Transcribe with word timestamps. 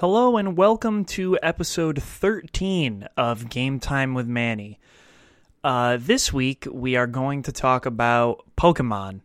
Hello 0.00 0.36
and 0.36 0.56
welcome 0.56 1.04
to 1.04 1.38
episode 1.40 2.02
13 2.02 3.06
of 3.16 3.48
Game 3.48 3.78
Time 3.78 4.12
with 4.12 4.26
Manny. 4.26 4.80
Uh, 5.62 5.98
this 6.00 6.32
week 6.32 6.66
we 6.68 6.96
are 6.96 7.06
going 7.06 7.42
to 7.44 7.52
talk 7.52 7.86
about 7.86 8.44
Pokemon 8.56 9.20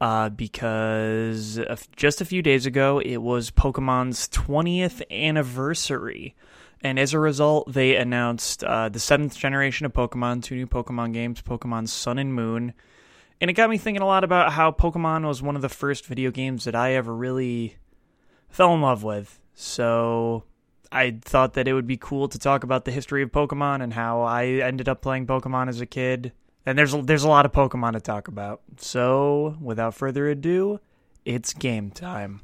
uh, 0.00 0.30
because 0.30 1.60
just 1.96 2.22
a 2.22 2.24
few 2.24 2.40
days 2.40 2.64
ago 2.64 2.98
it 2.98 3.18
was 3.18 3.50
Pokemon's 3.50 4.26
20th 4.30 5.02
anniversary. 5.10 6.34
And 6.80 6.98
as 6.98 7.12
a 7.12 7.18
result, 7.18 7.70
they 7.70 7.96
announced 7.96 8.64
uh, 8.64 8.88
the 8.88 8.98
seventh 8.98 9.36
generation 9.36 9.84
of 9.84 9.92
Pokemon, 9.92 10.42
two 10.42 10.56
new 10.56 10.66
Pokemon 10.66 11.12
games, 11.12 11.42
Pokemon 11.42 11.88
Sun 11.88 12.18
and 12.18 12.32
Moon. 12.32 12.72
And 13.38 13.50
it 13.50 13.54
got 13.54 13.68
me 13.68 13.76
thinking 13.76 14.02
a 14.02 14.06
lot 14.06 14.24
about 14.24 14.54
how 14.54 14.72
Pokemon 14.72 15.26
was 15.26 15.42
one 15.42 15.56
of 15.56 15.62
the 15.62 15.68
first 15.68 16.06
video 16.06 16.30
games 16.30 16.64
that 16.64 16.74
I 16.74 16.94
ever 16.94 17.14
really 17.14 17.76
fell 18.48 18.72
in 18.74 18.80
love 18.80 19.02
with. 19.02 19.39
So 19.60 20.44
I 20.90 21.18
thought 21.20 21.52
that 21.52 21.68
it 21.68 21.74
would 21.74 21.86
be 21.86 21.98
cool 21.98 22.28
to 22.28 22.38
talk 22.38 22.64
about 22.64 22.86
the 22.86 22.90
history 22.90 23.22
of 23.22 23.30
Pokemon 23.30 23.82
and 23.82 23.92
how 23.92 24.22
I 24.22 24.46
ended 24.46 24.88
up 24.88 25.02
playing 25.02 25.26
Pokemon 25.26 25.68
as 25.68 25.82
a 25.82 25.86
kid. 25.86 26.32
And 26.64 26.78
there's 26.78 26.94
a, 26.94 27.02
there's 27.02 27.24
a 27.24 27.28
lot 27.28 27.44
of 27.44 27.52
Pokemon 27.52 27.92
to 27.92 28.00
talk 28.00 28.26
about. 28.26 28.62
So 28.78 29.58
without 29.60 29.94
further 29.94 30.28
ado, 30.28 30.80
it's 31.26 31.52
game 31.52 31.90
time. 31.90 32.40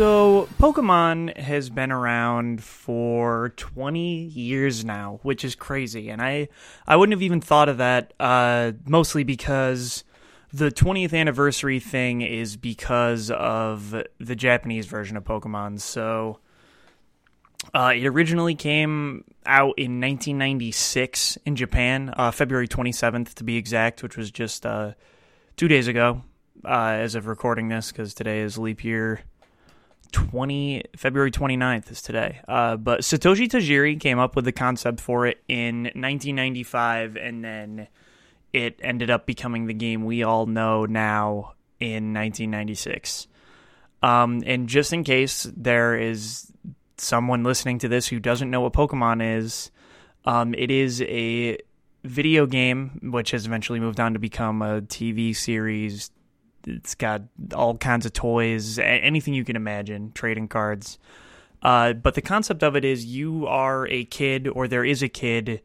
So, 0.00 0.48
Pokemon 0.58 1.36
has 1.36 1.68
been 1.68 1.92
around 1.92 2.64
for 2.64 3.52
20 3.58 4.00
years 4.28 4.82
now, 4.82 5.20
which 5.22 5.44
is 5.44 5.54
crazy. 5.54 6.08
And 6.08 6.22
I, 6.22 6.48
I 6.86 6.96
wouldn't 6.96 7.12
have 7.12 7.20
even 7.20 7.42
thought 7.42 7.68
of 7.68 7.76
that, 7.76 8.14
uh, 8.18 8.72
mostly 8.86 9.24
because 9.24 10.02
the 10.54 10.70
20th 10.70 11.12
anniversary 11.12 11.80
thing 11.80 12.22
is 12.22 12.56
because 12.56 13.30
of 13.30 13.94
the 14.18 14.34
Japanese 14.34 14.86
version 14.86 15.18
of 15.18 15.24
Pokemon. 15.24 15.80
So, 15.80 16.38
uh, 17.74 17.92
it 17.94 18.06
originally 18.06 18.54
came 18.54 19.24
out 19.44 19.74
in 19.76 20.00
1996 20.00 21.36
in 21.44 21.56
Japan, 21.56 22.14
uh, 22.16 22.30
February 22.30 22.68
27th 22.68 23.34
to 23.34 23.44
be 23.44 23.58
exact, 23.58 24.02
which 24.02 24.16
was 24.16 24.30
just 24.30 24.64
uh, 24.64 24.92
two 25.58 25.68
days 25.68 25.88
ago 25.88 26.22
uh, 26.64 26.96
as 26.96 27.14
of 27.14 27.26
recording 27.26 27.68
this, 27.68 27.92
because 27.92 28.14
today 28.14 28.40
is 28.40 28.56
leap 28.56 28.82
year 28.82 29.20
20 30.10 30.84
February 30.96 31.30
29th 31.30 31.90
is 31.90 32.02
today. 32.02 32.40
Uh, 32.46 32.76
but 32.76 33.00
Satoshi 33.00 33.48
Tajiri 33.48 33.98
came 33.98 34.18
up 34.18 34.36
with 34.36 34.44
the 34.44 34.52
concept 34.52 35.00
for 35.00 35.26
it 35.26 35.42
in 35.48 35.84
1995 35.84 37.16
and 37.16 37.44
then 37.44 37.88
it 38.52 38.78
ended 38.82 39.10
up 39.10 39.26
becoming 39.26 39.66
the 39.66 39.74
game 39.74 40.04
we 40.04 40.22
all 40.22 40.46
know 40.46 40.84
now 40.84 41.54
in 41.78 42.12
1996. 42.12 43.28
Um, 44.02 44.42
and 44.46 44.68
just 44.68 44.92
in 44.92 45.04
case 45.04 45.46
there 45.56 45.96
is 45.96 46.52
someone 46.96 47.44
listening 47.44 47.78
to 47.78 47.88
this 47.88 48.08
who 48.08 48.18
doesn't 48.18 48.50
know 48.50 48.60
what 48.60 48.72
Pokemon 48.72 49.38
is, 49.38 49.70
um, 50.24 50.54
it 50.54 50.70
is 50.70 51.02
a 51.02 51.58
video 52.04 52.46
game 52.46 52.98
which 53.02 53.30
has 53.30 53.46
eventually 53.46 53.80
moved 53.80 54.00
on 54.00 54.14
to 54.14 54.18
become 54.18 54.62
a 54.62 54.80
TV 54.82 55.34
series, 55.36 56.10
it's 56.66 56.94
got 56.94 57.22
all 57.54 57.76
kinds 57.76 58.06
of 58.06 58.12
toys, 58.12 58.78
anything 58.78 59.34
you 59.34 59.44
can 59.44 59.56
imagine, 59.56 60.12
trading 60.12 60.48
cards. 60.48 60.98
Uh, 61.62 61.92
but 61.92 62.14
the 62.14 62.22
concept 62.22 62.62
of 62.62 62.76
it 62.76 62.84
is 62.84 63.04
you 63.04 63.46
are 63.46 63.86
a 63.88 64.04
kid, 64.04 64.48
or 64.48 64.66
there 64.66 64.84
is 64.84 65.02
a 65.02 65.08
kid, 65.08 65.62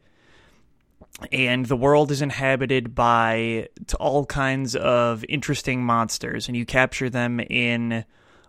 and 1.31 1.66
the 1.66 1.78
world 1.78 2.11
is 2.11 2.22
inhabited 2.22 2.94
by 2.94 3.69
all 4.00 4.25
kinds 4.25 4.75
of 4.75 5.23
interesting 5.29 5.83
monsters, 5.83 6.47
and 6.47 6.57
you 6.57 6.66
capture 6.66 7.09
them 7.09 7.39
in 7.39 8.03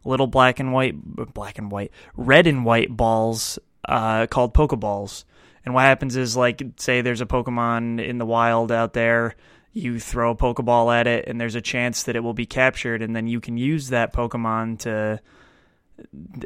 little 0.05 0.27
black 0.27 0.59
and 0.61 0.73
white, 0.73 0.95
black 1.34 1.59
and 1.59 1.71
white, 1.71 1.93
red 2.17 2.47
and 2.47 2.65
white 2.65 2.97
balls 2.97 3.59
uh, 3.89 4.27
called 4.27 4.55
Pokeballs. 4.55 5.25
And 5.65 5.75
what 5.75 5.83
happens 5.83 6.17
is, 6.17 6.37
like, 6.37 6.63
say 6.77 7.01
there's 7.01 7.21
a 7.21 7.27
Pokemon 7.27 8.05
in 8.05 8.19
the 8.19 8.27
wild 8.27 8.71
out 8.71 8.93
there, 8.93 9.34
you 9.77 10.01
throw 10.01 10.31
a 10.31 10.35
Pokeball 10.35 10.95
at 10.99 11.07
it, 11.07 11.29
and 11.29 11.39
there's 11.39 11.55
a 11.55 11.61
chance 11.61 12.05
that 12.05 12.17
it 12.17 12.21
will 12.21 12.35
be 12.35 12.47
captured, 12.47 13.03
and 13.03 13.15
then 13.15 13.27
you 13.27 13.41
can 13.41 13.59
use 13.59 13.91
that 13.91 14.13
Pokemon 14.13 14.79
to 14.81 15.21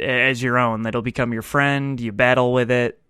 as 0.01 0.43
your 0.43 0.59
own. 0.59 0.83
That'll 0.83 1.01
become 1.01 1.33
your 1.33 1.43
friend. 1.43 2.01
You 2.01 2.11
battle 2.11 2.53
with 2.53 2.73
it, 2.73 3.01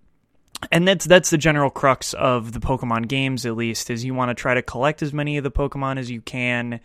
and 0.71 0.87
that's 0.87 1.07
that's 1.07 1.31
the 1.31 1.39
general 1.39 1.71
crux 1.71 2.13
of 2.13 2.53
the 2.53 2.61
Pokemon 2.61 3.09
games. 3.09 3.47
At 3.47 3.57
least 3.57 3.89
is 3.89 4.05
you 4.05 4.13
want 4.13 4.29
to 4.29 4.35
try 4.35 4.53
to 4.53 4.63
collect 4.63 5.03
as 5.03 5.15
many 5.15 5.39
of 5.39 5.45
the 5.45 5.51
Pokemon 5.51 5.99
as 5.99 6.11
you 6.11 6.21
can, 6.21 6.81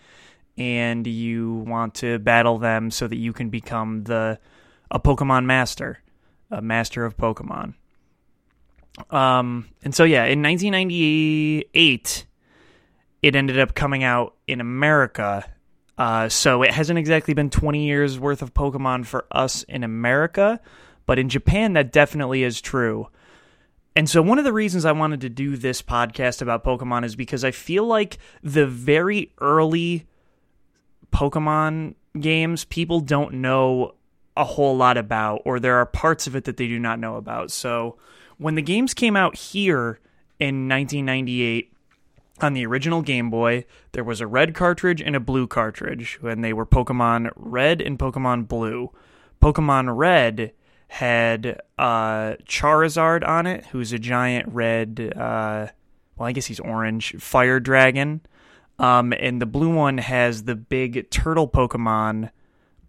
and 0.57 1.05
you 1.05 1.55
want 1.67 1.95
to 1.95 2.19
battle 2.19 2.57
them 2.57 2.89
so 2.89 3.05
that 3.05 3.17
you 3.17 3.33
can 3.33 3.49
become 3.49 4.05
the 4.05 4.39
a 4.89 4.99
Pokemon 4.99 5.43
master, 5.43 5.99
a 6.49 6.61
master 6.61 7.03
of 7.03 7.17
Pokemon. 7.17 7.73
Um, 9.09 9.67
and 9.83 9.93
so 9.93 10.05
yeah, 10.05 10.23
in 10.23 10.41
1998 10.41 12.25
it 13.25 13.35
ended 13.35 13.57
up 13.57 13.73
coming 13.73 14.03
out 14.03 14.35
in 14.45 14.61
America. 14.61 15.43
Uh, 15.97 16.29
so 16.29 16.61
it 16.61 16.69
hasn't 16.69 16.99
exactly 16.99 17.33
been 17.33 17.49
20 17.49 17.83
years 17.83 18.19
worth 18.19 18.43
of 18.43 18.53
Pokemon 18.53 19.07
for 19.07 19.25
us 19.31 19.63
in 19.63 19.83
America, 19.83 20.59
but 21.07 21.17
in 21.17 21.27
Japan, 21.27 21.73
that 21.73 21.91
definitely 21.91 22.43
is 22.43 22.61
true. 22.61 23.07
And 23.95 24.07
so, 24.07 24.21
one 24.21 24.37
of 24.37 24.45
the 24.45 24.53
reasons 24.53 24.85
I 24.85 24.91
wanted 24.91 25.21
to 25.21 25.29
do 25.29 25.57
this 25.57 25.81
podcast 25.81 26.43
about 26.43 26.63
Pokemon 26.63 27.03
is 27.03 27.15
because 27.15 27.43
I 27.43 27.49
feel 27.49 27.87
like 27.87 28.19
the 28.43 28.67
very 28.67 29.31
early 29.41 30.05
Pokemon 31.11 31.95
games, 32.19 32.63
people 32.65 32.99
don't 32.99 33.35
know 33.35 33.95
a 34.37 34.43
whole 34.43 34.77
lot 34.77 34.97
about, 34.97 35.41
or 35.45 35.59
there 35.59 35.77
are 35.77 35.85
parts 35.87 36.27
of 36.27 36.35
it 36.35 36.43
that 36.43 36.57
they 36.57 36.67
do 36.67 36.77
not 36.77 36.99
know 36.99 37.15
about. 37.15 37.49
So, 37.49 37.97
when 38.37 38.53
the 38.53 38.61
games 38.61 38.93
came 38.93 39.15
out 39.15 39.35
here 39.35 39.99
in 40.39 40.69
1998, 40.69 41.71
on 42.41 42.53
the 42.53 42.65
original 42.65 43.01
Game 43.01 43.29
Boy, 43.29 43.65
there 43.93 44.03
was 44.03 44.21
a 44.21 44.27
red 44.27 44.53
cartridge 44.53 45.01
and 45.01 45.15
a 45.15 45.19
blue 45.19 45.47
cartridge, 45.47 46.19
and 46.21 46.43
they 46.43 46.53
were 46.53 46.65
Pokemon 46.65 47.31
Red 47.35 47.81
and 47.81 47.97
Pokemon 47.97 48.47
Blue. 48.47 48.91
Pokemon 49.41 49.95
Red 49.95 50.51
had 50.87 51.61
uh, 51.77 52.35
Charizard 52.45 53.27
on 53.27 53.47
it, 53.47 53.65
who's 53.67 53.93
a 53.93 53.99
giant 53.99 54.47
red, 54.49 55.13
uh, 55.15 55.67
well, 56.15 56.27
I 56.27 56.31
guess 56.31 56.45
he's 56.45 56.59
orange, 56.59 57.15
fire 57.17 57.59
dragon. 57.59 58.21
Um, 58.77 59.13
and 59.13 59.41
the 59.41 59.45
blue 59.45 59.73
one 59.73 59.97
has 59.97 60.43
the 60.43 60.55
big 60.55 61.09
turtle 61.09 61.47
Pokemon, 61.47 62.31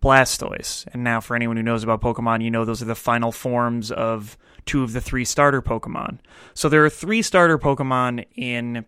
Blastoise. 0.02 0.86
And 0.92 1.04
now, 1.04 1.20
for 1.20 1.36
anyone 1.36 1.56
who 1.56 1.62
knows 1.62 1.84
about 1.84 2.00
Pokemon, 2.00 2.42
you 2.42 2.50
know 2.50 2.64
those 2.64 2.82
are 2.82 2.86
the 2.86 2.94
final 2.94 3.32
forms 3.32 3.92
of 3.92 4.36
two 4.66 4.82
of 4.82 4.92
the 4.92 5.00
three 5.00 5.24
starter 5.24 5.62
Pokemon. 5.62 6.18
So 6.54 6.68
there 6.68 6.84
are 6.84 6.90
three 6.90 7.22
starter 7.22 7.58
Pokemon 7.58 8.26
in 8.34 8.84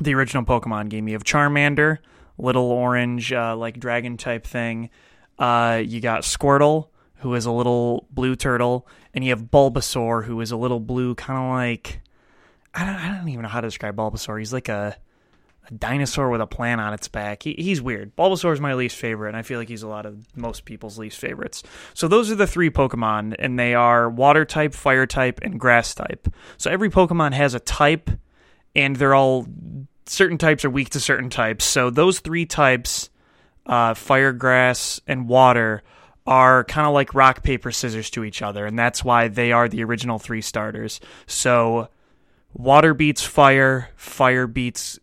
the 0.00 0.14
original 0.14 0.44
Pokemon 0.44 0.88
game. 0.88 1.08
You 1.08 1.14
have 1.14 1.24
Charmander, 1.24 1.98
little 2.36 2.70
orange, 2.70 3.32
uh, 3.32 3.56
like 3.56 3.78
dragon 3.78 4.16
type 4.16 4.46
thing. 4.46 4.90
Uh, 5.38 5.82
you 5.84 6.00
got 6.00 6.22
Squirtle, 6.22 6.88
who 7.16 7.34
is 7.34 7.46
a 7.46 7.52
little 7.52 8.06
blue 8.10 8.36
turtle, 8.36 8.88
and 9.14 9.24
you 9.24 9.30
have 9.30 9.44
Bulbasaur, 9.44 10.24
who 10.24 10.40
is 10.40 10.50
a 10.50 10.56
little 10.56 10.80
blue, 10.80 11.14
kind 11.14 11.38
of 11.38 11.50
like 11.50 12.00
I 12.74 12.84
don't, 12.84 12.94
I 12.94 13.16
don't 13.16 13.28
even 13.28 13.42
know 13.42 13.48
how 13.48 13.60
to 13.60 13.66
describe 13.66 13.96
Bulbasaur. 13.96 14.38
He's 14.38 14.52
like 14.52 14.68
a, 14.68 14.96
a 15.68 15.74
dinosaur 15.74 16.30
with 16.30 16.40
a 16.40 16.46
plant 16.46 16.80
on 16.80 16.92
its 16.92 17.08
back. 17.08 17.42
He, 17.42 17.54
he's 17.58 17.82
weird. 17.82 18.14
Bulbasaur 18.14 18.52
is 18.52 18.60
my 18.60 18.74
least 18.74 18.96
favorite, 18.96 19.28
and 19.28 19.36
I 19.36 19.42
feel 19.42 19.58
like 19.58 19.68
he's 19.68 19.82
a 19.82 19.88
lot 19.88 20.06
of 20.06 20.26
most 20.36 20.64
people's 20.64 20.98
least 20.98 21.18
favorites. 21.18 21.62
So 21.94 22.08
those 22.08 22.30
are 22.30 22.36
the 22.36 22.46
three 22.46 22.70
Pokemon, 22.70 23.34
and 23.38 23.58
they 23.58 23.74
are 23.74 24.08
Water 24.08 24.44
type, 24.44 24.74
Fire 24.74 25.06
type, 25.06 25.40
and 25.42 25.58
Grass 25.58 25.94
type. 25.94 26.28
So 26.56 26.70
every 26.70 26.90
Pokemon 26.90 27.32
has 27.32 27.54
a 27.54 27.60
type 27.60 28.10
and 28.78 28.94
they're 28.94 29.14
all 29.14 29.46
certain 30.06 30.38
types 30.38 30.64
are 30.64 30.70
weak 30.70 30.90
to 30.90 31.00
certain 31.00 31.30
types. 31.30 31.64
So 31.64 31.90
those 31.90 32.20
three 32.20 32.46
types, 32.46 33.10
uh, 33.66 33.94
fire, 33.94 34.32
grass, 34.32 35.00
and 35.06 35.28
water, 35.28 35.82
are 36.26 36.62
kind 36.64 36.86
of 36.86 36.92
like 36.92 37.14
rock, 37.14 37.42
paper, 37.42 37.72
scissors 37.72 38.10
to 38.10 38.22
each 38.22 38.40
other, 38.40 38.66
and 38.66 38.78
that's 38.78 39.02
why 39.02 39.28
they 39.28 39.50
are 39.50 39.68
the 39.68 39.82
original 39.82 40.18
three 40.18 40.42
starters. 40.42 41.00
So 41.26 41.88
water 42.52 42.94
beats 42.94 43.24
fire, 43.24 43.90
fire 43.96 44.46
beats 44.46 44.98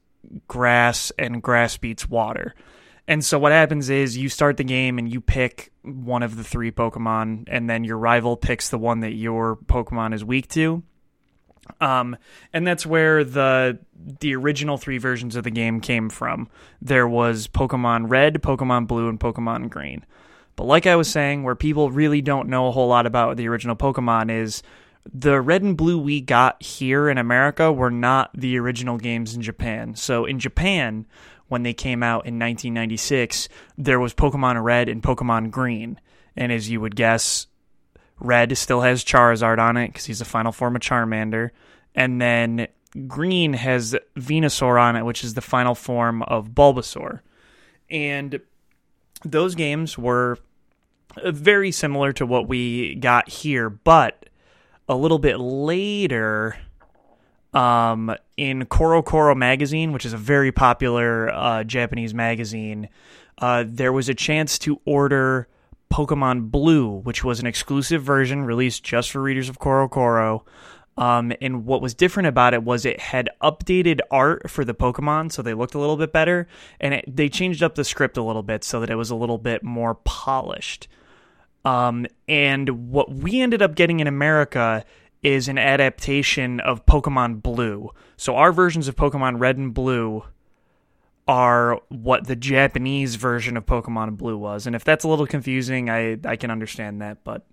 grass, 0.48 1.12
and 1.20 1.44
grass 1.44 1.78
beats 1.78 2.08
water. 2.08 2.56
And 3.08 3.24
so 3.26 3.38
what 3.38 3.52
happens 3.52 3.90
is 3.90 4.18
you 4.18 4.30
start 4.30 4.58
the 4.58 4.64
game 4.64 4.98
and 4.98 5.12
you 5.12 5.20
pick 5.20 5.72
one 5.84 6.24
of 6.24 6.38
the 6.38 6.44
three 6.44 6.72
Pokemon, 6.72 7.46
and 7.48 7.70
then 7.70 7.84
your 7.84 7.98
rival 7.98 8.38
picks 8.38 8.70
the 8.70 8.78
one 8.78 9.02
that 9.02 9.14
your 9.14 9.58
Pokemon 9.58 10.14
is 10.14 10.24
weak 10.24 10.48
to 10.50 10.82
Um, 11.82 12.18
and 12.54 12.66
that's 12.66 12.86
where 12.86 13.24
the 13.24 13.80
the 14.20 14.36
original 14.36 14.78
three 14.78 14.98
versions 14.98 15.36
of 15.36 15.44
the 15.44 15.52
game 15.52 15.82
came 15.82 16.10
from. 16.10 16.50
There 16.82 17.08
was 17.08 17.48
Pokemon 17.48 18.10
Red, 18.10 18.42
Pokemon 18.42 18.88
Blue, 18.88 19.10
and 19.10 19.20
Pokemon 19.20 19.70
Green. 19.70 20.06
But 20.56 20.66
like 20.66 20.86
I 20.86 20.96
was 20.96 21.10
saying, 21.10 21.44
where 21.44 21.56
people 21.56 21.92
really 21.92 22.22
don't 22.22 22.50
know 22.50 22.68
a 22.68 22.72
whole 22.72 22.88
lot 22.88 23.06
about 23.06 23.38
the 23.38 23.48
original 23.48 23.76
Pokemon 23.76 24.32
is 24.32 24.64
the 25.12 25.40
red 25.40 25.62
and 25.62 25.78
blue 25.78 26.00
we 26.00 26.22
got 26.22 26.62
here 26.64 27.10
in 27.10 27.18
America 27.18 27.72
were 27.72 27.92
not 27.92 28.32
the 28.34 28.58
original 28.58 28.98
games 28.98 29.36
in 29.36 29.42
Japan. 29.42 29.96
So 29.96 30.26
in 30.26 30.40
Japan, 30.40 31.06
when 31.48 31.64
they 31.64 31.74
came 31.74 32.02
out 32.02 32.26
in 32.26 32.40
1996, 32.40 33.50
there 33.78 34.00
was 34.00 34.14
Pokemon 34.14 34.64
Red 34.64 34.90
and 34.90 35.04
Pokemon 35.04 35.52
Green. 35.52 36.00
And 36.36 36.52
as 36.52 36.70
you 36.70 36.82
would 36.82 36.96
guess, 36.96 37.48
Red 38.20 38.58
still 38.58 38.82
has 38.82 39.04
Charizard 39.04 39.60
on 39.60 39.78
it 39.78 39.88
because 39.88 40.06
he's 40.06 40.20
the 40.20 40.26
final 40.26 40.52
form 40.52 40.76
of 40.76 40.82
Charmander. 40.82 41.52
And 41.94 42.22
then 42.22 42.68
Green 43.08 43.54
has 43.54 43.96
Venusaur 44.16 44.82
on 44.82 44.96
it, 44.96 45.04
which 45.04 45.24
is 45.24 45.34
the 45.34 45.42
final 45.42 45.76
form 45.76 46.22
of 46.24 46.50
Bulbasaur. 46.50 47.22
And 47.90 48.40
those 49.24 49.56
games 49.56 49.98
were 49.98 50.38
very 51.24 51.72
similar 51.72 52.14
to 52.14 52.26
what 52.26 52.48
we 52.48 52.96
got 52.96 53.30
here, 53.30 53.70
but 53.70 54.30
a 54.88 54.96
little 54.96 55.20
bit 55.20 55.40
later 55.40 56.58
um, 57.54 58.16
in 58.38 58.66
CoroCoro 58.66 59.36
magazine, 59.36 59.94
which 59.94 60.06
is 60.06 60.14
a 60.14 60.18
very 60.18 60.52
popular 60.52 61.30
uh, 61.34 61.64
Japanese 61.64 62.14
magazine, 62.14 62.90
uh, 63.40 63.64
there 63.68 63.94
was 63.94 64.10
a 64.10 64.14
chance 64.14 64.60
to 64.60 64.80
order 64.86 65.48
Pokemon 65.92 66.52
Blue, 66.52 67.00
which 67.00 67.24
was 67.24 67.40
an 67.40 67.48
exclusive 67.48 68.04
version 68.04 68.44
released 68.44 68.84
just 68.84 69.12
for 69.12 69.22
readers 69.22 69.50
of 69.50 69.60
CoroCoro. 69.60 70.44
Um, 70.98 71.34
and 71.42 71.66
what 71.66 71.82
was 71.82 71.94
different 71.94 72.28
about 72.28 72.54
it 72.54 72.64
was 72.64 72.86
it 72.86 73.00
had 73.00 73.30
updated 73.42 74.00
art 74.10 74.50
for 74.50 74.64
the 74.64 74.74
Pokemon, 74.74 75.32
so 75.32 75.42
they 75.42 75.54
looked 75.54 75.76
a 75.76 75.80
little 75.80 75.98
bit 75.98 76.14
better, 76.14 76.48
and 76.80 76.94
it, 76.94 77.04
they 77.08 77.28
changed 77.28 77.62
up 77.62 77.76
the 77.76 77.84
script 77.84 78.18
a 78.18 78.24
little 78.24 78.44
bit 78.44 78.64
so 78.64 78.80
that 78.80 78.90
it 78.90 78.96
was 78.96 79.10
a 79.10 79.16
little 79.16 79.38
bit 79.38 79.64
more 79.64 79.96
polished. 79.96 80.88
Um, 81.66 82.06
and 82.30 82.90
what 82.92 83.14
we 83.14 83.42
ended 83.42 83.62
up 83.62 83.76
getting 83.76 84.00
in 84.00 84.08
America 84.08 84.86
is 85.22 85.48
an 85.48 85.58
adaptation 85.58 86.60
of 86.60 86.86
Pokemon 86.86 87.42
Blue. 87.42 87.92
So 88.16 88.36
our 88.36 88.54
versions 88.54 88.88
of 88.88 88.96
Pokemon 88.96 89.40
Red 89.40 89.58
and 89.58 89.74
Blue 89.74 90.24
are 91.28 91.82
what 91.90 92.28
the 92.28 92.36
Japanese 92.36 93.16
version 93.16 93.58
of 93.58 93.66
Pokemon 93.66 94.18
Blue 94.18 94.38
was. 94.38 94.68
And 94.68 94.76
if 94.76 94.84
that's 94.84 95.04
a 95.04 95.08
little 95.08 95.28
confusing, 95.28 95.90
I 95.90 96.18
I 96.26 96.36
can 96.36 96.52
understand 96.52 97.02
that, 97.02 97.24
but 97.24 97.46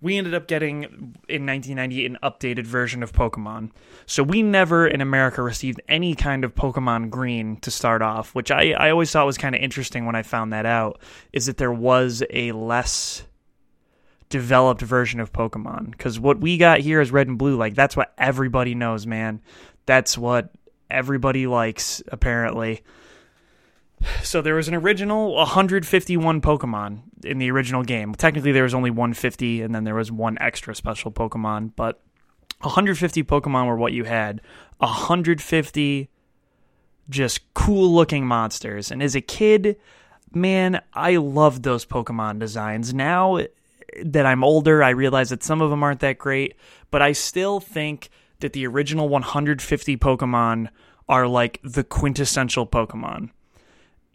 we 0.00 0.16
ended 0.16 0.34
up 0.34 0.46
getting 0.46 0.82
in 1.28 1.46
1998 1.46 2.06
an 2.06 2.18
updated 2.22 2.66
version 2.66 3.02
of 3.02 3.12
Pokemon. 3.12 3.70
So 4.04 4.22
we 4.22 4.42
never 4.42 4.86
in 4.86 5.00
America 5.00 5.42
received 5.42 5.80
any 5.88 6.14
kind 6.14 6.44
of 6.44 6.54
Pokemon 6.54 7.10
Green 7.10 7.56
to 7.60 7.70
start 7.70 8.02
off, 8.02 8.34
which 8.34 8.50
I, 8.50 8.72
I 8.72 8.90
always 8.90 9.10
thought 9.10 9.26
was 9.26 9.38
kind 9.38 9.54
of 9.54 9.62
interesting 9.62 10.04
when 10.04 10.14
I 10.14 10.22
found 10.22 10.52
that 10.52 10.66
out, 10.66 11.00
is 11.32 11.46
that 11.46 11.56
there 11.56 11.72
was 11.72 12.22
a 12.30 12.52
less 12.52 13.24
developed 14.28 14.82
version 14.82 15.18
of 15.18 15.32
Pokemon. 15.32 15.92
Because 15.92 16.20
what 16.20 16.40
we 16.40 16.58
got 16.58 16.80
here 16.80 17.00
is 17.00 17.10
red 17.10 17.28
and 17.28 17.38
blue. 17.38 17.56
Like, 17.56 17.74
that's 17.74 17.96
what 17.96 18.12
everybody 18.18 18.74
knows, 18.74 19.06
man. 19.06 19.40
That's 19.86 20.18
what 20.18 20.52
everybody 20.90 21.46
likes, 21.46 22.02
apparently. 22.08 22.82
So 24.22 24.42
there 24.42 24.54
was 24.54 24.68
an 24.68 24.74
original 24.74 25.34
151 25.34 26.40
Pokemon 26.40 27.02
in 27.24 27.38
the 27.38 27.50
original 27.50 27.82
game. 27.82 28.14
Technically, 28.14 28.52
there 28.52 28.62
was 28.62 28.74
only 28.74 28.90
150, 28.90 29.62
and 29.62 29.74
then 29.74 29.84
there 29.84 29.94
was 29.94 30.12
one 30.12 30.36
extra 30.40 30.74
special 30.74 31.10
Pokemon, 31.10 31.72
but 31.76 32.02
150 32.60 33.22
Pokemon 33.24 33.66
were 33.66 33.76
what 33.76 33.92
you 33.92 34.04
had. 34.04 34.40
150 34.78 36.10
just 37.08 37.54
cool 37.54 37.94
looking 37.94 38.26
monsters. 38.26 38.90
And 38.90 39.02
as 39.02 39.14
a 39.14 39.20
kid, 39.20 39.76
man, 40.32 40.80
I 40.92 41.16
loved 41.16 41.62
those 41.62 41.86
Pokemon 41.86 42.38
designs. 42.38 42.92
Now 42.92 43.40
that 44.02 44.26
I'm 44.26 44.44
older, 44.44 44.82
I 44.82 44.90
realize 44.90 45.30
that 45.30 45.42
some 45.42 45.60
of 45.60 45.70
them 45.70 45.82
aren't 45.82 46.00
that 46.00 46.18
great, 46.18 46.54
but 46.90 47.02
I 47.02 47.12
still 47.12 47.60
think 47.60 48.10
that 48.40 48.52
the 48.52 48.66
original 48.66 49.08
150 49.08 49.96
Pokemon 49.96 50.68
are 51.08 51.26
like 51.26 51.60
the 51.62 51.84
quintessential 51.84 52.66
Pokemon. 52.66 53.30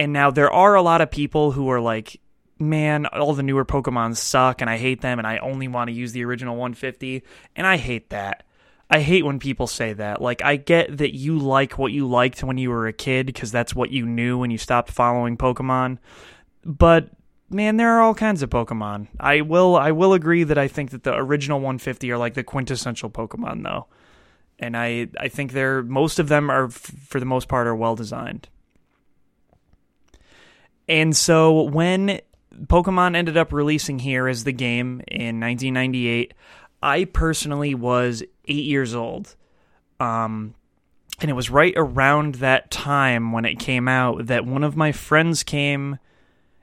And 0.02 0.14
now 0.14 0.32
there 0.32 0.52
are 0.52 0.74
a 0.74 0.82
lot 0.82 1.02
of 1.02 1.12
people 1.12 1.52
who 1.52 1.70
are 1.70 1.80
like, 1.80 2.20
man, 2.58 3.06
all 3.06 3.36
the 3.36 3.44
newer 3.44 3.64
Pokemon 3.64 4.18
suck 4.18 4.60
and 4.60 4.68
I 4.68 4.78
hate 4.78 5.02
them 5.02 5.20
and 5.20 5.28
I 5.28 5.38
only 5.38 5.68
want 5.68 5.90
to 5.90 5.94
use 5.94 6.12
the 6.12 6.26
original 6.26 6.56
150. 6.56 7.22
And 7.56 7.68
I 7.68 7.78
hate 7.78 8.10
that. 8.10 8.42
I 8.90 9.02
hate 9.02 9.24
when 9.24 9.38
people 9.38 9.68
say 9.68 9.94
that. 9.94 10.20
Like, 10.20 10.44
I 10.44 10.56
get 10.56 10.98
that 10.98 11.16
you 11.16 11.38
like 11.38 11.78
what 11.78 11.92
you 11.92 12.08
liked 12.08 12.44
when 12.44 12.58
you 12.58 12.72
were 12.72 12.88
a 12.88 12.94
kid 12.94 13.28
because 13.28 13.52
that's 13.52 13.76
what 13.76 13.92
you 13.92 14.08
knew 14.08 14.40
when 14.40 14.50
you 14.50 14.58
stopped 14.58 14.90
following 14.90 15.38
Pokemon. 15.38 16.00
But 16.66 17.12
man, 17.52 17.78
there 17.78 17.92
are 17.96 18.02
all 18.02 18.16
kinds 18.16 18.42
of 18.42 18.50
Pokemon. 18.50 19.08
I 19.20 19.42
will 19.42 19.76
I 19.76 19.92
will 19.92 20.14
agree 20.14 20.44
that 20.46 20.58
I 20.58 20.68
think 20.68 20.90
that 20.90 21.04
the 21.04 21.14
original 21.14 21.60
150 21.60 22.12
are 22.12 22.18
like 22.18 22.34
the 22.34 22.44
quintessential 22.44 23.12
Pokemon 23.12 23.62
though. 23.62 23.86
And 24.58 24.76
I 24.76 25.10
I 25.20 25.28
think 25.28 25.52
they're 25.52 25.84
most 25.84 26.18
of 26.18 26.28
them 26.28 26.50
are 26.50 26.70
for 26.70 27.20
the 27.20 27.26
most 27.28 27.48
part 27.48 27.68
are 27.68 27.76
well 27.76 27.96
designed. 27.96 28.50
And 30.92 31.16
so 31.16 31.62
when 31.64 32.20
Pokemon 32.66 33.16
ended 33.16 33.38
up 33.38 33.54
releasing 33.54 33.98
here 33.98 34.28
as 34.28 34.44
the 34.44 34.52
game 34.52 35.02
in 35.08 35.40
1998, 35.40 36.34
I 36.84 37.06
personally 37.06 37.74
was 37.74 38.24
8 38.46 38.54
years 38.66 38.94
old. 38.94 39.36
Um 40.02 40.54
and 41.22 41.30
it 41.30 41.34
was 41.34 41.50
right 41.52 41.74
around 41.78 42.36
that 42.36 42.72
time 42.72 43.32
when 43.32 43.46
it 43.46 43.60
came 43.60 43.88
out 43.88 44.26
that 44.26 44.46
one 44.46 44.64
of 44.64 44.76
my 44.76 44.92
friends 44.92 45.44
came 45.44 46.00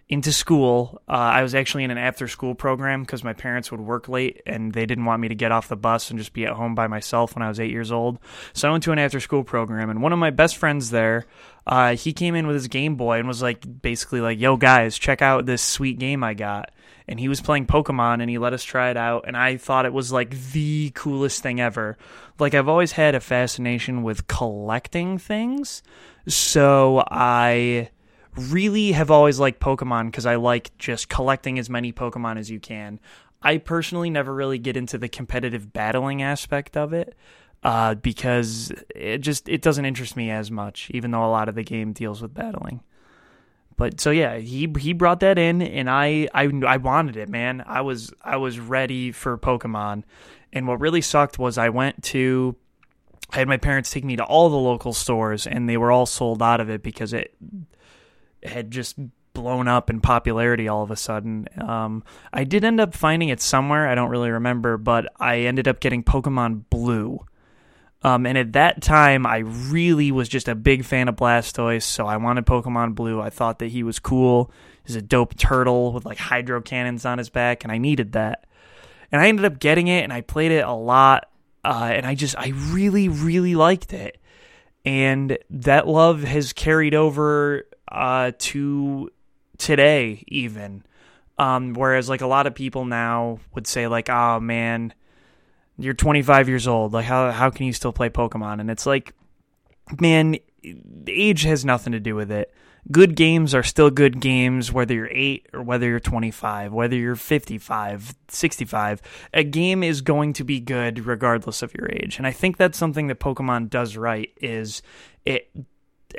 into 0.08 0.32
school. 0.32 1.02
Uh, 1.06 1.12
I 1.12 1.42
was 1.42 1.54
actually 1.54 1.84
in 1.84 1.90
an 1.90 1.98
after 1.98 2.28
school 2.28 2.54
program 2.54 3.02
because 3.02 3.22
my 3.22 3.34
parents 3.34 3.70
would 3.70 3.80
work 3.80 4.08
late 4.08 4.40
and 4.46 4.72
they 4.72 4.86
didn't 4.86 5.04
want 5.04 5.20
me 5.20 5.28
to 5.28 5.34
get 5.34 5.52
off 5.52 5.68
the 5.68 5.76
bus 5.76 6.08
and 6.10 6.18
just 6.18 6.32
be 6.32 6.46
at 6.46 6.54
home 6.54 6.74
by 6.74 6.86
myself 6.86 7.34
when 7.34 7.42
I 7.42 7.48
was 7.48 7.60
eight 7.60 7.70
years 7.70 7.92
old. 7.92 8.18
So 8.54 8.68
I 8.68 8.72
went 8.72 8.84
to 8.84 8.92
an 8.92 8.98
after 8.98 9.20
school 9.20 9.44
program, 9.44 9.90
and 9.90 10.02
one 10.02 10.12
of 10.14 10.18
my 10.18 10.30
best 10.30 10.56
friends 10.56 10.90
there, 10.90 11.26
uh, 11.66 11.94
he 11.94 12.14
came 12.14 12.34
in 12.34 12.46
with 12.46 12.54
his 12.54 12.68
Game 12.68 12.96
Boy 12.96 13.18
and 13.18 13.28
was 13.28 13.42
like, 13.42 13.82
basically 13.82 14.22
like, 14.22 14.40
"Yo 14.40 14.56
guys, 14.56 14.98
check 14.98 15.20
out 15.20 15.44
this 15.44 15.62
sweet 15.62 15.98
game 15.98 16.24
I 16.24 16.32
got." 16.32 16.70
And 17.06 17.20
he 17.20 17.28
was 17.28 17.40
playing 17.40 17.66
Pokemon 17.66 18.20
and 18.20 18.28
he 18.28 18.38
let 18.38 18.52
us 18.52 18.64
try 18.64 18.90
it 18.90 18.96
out, 18.96 19.24
and 19.26 19.36
I 19.36 19.58
thought 19.58 19.84
it 19.84 19.92
was 19.92 20.10
like 20.10 20.30
the 20.52 20.90
coolest 20.94 21.42
thing 21.42 21.60
ever. 21.60 21.98
Like 22.38 22.54
I've 22.54 22.68
always 22.68 22.92
had 22.92 23.14
a 23.14 23.20
fascination 23.20 24.02
with 24.02 24.26
collecting 24.26 25.18
things, 25.18 25.82
so 26.26 27.04
I 27.10 27.90
really 28.38 28.92
have 28.92 29.10
always 29.10 29.38
liked 29.38 29.60
Pokemon 29.60 30.06
because 30.06 30.26
I 30.26 30.36
like 30.36 30.76
just 30.78 31.08
collecting 31.08 31.58
as 31.58 31.68
many 31.68 31.92
Pokemon 31.92 32.38
as 32.38 32.50
you 32.50 32.60
can. 32.60 33.00
I 33.42 33.58
personally 33.58 34.10
never 34.10 34.34
really 34.34 34.58
get 34.58 34.76
into 34.76 34.98
the 34.98 35.08
competitive 35.08 35.72
battling 35.72 36.22
aspect 36.22 36.76
of 36.76 36.92
it 36.92 37.14
uh, 37.62 37.94
because 37.94 38.72
it 38.94 39.18
just 39.18 39.48
it 39.48 39.62
doesn't 39.62 39.84
interest 39.84 40.16
me 40.16 40.30
as 40.30 40.50
much, 40.50 40.90
even 40.92 41.10
though 41.10 41.24
a 41.24 41.30
lot 41.30 41.48
of 41.48 41.54
the 41.54 41.62
game 41.62 41.92
deals 41.92 42.22
with 42.22 42.34
battling. 42.34 42.80
But 43.76 44.00
so 44.00 44.10
yeah, 44.10 44.38
he 44.38 44.72
he 44.78 44.92
brought 44.92 45.20
that 45.20 45.38
in, 45.38 45.62
and 45.62 45.88
I 45.88 46.28
I 46.34 46.50
I 46.66 46.78
wanted 46.78 47.16
it, 47.16 47.28
man. 47.28 47.62
I 47.66 47.80
was 47.82 48.12
I 48.22 48.36
was 48.36 48.58
ready 48.58 49.12
for 49.12 49.38
Pokemon, 49.38 50.02
and 50.52 50.66
what 50.66 50.80
really 50.80 51.00
sucked 51.00 51.38
was 51.38 51.58
I 51.58 51.68
went 51.68 52.02
to 52.04 52.56
I 53.32 53.38
had 53.38 53.48
my 53.48 53.56
parents 53.56 53.90
take 53.90 54.04
me 54.04 54.16
to 54.16 54.24
all 54.24 54.48
the 54.48 54.56
local 54.56 54.92
stores, 54.92 55.46
and 55.46 55.68
they 55.68 55.76
were 55.76 55.92
all 55.92 56.06
sold 56.06 56.42
out 56.42 56.60
of 56.60 56.70
it 56.70 56.82
because 56.82 57.12
it 57.12 57.34
had 58.42 58.70
just 58.70 58.96
blown 59.34 59.68
up 59.68 59.88
in 59.88 60.00
popularity 60.00 60.66
all 60.66 60.82
of 60.82 60.90
a 60.90 60.96
sudden. 60.96 61.46
Um, 61.60 62.02
I 62.32 62.42
did 62.44 62.64
end 62.64 62.80
up 62.80 62.94
finding 62.94 63.28
it 63.28 63.40
somewhere. 63.40 63.88
I 63.88 63.94
don't 63.94 64.10
really 64.10 64.30
remember, 64.30 64.76
but 64.76 65.06
I 65.18 65.40
ended 65.40 65.68
up 65.68 65.78
getting 65.80 66.02
Pokemon 66.02 66.64
Blue. 66.70 67.24
Um, 68.02 68.26
and 68.26 68.38
at 68.38 68.52
that 68.52 68.82
time, 68.82 69.26
I 69.26 69.38
really 69.38 70.12
was 70.12 70.28
just 70.28 70.48
a 70.48 70.54
big 70.54 70.84
fan 70.84 71.08
of 71.08 71.16
Blastoise, 71.16 71.82
so 71.82 72.06
I 72.06 72.16
wanted 72.16 72.46
Pokemon 72.46 72.94
Blue. 72.94 73.20
I 73.20 73.30
thought 73.30 73.58
that 73.58 73.68
he 73.68 73.82
was 73.82 73.98
cool. 73.98 74.52
He's 74.84 74.96
a 74.96 75.02
dope 75.02 75.36
turtle 75.36 75.92
with 75.92 76.04
like 76.04 76.18
hydro 76.18 76.60
cannons 76.60 77.04
on 77.04 77.18
his 77.18 77.28
back, 77.28 77.64
and 77.64 77.72
I 77.72 77.78
needed 77.78 78.12
that. 78.12 78.44
And 79.10 79.20
I 79.20 79.28
ended 79.28 79.44
up 79.44 79.58
getting 79.58 79.88
it, 79.88 80.02
and 80.02 80.12
I 80.12 80.20
played 80.20 80.52
it 80.52 80.64
a 80.64 80.72
lot, 80.72 81.28
uh, 81.64 81.90
and 81.92 82.06
I 82.06 82.14
just, 82.14 82.36
I 82.36 82.52
really, 82.70 83.08
really 83.08 83.54
liked 83.54 83.92
it. 83.92 84.20
And 84.84 85.38
that 85.50 85.88
love 85.88 86.22
has 86.22 86.52
carried 86.52 86.94
over 86.94 87.67
uh, 87.90 88.32
to 88.38 89.10
today, 89.58 90.24
even. 90.28 90.84
Um, 91.38 91.74
whereas, 91.74 92.08
like, 92.08 92.20
a 92.20 92.26
lot 92.26 92.46
of 92.46 92.54
people 92.54 92.84
now 92.84 93.38
would 93.54 93.66
say, 93.66 93.86
like, 93.86 94.08
oh 94.10 94.40
man, 94.40 94.92
you're 95.78 95.94
25 95.94 96.48
years 96.48 96.66
old. 96.66 96.92
Like, 96.92 97.04
how, 97.06 97.30
how 97.30 97.50
can 97.50 97.66
you 97.66 97.72
still 97.72 97.92
play 97.92 98.10
Pokemon? 98.10 98.60
And 98.60 98.70
it's 98.70 98.86
like, 98.86 99.14
man, 100.00 100.36
age 101.06 101.42
has 101.42 101.64
nothing 101.64 101.92
to 101.92 102.00
do 102.00 102.14
with 102.14 102.30
it. 102.32 102.52
good 102.90 103.14
games 103.16 103.54
are 103.54 103.62
still 103.62 103.90
good 103.90 104.20
games 104.20 104.72
whether 104.72 104.94
you're 104.94 105.10
8 105.10 105.48
or 105.52 105.62
whether 105.62 105.86
you're 105.86 106.00
25 106.00 106.72
whether 106.72 106.96
you're 106.96 107.16
55 107.16 108.14
65 108.28 109.02
a 109.34 109.44
game 109.44 109.82
is 109.82 110.00
going 110.00 110.32
to 110.34 110.44
be 110.44 110.60
good 110.60 111.06
regardless 111.06 111.62
of 111.62 111.74
your 111.74 111.90
age 111.90 112.18
and 112.18 112.26
i 112.26 112.30
think 112.32 112.56
that's 112.56 112.78
something 112.78 113.08
that 113.08 113.20
pokemon 113.20 113.68
does 113.68 113.96
right 113.96 114.30
is 114.40 114.82
it 115.24 115.50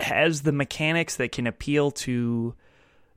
has 0.01 0.41
the 0.41 0.51
mechanics 0.51 1.15
that 1.17 1.31
can 1.31 1.47
appeal 1.47 1.91
to 1.91 2.53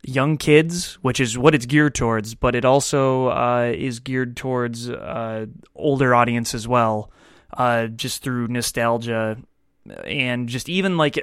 young 0.05 0.37
kids 0.37 0.95
which 1.03 1.21
is 1.21 1.39
what 1.39 1.55
it's 1.55 1.67
geared 1.67 1.95
towards 1.95 2.35
but 2.35 2.55
it 2.55 2.65
also 2.65 3.29
uh, 3.29 3.73
is 3.75 4.01
geared 4.01 4.37
towards 4.37 4.91
uh, 4.91 5.47
older 5.77 6.15
audience 6.15 6.55
as 6.55 6.67
well 6.67 7.11
uh, 7.57 7.87
just 7.87 8.23
through 8.23 8.49
nostalgia 8.49 9.37
and 10.05 10.49
just 10.49 10.69
even 10.69 10.97
like 10.97 11.19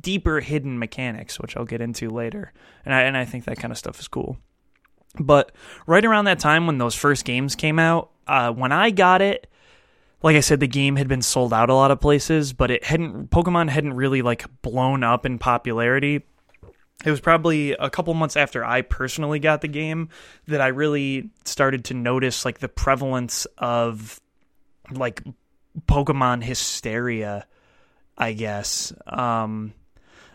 deeper 0.00 0.40
hidden 0.40 0.78
mechanics, 0.78 1.40
which 1.40 1.56
I'll 1.56 1.64
get 1.64 1.80
into 1.80 2.10
later. 2.10 2.52
And 2.84 2.94
I 2.94 3.02
and 3.02 3.16
I 3.16 3.24
think 3.24 3.44
that 3.44 3.58
kind 3.58 3.72
of 3.72 3.78
stuff 3.78 3.98
is 4.00 4.08
cool. 4.08 4.36
But 5.18 5.52
right 5.86 6.04
around 6.04 6.24
that 6.24 6.38
time 6.38 6.66
when 6.66 6.78
those 6.78 6.94
first 6.94 7.24
games 7.24 7.54
came 7.54 7.78
out, 7.78 8.10
uh, 8.26 8.52
when 8.52 8.72
I 8.72 8.90
got 8.90 9.20
it, 9.20 9.46
like 10.22 10.36
I 10.36 10.40
said, 10.40 10.60
the 10.60 10.68
game 10.68 10.96
had 10.96 11.08
been 11.08 11.22
sold 11.22 11.52
out 11.52 11.70
a 11.70 11.74
lot 11.74 11.90
of 11.90 12.00
places, 12.00 12.52
but 12.52 12.70
it 12.70 12.84
hadn't. 12.84 13.30
Pokemon 13.30 13.68
hadn't 13.68 13.94
really 13.94 14.22
like 14.22 14.44
blown 14.62 15.02
up 15.02 15.26
in 15.26 15.38
popularity. 15.38 16.22
It 17.04 17.10
was 17.10 17.20
probably 17.20 17.72
a 17.72 17.90
couple 17.90 18.14
months 18.14 18.36
after 18.36 18.64
I 18.64 18.82
personally 18.82 19.40
got 19.40 19.60
the 19.60 19.68
game 19.68 20.08
that 20.46 20.60
I 20.60 20.68
really 20.68 21.30
started 21.44 21.86
to 21.86 21.94
notice 21.94 22.44
like 22.44 22.60
the 22.60 22.68
prevalence 22.68 23.46
of 23.58 24.20
like 24.92 25.22
Pokemon 25.88 26.44
hysteria 26.44 27.46
I 28.16 28.32
guess. 28.32 28.92
Um, 29.06 29.72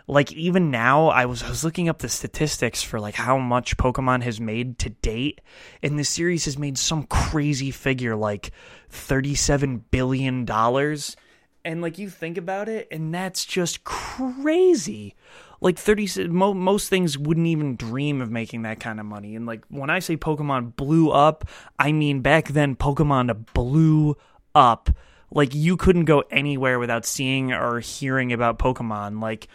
like 0.07 0.31
even 0.31 0.71
now, 0.71 1.07
I 1.07 1.25
was 1.25 1.43
I 1.43 1.49
was 1.49 1.65
looking 1.65 1.89
up 1.89 1.99
the 1.99 2.07
statistics 2.07 2.81
for 2.81 2.97
like 2.97 3.15
how 3.15 3.37
much 3.37 3.75
Pokemon 3.75 4.23
has 4.23 4.39
made 4.39 4.79
to 4.79 4.89
date, 4.89 5.41
and 5.83 5.99
the 5.99 6.05
series 6.05 6.45
has 6.45 6.57
made 6.57 6.77
some 6.77 7.03
crazy 7.03 7.71
figure 7.71 8.15
like 8.15 8.51
thirty 8.89 9.35
seven 9.35 9.83
billion 9.91 10.45
dollars. 10.45 11.17
And 11.65 11.81
like 11.81 11.97
you 11.97 12.09
think 12.09 12.37
about 12.37 12.69
it, 12.69 12.87
and 12.89 13.13
that's 13.13 13.43
just 13.43 13.83
crazy. 13.83 15.15
Like 15.59 15.77
thirty, 15.77 16.07
mo- 16.29 16.53
most 16.53 16.87
things 16.87 17.17
wouldn't 17.17 17.47
even 17.47 17.75
dream 17.75 18.21
of 18.21 18.31
making 18.31 18.61
that 18.61 18.79
kind 18.79 19.01
of 19.01 19.05
money. 19.05 19.35
And 19.35 19.45
like 19.45 19.65
when 19.67 19.89
I 19.89 19.99
say 19.99 20.15
Pokemon 20.15 20.77
blew 20.77 21.11
up, 21.11 21.49
I 21.77 21.91
mean 21.91 22.21
back 22.21 22.47
then 22.47 22.77
Pokemon 22.77 23.53
blew 23.53 24.15
up 24.55 24.89
like 25.31 25.53
you 25.53 25.75
couldn't 25.75 26.05
go 26.05 26.23
anywhere 26.31 26.79
without 26.79 27.05
seeing 27.05 27.51
or 27.51 27.81
hearing 27.81 28.31
about 28.31 28.59
Pokemon. 28.59 29.21
Like 29.21 29.49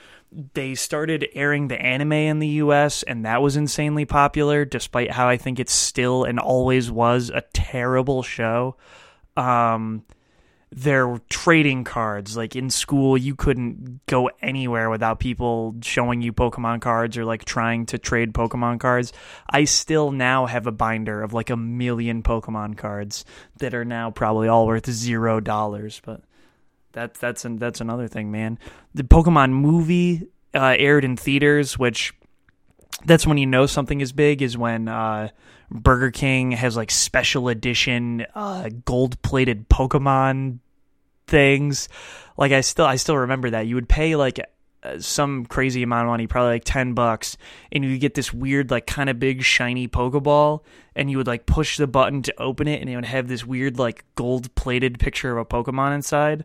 they 0.55 0.75
started 0.75 1.29
airing 1.35 1.69
the 1.69 1.81
anime 1.81 2.13
in 2.13 2.39
the 2.39 2.49
US 2.49 3.03
and 3.03 3.25
that 3.25 3.43
was 3.43 3.57
insanely 3.57 4.05
popular 4.05 4.65
despite 4.65 5.11
how 5.11 5.29
I 5.29 5.37
think 5.37 5.61
it 5.61 5.69
still 5.69 6.25
and 6.25 6.39
always 6.39 6.91
was 6.91 7.31
a 7.31 7.43
terrible 7.53 8.23
show. 8.23 8.77
Um 9.37 10.05
were 10.87 11.21
trading 11.29 11.85
cards. 11.85 12.37
Like 12.37 12.57
in 12.57 12.71
school, 12.71 13.17
you 13.17 13.35
couldn't 13.35 14.01
go 14.07 14.31
anywhere 14.41 14.91
without 14.91 15.21
people 15.21 15.77
showing 15.83 16.23
you 16.23 16.33
Pokemon 16.33 16.81
cards 16.81 17.17
or 17.17 17.25
like 17.25 17.45
trying 17.45 17.87
to 17.87 17.99
trade 17.99 18.33
Pokemon 18.33 18.81
cards. 18.81 19.13
I 19.49 19.65
still 19.65 20.13
now 20.13 20.47
have 20.47 20.67
a 20.67 20.73
binder 20.73 21.23
of 21.23 21.33
like 21.33 21.51
a 21.51 21.57
million 21.57 22.23
Pokemon 22.23 22.77
cards 22.79 23.25
that 23.59 23.75
are 23.75 23.85
now 23.85 24.11
probably 24.11 24.49
all 24.49 24.67
worth 24.67 24.91
zero 24.91 25.41
dollars. 25.41 26.01
But 26.05 26.23
that's 26.93 27.19
that's 27.19 27.45
an, 27.45 27.57
that's 27.57 27.81
another 27.81 28.09
thing, 28.09 28.31
man. 28.31 28.59
The 28.95 29.03
Pokemon 29.03 29.51
movie 29.51 30.29
uh, 30.55 30.77
aired 30.79 31.05
in 31.05 31.17
theaters, 31.17 31.79
which 31.79 32.15
that's 33.05 33.27
when 33.27 33.39
you 33.39 33.47
know 33.47 33.67
something 33.67 34.01
is 34.01 34.13
big. 34.13 34.43
Is 34.43 34.57
when 34.57 34.89
uh, 34.89 35.29
Burger 35.71 36.11
King 36.11 36.53
has 36.53 36.77
like 36.77 36.91
special 36.91 37.49
edition 37.49 38.27
uh, 38.35 38.71
gold 38.85 39.21
plated 39.23 39.69
Pokemon 39.69 40.59
things. 41.27 41.89
Like 42.37 42.53
I 42.53 42.61
still 42.61 42.87
I 42.87 42.97
still 42.97 43.17
remember 43.19 43.51
that 43.51 43.67
you 43.67 43.75
would 43.75 43.89
pay 43.89 44.17
like 44.17 44.39
uh, 44.85 44.99
some 44.99 45.47
crazy 45.47 45.83
amount 45.85 46.07
of 46.07 46.11
money, 46.11 46.27
probably 46.27 46.55
like 46.55 46.65
10 46.65 46.95
bucks, 46.95 47.37
and 47.71 47.85
you 47.85 47.99
get 47.99 48.15
this 48.15 48.35
weird, 48.35 48.73
like, 48.73 48.85
kind 48.85 49.09
of 49.09 49.21
big, 49.21 49.43
shiny 49.45 49.87
Pokeball, 49.87 50.63
and 50.97 51.09
you 51.09 51.19
would, 51.19 51.29
like, 51.29 51.47
push 51.47 51.77
the 51.77 51.87
button 51.87 52.21
to 52.23 52.43
open 52.43 52.67
it, 52.67 52.81
and 52.81 52.91
it 52.91 52.97
would 52.97 53.05
have 53.05 53.29
this 53.29 53.47
weird, 53.47 53.79
like, 53.79 54.05
gold 54.17 54.53
plated 54.57 54.99
picture 54.99 55.31
of 55.31 55.39
a 55.39 55.45
Pokemon 55.45 55.95
inside. 55.95 56.45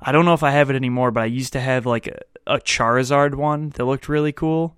I 0.00 0.12
don't 0.12 0.24
know 0.24 0.34
if 0.34 0.42
I 0.42 0.50
have 0.50 0.70
it 0.70 0.76
anymore, 0.76 1.10
but 1.10 1.22
I 1.22 1.26
used 1.26 1.52
to 1.54 1.60
have, 1.60 1.86
like, 1.86 2.06
a, 2.06 2.20
a 2.46 2.58
Charizard 2.58 3.34
one 3.34 3.70
that 3.70 3.84
looked 3.84 4.08
really 4.08 4.32
cool. 4.32 4.76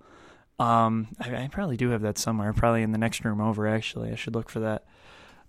Um, 0.58 1.08
I, 1.20 1.44
I, 1.44 1.48
probably 1.48 1.76
do 1.76 1.90
have 1.90 2.02
that 2.02 2.18
somewhere, 2.18 2.52
probably 2.52 2.82
in 2.82 2.90
the 2.90 2.98
next 2.98 3.24
room 3.24 3.40
over, 3.40 3.68
actually. 3.68 4.10
I 4.10 4.16
should 4.16 4.34
look 4.34 4.48
for 4.48 4.60
that. 4.60 4.84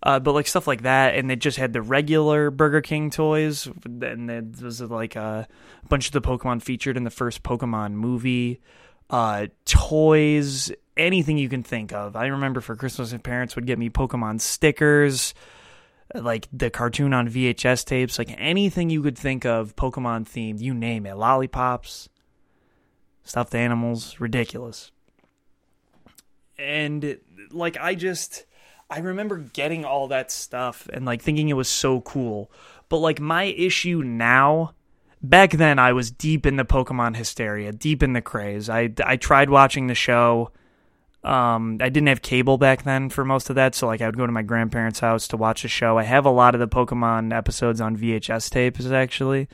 Uh, 0.02 0.20
but 0.20 0.34
like 0.34 0.48
stuff 0.48 0.68
like 0.68 0.84
that, 0.84 1.16
and 1.16 1.30
they 1.30 1.36
just 1.36 1.58
had 1.58 1.74
the 1.74 1.82
regular 1.82 2.52
Burger 2.52 2.82
King 2.82 3.10
toys, 3.10 3.68
and 3.86 4.30
there 4.30 4.44
was 4.62 4.80
like 4.82 5.16
a 5.18 5.48
bunch 5.90 6.08
of 6.08 6.14
the 6.14 6.22
Pokemon 6.22 6.62
featured 6.62 6.96
in 6.96 7.04
the 7.04 7.10
first 7.10 7.44
Pokemon 7.44 7.94
movie. 7.94 8.62
Uh, 9.10 9.48
toys, 9.66 10.72
anything 10.96 11.38
you 11.38 11.50
can 11.50 11.64
think 11.64 11.92
of. 11.92 12.16
I 12.16 12.28
remember 12.28 12.62
for 12.62 12.76
Christmas, 12.78 13.12
my 13.12 13.18
parents 13.18 13.56
would 13.56 13.66
get 13.66 13.78
me 13.78 13.90
Pokemon 13.90 14.40
stickers, 14.40 15.34
like 16.16 16.48
the 16.52 16.70
cartoon 16.70 17.14
on 17.14 17.30
VHS 17.30 17.86
tapes, 17.86 18.18
like 18.18 18.34
anything 18.38 18.90
you 18.90 19.02
could 19.02 19.18
think 19.18 19.46
of 19.46 19.76
Pokemon 19.76 20.28
themed, 20.28 20.60
you 20.60 20.74
name 20.74 21.06
it. 21.06 21.16
Lollipops, 21.16 22.10
stuffed 23.24 23.54
animals, 23.56 24.20
ridiculous. 24.20 24.92
And 26.58 27.20
like 27.52 27.78
I 27.78 27.96
just 27.96 28.46
I 28.90 29.00
remember 29.00 29.38
getting 29.38 29.86
all 29.86 30.08
that 30.08 30.32
stuff 30.32 30.90
and 30.92 31.06
like 31.06 31.22
thinking 31.22 31.50
it 31.50 31.54
was 31.54 31.70
so 31.70 32.02
cool. 32.02 32.52
But 32.90 32.98
like 32.98 33.20
my 33.20 33.44
issue 33.44 34.02
now, 34.04 34.74
back 35.22 35.52
then 35.52 35.78
I 35.78 35.94
was 35.94 36.10
deep 36.10 36.46
in 36.46 36.56
the 36.56 36.66
Pokemon 36.66 37.16
hysteria, 37.16 37.72
deep 37.72 38.02
in 38.02 38.14
the 38.14 38.22
craze. 38.22 38.70
I 38.70 38.92
I 39.06 39.16
tried 39.16 39.50
watching 39.50 39.88
the 39.88 39.96
show. 39.96 40.52
Um, 41.24 41.80
I 41.82 41.90
didn't 41.90 42.08
have 42.08 42.22
cable 42.22 42.58
back 42.58 42.84
then 42.84 43.10
for 43.10 43.26
most 43.26 43.50
of 43.50 43.56
that, 43.58 43.76
so 43.76 43.88
like 43.88 44.02
I 44.02 44.06
would 44.06 44.18
go 44.18 44.26
to 44.26 44.32
my 44.32 44.42
grandparents' 44.42 45.00
house 45.00 45.28
to 45.30 45.38
watch 45.38 45.66
a 45.66 45.68
show. 45.68 45.98
I 45.98 46.04
have 46.04 46.26
a 46.26 46.32
lot 46.32 46.56
of 46.56 46.60
the 46.60 46.68
Pokemon 46.68 47.36
episodes 47.36 47.82
on 47.82 47.98
VHS 47.98 48.50
tapes 48.50 48.86
actually. 48.86 49.50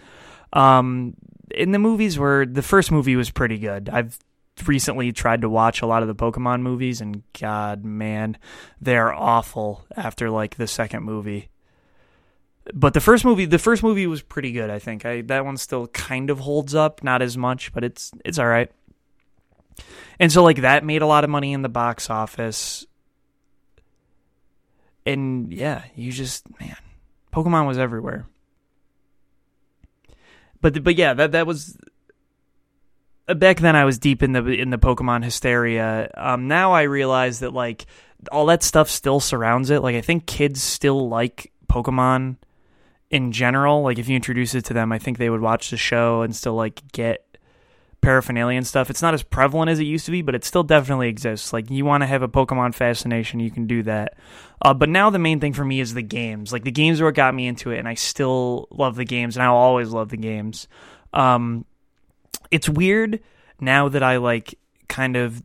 Um, 0.54 1.16
in 1.52 1.72
the 1.72 1.80
movies 1.80 2.20
were 2.20 2.46
the 2.46 2.62
first 2.62 2.92
movie 2.92 3.16
was 3.16 3.32
pretty 3.32 3.58
good. 3.58 3.90
I've 3.90 4.20
recently 4.66 5.12
tried 5.12 5.42
to 5.42 5.50
watch 5.50 5.82
a 5.82 5.88
lot 5.88 6.04
of 6.04 6.08
the 6.08 6.16
Pokemon 6.16 6.62
movies, 6.62 7.02
and 7.02 7.24
God, 7.40 7.84
man, 7.84 8.38
they're 8.80 9.14
awful 9.14 9.86
after 9.96 10.30
like 10.30 10.56
the 10.56 10.68
second 10.68 11.04
movie. 11.04 11.50
But 12.74 12.94
the 12.94 13.02
first 13.02 13.26
movie, 13.26 13.46
the 13.46 13.60
first 13.60 13.84
movie 13.84 14.08
was 14.08 14.22
pretty 14.22 14.52
good. 14.52 14.70
I 14.70 14.80
think 14.80 15.06
I 15.06 15.22
that 15.22 15.46
one 15.46 15.58
still 15.58 15.88
kind 15.88 16.30
of 16.30 16.40
holds 16.40 16.74
up, 16.74 17.04
not 17.04 17.22
as 17.22 17.38
much, 17.38 17.74
but 17.74 17.84
it's 17.84 18.12
it's 18.24 18.40
all 18.40 18.48
right. 18.48 18.72
And 20.20 20.32
so 20.32 20.44
like 20.44 20.62
that 20.62 20.84
made 20.84 21.02
a 21.02 21.08
lot 21.08 21.24
of 21.24 21.30
money 21.30 21.54
in 21.54 21.62
the 21.62 21.70
box 21.70 22.10
office. 22.10 22.86
And 25.06 25.54
yeah, 25.54 25.84
you 25.96 26.12
just 26.12 26.48
man, 26.60 26.78
Pokemon 27.34 27.68
was 27.68 27.78
everywhere. 27.78 28.26
But 30.62 30.84
but 30.84 30.96
yeah, 30.96 31.14
that 31.14 31.34
that 31.34 31.46
was 31.46 31.78
back 33.28 33.60
then 33.60 33.76
I 33.76 33.86
was 33.86 33.98
deep 33.98 34.24
in 34.24 34.34
the 34.34 34.46
in 34.46 34.70
the 34.70 34.78
Pokemon 34.78 35.24
hysteria. 35.24 36.12
Um, 36.16 36.48
now 36.48 36.74
I 36.74 36.84
realize 36.84 37.40
that 37.40 37.54
like 37.54 37.86
all 38.32 38.46
that 38.48 38.64
stuff 38.64 38.90
still 38.90 39.20
surrounds 39.20 39.70
it. 39.70 39.82
Like 39.82 39.96
I 39.96 40.02
think 40.02 40.26
kids 40.26 40.62
still 40.62 41.10
like 41.10 41.52
Pokemon 41.68 42.38
in 43.10 43.32
general. 43.32 43.82
Like 43.82 44.00
if 44.00 44.08
you 44.10 44.16
introduce 44.16 44.56
it 44.56 44.66
to 44.66 44.74
them, 44.74 44.92
I 44.92 45.00
think 45.00 45.18
they 45.18 45.30
would 45.30 45.42
watch 45.42 45.70
the 45.70 45.78
show 45.78 46.22
and 46.22 46.36
still 46.36 46.56
like 46.56 46.82
get 46.92 47.25
paraphernalia 48.02 48.58
and 48.58 48.68
stuff. 48.68 48.90
It's 48.90 49.02
not 49.02 49.14
as 49.14 49.24
prevalent 49.24 49.70
as 49.70 49.80
it 49.80 49.86
used 49.86 50.06
to 50.06 50.12
be, 50.12 50.22
but 50.22 50.36
it 50.36 50.44
still 50.44 50.64
definitely 50.64 51.10
exists. 51.10 51.54
Like 51.54 51.70
you 51.70 51.86
want 51.86 52.02
to 52.04 52.08
have 52.08 52.22
a 52.22 52.28
Pokemon 52.28 52.76
fascination, 52.76 53.40
you 53.40 53.52
can 53.52 53.68
do 53.68 53.84
that. 53.84 54.18
Uh, 54.62 54.74
but 54.74 54.90
now 54.90 55.10
the 55.10 55.20
main 55.20 55.40
thing 55.40 55.54
for 55.54 55.66
me 55.66 55.80
is 55.80 55.94
the 55.94 56.02
games. 56.02 56.54
Like 56.54 56.64
the 56.64 56.72
games 56.72 57.02
are 57.02 57.06
what 57.06 57.16
got 57.16 57.34
me 57.34 57.48
into 57.48 57.72
it, 57.72 57.80
and 57.80 57.88
I 57.88 57.96
still 57.96 58.68
love 58.72 58.96
the 58.96 59.06
games, 59.06 59.36
and 59.36 59.44
I'll 59.44 59.56
always 59.56 59.90
love 59.90 60.10
the 60.10 60.18
games. 60.18 60.68
Um, 61.14 61.66
it's 62.52 62.70
weird 62.70 63.22
now 63.60 63.90
that 63.90 64.04
I 64.04 64.18
like 64.18 64.58
kind 64.88 65.16
of 65.18 65.42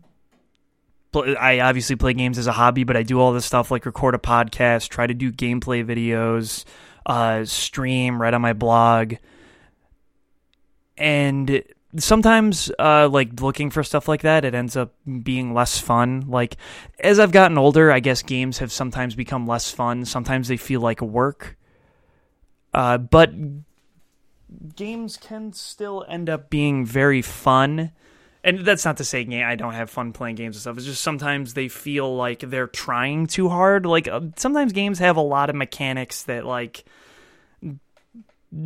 I 1.13 1.61
obviously 1.61 1.97
play 1.97 2.15
games 2.15 2.39
as 2.39 2.47
a 2.47 2.53
hobby, 2.53 2.85
but 2.85 2.97
I 2.97 3.03
do 3.03 3.19
all 3.19 3.33
this 3.33 3.45
stuff 3.45 3.71
like 3.71 3.85
record 3.85 4.15
a 4.15 4.19
podcast, 4.19 4.91
try 4.91 5.07
to 5.07 5.15
do 5.15 5.33
gameplay 5.33 5.85
videos, 5.85 6.65
uh, 7.05 7.45
stream, 7.45 8.21
write 8.21 8.35
on 8.35 8.43
my 8.43 8.53
blog. 8.53 9.15
And 10.97 11.65
sometimes 11.97 12.71
uh, 12.79 13.09
like 13.09 13.41
looking 13.41 13.71
for 13.71 13.83
stuff 13.83 14.09
like 14.09 14.23
that, 14.23 14.45
it 14.45 14.55
ends 14.55 14.77
up 14.77 14.95
being 15.23 15.55
less 15.55 15.79
fun. 15.79 16.25
Like 16.29 16.57
as 17.01 17.19
I've 17.19 17.33
gotten 17.33 17.59
older, 17.59 17.91
I 17.91 18.01
guess 18.01 18.23
games 18.23 18.59
have 18.59 18.73
sometimes 18.73 19.15
become 19.15 19.47
less 19.47 19.71
fun. 19.71 20.05
Sometimes 20.05 20.49
they 20.49 20.57
feel 20.57 20.81
like 20.81 21.01
work. 21.01 21.57
Uh, 22.73 22.99
but 22.99 23.33
games 24.77 25.17
can 25.17 25.53
still 25.53 26.05
end 26.09 26.31
up 26.31 26.51
being 26.51 26.85
very 26.85 27.23
fun 27.23 27.93
and 28.43 28.61
that's 28.61 28.85
not 28.85 28.97
to 28.97 29.05
say 29.05 29.27
I 29.43 29.55
don't 29.55 29.75
have 29.75 29.91
fun 29.91 30.13
playing 30.13 30.37
games 30.37 30.57
and 30.57 30.61
stuff. 30.61 30.77
It's 30.79 30.87
just 30.87 31.03
sometimes 31.03 31.55
they 31.55 31.69
feel 31.69 32.15
like 32.17 32.41
they're 32.41 32.67
trying 32.67 33.27
too 33.27 33.49
hard. 33.49 33.85
Like 33.85 34.09
uh, 34.09 34.21
sometimes 34.37 34.73
games 34.73 34.99
have 34.99 35.17
a 35.17 35.23
lot 35.23 35.51
of 35.51 35.57
mechanics 35.57 36.23
that 36.23 36.47
like 36.47 36.85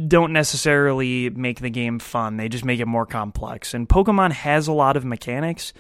don't 0.06 0.32
necessarily 0.32 1.28
make 1.30 1.60
the 1.60 1.70
game 1.70 1.98
fun. 1.98 2.36
They 2.36 2.48
just 2.48 2.64
make 2.64 2.80
it 2.80 2.86
more 2.86 3.06
complex. 3.06 3.74
And 3.74 3.88
Pokemon 3.88 4.32
has 4.32 4.66
a 4.66 4.72
lot 4.72 4.96
of 4.96 5.04
mechanics, 5.04 5.72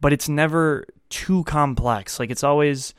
but 0.00 0.12
it's 0.12 0.28
never 0.28 0.86
too 1.10 1.44
complex. 1.44 2.18
Like 2.18 2.30
it's 2.30 2.42
always 2.42 2.92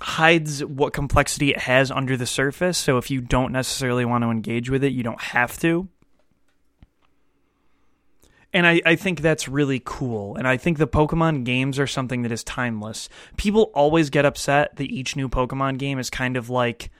hides 0.00 0.64
what 0.64 0.92
complexity 0.92 1.50
it 1.50 1.58
has 1.58 1.90
under 1.92 2.16
the 2.16 2.26
surface. 2.26 2.76
So 2.76 2.98
if 2.98 3.10
you 3.10 3.20
don't 3.20 3.52
necessarily 3.52 4.04
want 4.04 4.24
to 4.24 4.30
engage 4.30 4.68
with 4.68 4.82
it, 4.82 4.92
you 4.92 5.04
don't 5.04 5.20
have 5.20 5.58
to. 5.60 5.88
And 8.52 8.66
I, 8.66 8.82
I 8.84 8.96
think 8.96 9.20
that's 9.20 9.48
really 9.48 9.80
cool. 9.82 10.36
And 10.36 10.46
I 10.46 10.56
think 10.56 10.76
the 10.78 10.88
Pokemon 10.88 11.44
games 11.44 11.78
are 11.78 11.86
something 11.86 12.22
that 12.22 12.32
is 12.32 12.44
timeless. 12.44 13.08
People 13.36 13.70
always 13.74 14.10
get 14.10 14.26
upset 14.26 14.76
that 14.76 14.90
each 14.90 15.16
new 15.16 15.28
Pokemon 15.28 15.78
game 15.78 15.98
is 15.98 16.10
kind 16.10 16.36
of 16.36 16.50
like 16.50 16.90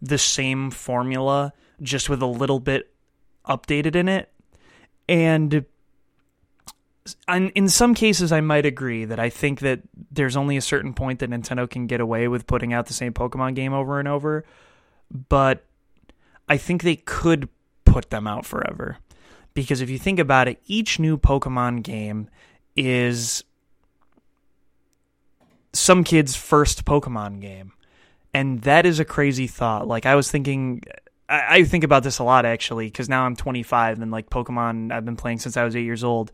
the 0.00 0.16
same 0.16 0.70
formula, 0.70 1.52
just 1.82 2.08
with 2.08 2.22
a 2.22 2.26
little 2.26 2.60
bit 2.60 2.92
updated 3.46 3.96
in 3.96 4.08
it. 4.08 4.30
And 5.08 5.66
in 7.28 7.68
some 7.68 7.94
cases, 7.94 8.30
I 8.32 8.40
might 8.40 8.64
agree 8.64 9.04
that 9.04 9.18
I 9.18 9.28
think 9.28 9.60
that 9.60 9.80
there's 10.10 10.36
only 10.36 10.56
a 10.56 10.62
certain 10.62 10.94
point 10.94 11.18
that 11.18 11.30
Nintendo 11.30 11.68
can 11.68 11.86
get 11.86 12.00
away 12.00 12.28
with 12.28 12.46
putting 12.46 12.72
out 12.72 12.86
the 12.86 12.94
same 12.94 13.12
Pokemon 13.12 13.54
game 13.54 13.72
over 13.72 13.98
and 13.98 14.06
over. 14.06 14.44
But 15.28 15.64
I 16.48 16.56
think 16.56 16.82
they 16.82 16.96
could 16.96 17.48
put 17.84 18.10
them 18.10 18.26
out 18.26 18.46
forever 18.46 18.98
because 19.52 19.80
if 19.80 19.90
you 19.90 19.98
think 19.98 20.18
about 20.18 20.48
it, 20.48 20.62
each 20.66 20.98
new 20.98 21.18
Pokemon 21.18 21.82
game 21.82 22.28
is 22.76 23.44
some 25.72 26.04
kid's 26.04 26.36
first 26.36 26.84
Pokemon 26.84 27.40
game. 27.40 27.72
And 28.32 28.62
that 28.62 28.86
is 28.86 28.98
a 28.98 29.04
crazy 29.04 29.46
thought. 29.46 29.86
Like, 29.86 30.06
I 30.06 30.14
was 30.14 30.30
thinking, 30.30 30.82
I, 31.32 31.56
I 31.56 31.64
think 31.64 31.84
about 31.84 32.02
this 32.02 32.18
a 32.18 32.24
lot 32.24 32.44
actually, 32.44 32.86
because 32.86 33.08
now 33.08 33.24
I'm 33.24 33.36
25 33.36 34.00
and 34.00 34.10
like 34.10 34.30
Pokemon 34.30 34.92
I've 34.92 35.04
been 35.04 35.16
playing 35.16 35.38
since 35.38 35.56
I 35.56 35.64
was 35.64 35.74
eight 35.74 35.84
years 35.84 36.04
old 36.04 36.32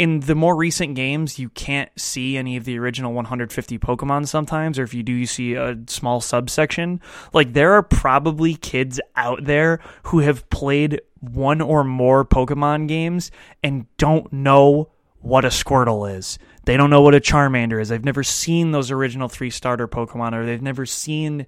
in 0.00 0.20
the 0.20 0.34
more 0.34 0.56
recent 0.56 0.94
games, 0.94 1.38
you 1.38 1.50
can't 1.50 1.90
see 1.94 2.38
any 2.38 2.56
of 2.56 2.64
the 2.64 2.78
original 2.78 3.12
150 3.12 3.78
Pokemon 3.78 4.26
sometimes, 4.26 4.78
or 4.78 4.82
if 4.82 4.94
you 4.94 5.02
do, 5.02 5.12
you 5.12 5.26
see 5.26 5.52
a 5.52 5.76
small 5.88 6.22
subsection. 6.22 7.02
Like, 7.34 7.52
there 7.52 7.74
are 7.74 7.82
probably 7.82 8.54
kids 8.54 8.98
out 9.14 9.44
there 9.44 9.78
who 10.04 10.20
have 10.20 10.48
played 10.48 11.02
one 11.20 11.60
or 11.60 11.84
more 11.84 12.24
Pokemon 12.24 12.88
games 12.88 13.30
and 13.62 13.94
don't 13.98 14.32
know 14.32 14.88
what 15.18 15.44
a 15.44 15.48
Squirtle 15.48 16.16
is. 16.16 16.38
They 16.64 16.78
don't 16.78 16.88
know 16.88 17.02
what 17.02 17.14
a 17.14 17.20
Charmander 17.20 17.78
is. 17.78 17.90
They've 17.90 18.02
never 18.02 18.24
seen 18.24 18.70
those 18.70 18.90
original 18.90 19.28
three 19.28 19.50
starter 19.50 19.86
Pokemon, 19.86 20.32
or 20.32 20.46
they've 20.46 20.62
never 20.62 20.86
seen 20.86 21.46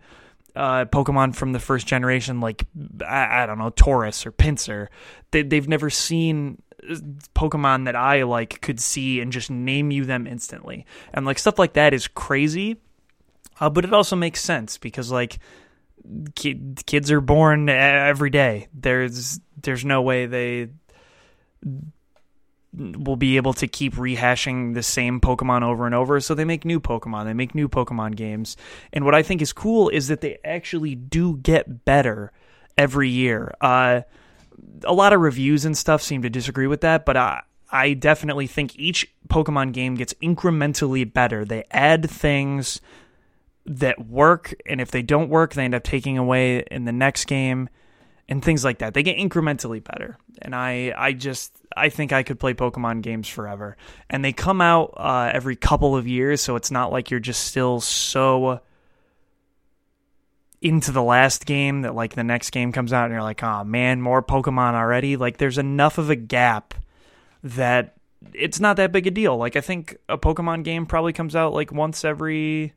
uh, 0.55 0.85
Pokemon 0.87 1.35
from 1.35 1.53
the 1.53 1.59
first 1.59 1.87
generation, 1.87 2.41
like 2.41 2.67
I, 3.07 3.43
I 3.43 3.47
don't 3.47 3.59
know, 3.59 3.71
Tauros 3.71 4.27
or 4.27 4.33
Pinsir. 4.33 4.89
They, 5.31 5.43
they've 5.43 5.69
never 5.69 5.91
seen 5.91 6.61
Pokemon 7.35 7.85
that 7.87 7.97
I 7.97 8.25
like 8.25 8.61
could 8.61 8.81
see 8.81 9.21
and 9.21 9.33
just 9.33 9.51
name 9.51 9.91
you 9.91 10.05
them 10.05 10.27
instantly. 10.27 10.87
And 11.15 11.25
like 11.25 11.39
stuff 11.39 11.59
like 11.59 11.75
that 11.75 11.95
is 11.95 12.09
crazy, 12.09 12.79
uh, 13.61 13.71
but 13.71 13.85
it 13.85 13.93
also 13.93 14.17
makes 14.17 14.41
sense 14.41 14.79
because 14.79 15.11
like 15.11 15.39
ki- 16.35 16.75
kids 16.87 17.11
are 17.11 17.21
born 17.21 17.69
every 17.69 18.31
day. 18.31 18.69
There's 18.75 19.41
there's 19.63 19.85
no 19.85 20.03
way 20.03 20.27
they 20.27 20.69
will 22.75 23.17
be 23.17 23.37
able 23.37 23.53
to 23.55 23.67
keep 23.67 23.95
rehashing 23.95 24.75
the 24.75 24.83
same 24.83 25.21
Pokemon 25.21 25.63
over 25.63 25.85
and 25.87 25.95
over. 25.95 26.21
So 26.21 26.35
they 26.35 26.45
make 26.45 26.65
new 26.65 26.81
Pokemon, 26.81 27.25
they 27.25 27.35
make 27.35 27.55
new 27.55 27.69
Pokemon 27.69 28.17
games. 28.17 28.57
And 28.93 29.05
what 29.05 29.15
I 29.15 29.23
think 29.23 29.43
is 29.43 29.53
cool 29.53 29.89
is 29.89 30.09
that 30.09 30.21
they 30.21 30.39
actually 30.45 30.95
do 30.95 31.37
get 31.37 31.85
better 31.85 32.33
every 32.79 33.09
year. 33.09 33.55
Uh, 33.61 34.03
a 34.85 34.93
lot 34.93 35.13
of 35.13 35.21
reviews 35.21 35.65
and 35.65 35.77
stuff 35.77 36.03
seem 36.03 36.23
to 36.23 36.31
disagree 36.31 36.67
with 36.67 36.81
that, 36.83 37.05
but 37.05 37.17
I 37.17 37.43
I 37.71 37.95
definitely 37.95 38.47
think 38.47 38.79
each 38.79 39.11
Pokemon 39.29 39.73
game 39.73 39.95
gets 39.95 40.13
incrementally 40.15 41.11
better. 41.11 41.45
They 41.45 41.65
add 41.71 42.09
things 42.09 42.83
that 43.65 44.07
work, 44.07 44.55
and 44.67 44.81
if 44.81 44.91
they 44.91 45.01
don't 45.01 45.31
work, 45.31 45.55
they 45.55 45.65
end 45.65 45.75
up 45.75 45.83
taking 45.83 46.19
away 46.19 46.65
in 46.71 46.85
the 46.85 46.93
next 46.93 47.25
game 47.25 47.71
and 48.33 48.43
things 48.43 48.65
like 48.65 48.79
that. 48.79 48.95
They 48.95 49.03
get 49.03 49.19
incrementally 49.19 49.85
better. 49.85 50.17
And 50.41 50.55
I 50.55 50.95
I 50.97 51.13
just 51.13 51.53
I 51.77 51.91
think 51.91 52.15
I 52.15 52.23
could 52.23 52.41
play 52.41 52.55
Pokemon 52.55 53.03
games 53.03 53.29
forever. 53.29 53.77
And 54.09 54.25
they 54.25 54.33
come 54.33 54.63
out 54.63 54.95
uh, 54.97 55.31
every 55.35 55.55
couple 55.55 55.95
of 55.95 56.09
years, 56.09 56.41
so 56.41 56.57
it's 56.57 56.71
not 56.71 56.91
like 56.91 57.11
you're 57.11 57.21
just 57.21 57.45
still 57.45 57.79
so 57.81 58.61
into 60.63 60.93
the 60.93 61.03
last 61.03 61.45
game 61.45 61.83
that 61.83 61.95
like 61.95 62.15
the 62.15 62.25
next 62.25 62.51
game 62.51 62.73
comes 62.73 62.95
out 62.95 63.05
and 63.05 63.13
you're 63.13 63.23
like, 63.23 63.43
oh 63.43 63.65
man, 63.65 64.01
more 64.01 64.23
Pokemon 64.23 64.73
already. 64.73 65.17
Like 65.17 65.37
there's 65.37 65.59
enough 65.59 65.99
of 65.99 66.09
a 66.09 66.17
gap 66.17 66.73
that 67.43 67.97
it's 68.33 68.61
not 68.61 68.79
that 68.79 68.93
big 68.93 69.07
a 69.07 69.11
deal. 69.11 69.37
Like 69.37 69.57
I 69.57 69.61
think 69.61 69.99
a 70.09 70.17
Pokemon 70.17 70.65
game 70.65 70.87
probably 70.87 71.13
comes 71.13 71.37
out 71.37 71.53
like 71.53 71.71
once 71.71 72.03
every 72.03 72.73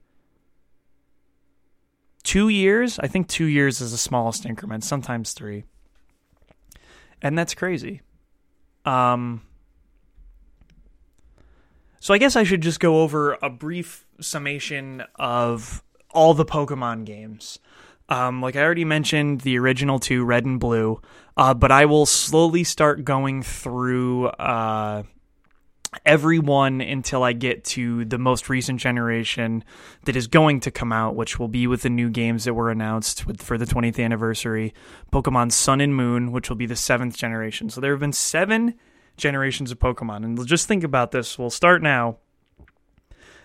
two 2.26 2.50
years. 2.50 3.00
I 3.00 3.08
think 3.08 3.30
two 3.30 3.46
years 3.46 3.80
is 3.80 3.92
the 3.92 3.98
smallest 3.98 4.46
increment, 4.46 4.84
sometimes 4.84 5.32
three. 5.32 5.64
And 7.22 7.38
that's 7.38 7.54
crazy. 7.54 8.02
Um 8.84 9.42
so 12.00 12.14
I 12.14 12.20
guess 12.20 12.36
I 12.36 12.44
should 12.44 12.62
just 12.62 12.80
go 12.80 13.02
over 13.02 13.38
a 13.42 13.50
brief 13.50 14.06
summation 14.22 15.04
of 15.16 15.84
all 16.12 16.34
the 16.34 16.46
Pokemon 16.46 17.06
games. 17.06 17.58
Um, 18.08 18.42
like 18.42 18.56
I 18.56 18.62
already 18.62 18.86
mentioned, 18.86 19.42
the 19.42 19.58
original 19.58 19.98
two, 19.98 20.24
Red 20.24 20.46
and 20.46 20.60
Blue, 20.60 21.02
uh, 21.36 21.56
but 21.56 21.72
I 21.72 21.86
will 21.86 22.06
slowly 22.06 22.64
start 22.64 23.04
going 23.04 23.42
through 23.42 24.28
uh, 24.28 25.02
every 26.06 26.40
one 26.40 26.82
until 26.82 27.24
I 27.24 27.34
get 27.34 27.64
to 27.66 28.06
the 28.06 28.18
most 28.18 28.50
recent 28.50 28.80
generation 28.80 29.64
that 30.06 30.16
is 30.16 30.28
going 30.28 30.60
to 30.62 30.72
come 30.72 30.92
out, 30.92 31.16
which 31.16 31.40
will 31.40 31.48
be 31.48 31.68
with 31.68 31.84
the 31.84 31.90
new 31.90 32.10
games 32.10 32.46
that 32.46 32.54
were 32.54 32.72
announced 32.72 33.26
with, 33.26 33.42
for 33.42 33.58
the 33.58 33.66
20th 33.66 34.04
anniversary 34.04 34.74
Pokemon 35.12 35.52
Sun 35.52 35.82
and 35.82 35.96
Moon, 35.96 36.32
which 36.32 36.50
will 36.50 36.56
be 36.56 36.66
the 36.66 36.76
seventh 36.76 37.16
generation. 37.16 37.70
So 37.70 37.82
there 37.82 37.92
have 37.92 38.00
been 38.00 38.14
seven 38.14 38.76
generations 39.18 39.72
of 39.72 39.80
Pokemon. 39.80 40.24
And 40.24 40.48
just 40.48 40.68
think 40.68 40.84
about 40.84 41.12
this. 41.12 41.38
We'll 41.40 41.50
start 41.50 41.82
now. 41.82 42.18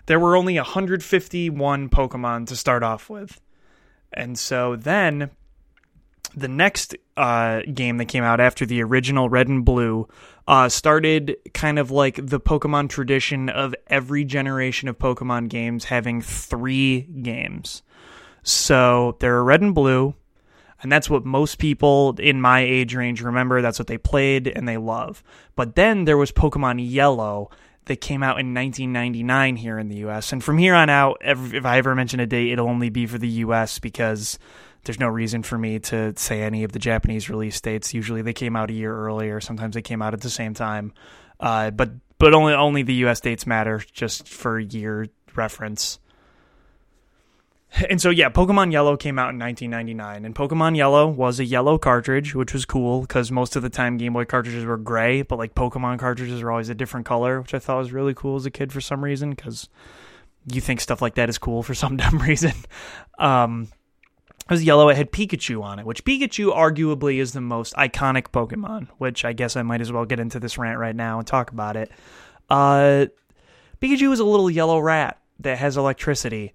There 0.07 0.19
were 0.19 0.37
only 0.37 0.57
151 0.57 1.89
Pokemon 1.89 2.47
to 2.49 2.57
start 2.57 2.83
off 2.83 3.09
with. 3.09 3.41
And 4.13 4.39
so 4.39 4.77
then 4.77 5.31
the 6.35 6.49
next 6.49 6.97
uh, 7.17 7.61
game 7.73 7.99
that 7.99 8.07
came 8.07 8.25
out 8.25 8.41
after 8.41 8.65
the 8.67 8.83
original 8.83 9.29
Red 9.29 9.49
and 9.49 9.65
Blue 9.65 10.09
uh, 10.49 10.69
started 10.69 11.37
kind 11.55 11.79
of 11.79 11.91
like 11.91 12.17
the 12.17 12.41
Pokemon 12.41 12.89
tradition 12.89 13.49
of 13.49 13.75
every 13.87 14.25
generation 14.25 14.89
of 14.89 14.99
Pokemon 14.99 15.49
games 15.49 15.85
having 15.85 16.21
three 16.21 17.03
games. 17.03 17.83
So 18.43 19.17
there 19.21 19.37
are 19.37 19.45
Red 19.45 19.61
and 19.61 19.75
Blue, 19.75 20.15
and 20.83 20.91
that's 20.91 21.11
what 21.11 21.25
most 21.25 21.59
people 21.59 22.17
in 22.19 22.41
my 22.41 22.61
age 22.61 22.95
range 22.95 23.23
remember. 23.23 23.61
That's 23.61 23.79
what 23.79 23.89
they 23.89 23.99
played 23.99 24.49
and 24.49 24.67
they 24.67 24.79
love. 24.79 25.23
But 25.57 25.77
then 25.77 26.05
there 26.05 26.17
was 26.17 26.33
Pokemon 26.33 26.91
Yellow, 26.91 27.51
that 27.87 28.01
came 28.01 28.23
out 28.23 28.39
in 28.39 28.55
1999 28.55 29.57
here 29.57 29.77
in 29.77 29.89
the 29.89 29.97
US. 30.07 30.33
And 30.33 30.45
from 30.45 30.59
here 30.59 30.75
on 30.75 30.89
out, 30.89 31.19
if 31.25 31.65
I 31.65 31.79
ever 31.79 31.95
mention 31.97 32.21
a 32.21 32.27
date, 32.27 32.53
it'll 32.53 32.69
only 32.69 32.89
be 32.89 33.05
for 33.05 33.19
the 33.19 33.29
US 33.29 33.81
because 33.81 34.39
there's 34.85 35.01
no 35.01 35.09
reason 35.09 35.43
for 35.43 35.59
me 35.59 35.79
to 35.79 36.15
say 36.17 36.43
any 36.43 36.65
of 36.65 36.73
the 36.73 36.79
Japanese 36.79 37.29
release 37.29 37.61
dates. 37.61 37.93
Usually 37.93 38.23
they 38.23 38.33
came 38.33 38.57
out 38.57 38.71
a 38.71 38.75
year 38.75 38.95
earlier, 38.95 39.41
sometimes 39.41 39.75
they 39.75 39.83
came 39.83 40.03
out 40.03 40.15
at 40.15 40.21
the 40.21 40.31
same 40.31 40.55
time. 40.55 40.93
Uh, 41.39 41.71
but 41.71 41.91
but 42.19 42.35
only 42.35 42.55
only 42.55 42.83
the 42.83 42.95
US 43.07 43.21
dates 43.21 43.47
matter 43.47 43.83
just 43.93 44.29
for 44.29 44.59
year 44.59 45.07
reference. 45.35 45.99
And 47.89 48.01
so 48.01 48.11
yeah, 48.11 48.31
Pokemon 48.31 48.73
Yellow 48.73 48.97
came 48.97 49.19
out 49.19 49.31
in 49.31 49.39
1999, 49.39 50.25
and 50.25 50.35
Pokemon 50.35 50.77
Yellow 50.77 51.07
was 51.07 51.39
a 51.39 51.45
yellow 51.45 51.79
cartridge, 51.79 52.35
which 52.35 52.53
was 52.53 52.65
cool 52.65 53.03
because 53.03 53.31
most 53.31 53.55
of 53.55 53.63
the 53.63 53.71
time 53.71 53.97
Game 53.97 54.13
Boy 54.13 54.25
cartridges 54.25 54.65
were 54.65 54.77
gray, 54.77 55.23
but 55.23 55.39
like 55.39 55.55
Pokemon 55.55 56.01
cartridges 56.01 56.43
are 56.43 56.51
always 56.51 56.69
a 56.69 56.75
different 56.75 57.07
color, 57.07 57.41
which 57.41 57.55
I 57.55 57.61
thought 57.61 57.79
was 57.79 57.93
really 57.93 58.13
cool 58.13 58.37
as 58.37 58.45
a 58.45 58.51
kid 58.51 58.73
for 58.73 58.81
some 58.81 59.05
reason 59.05 59.31
because 59.31 59.69
you 60.51 60.61
think 60.61 60.81
stuff 60.81 61.01
like 61.01 61.15
that 61.15 61.29
is 61.29 61.39
cool 61.39 61.63
for 61.63 61.75
some 61.75 61.97
dumb 61.99 62.19
reason. 62.19 62.55
Um, 63.19 63.69
was 64.51 64.65
yellow. 64.65 64.89
It 64.89 64.97
had 64.97 65.13
Pikachu 65.13 65.63
on 65.63 65.79
it, 65.79 65.87
which 65.87 66.05
Pikachu 66.05 66.55
arguably 66.55 67.19
is 67.21 67.33
the 67.33 67.41
most 67.41 67.75
iconic 67.75 68.29
Pokemon. 68.33 68.89
Which 68.99 69.25
I 69.25 69.33
guess 69.33 69.57
I 69.57 69.63
might 69.63 69.81
as 69.81 69.93
well 69.93 70.05
get 70.05 70.21
into 70.21 70.41
this 70.41 70.59
rant 70.59 70.79
right 70.79 70.97
now 70.97 71.19
and 71.19 71.27
talk 71.27 71.51
about 71.51 71.77
it. 71.77 71.91
Uh, 72.49 73.07
Pikachu 73.81 74.13
is 74.13 74.21
a 74.21 74.25
little 74.25 74.51
yellow 74.51 74.79
rat 74.79 75.21
that 75.39 75.59
has 75.59 75.77
electricity 75.77 76.53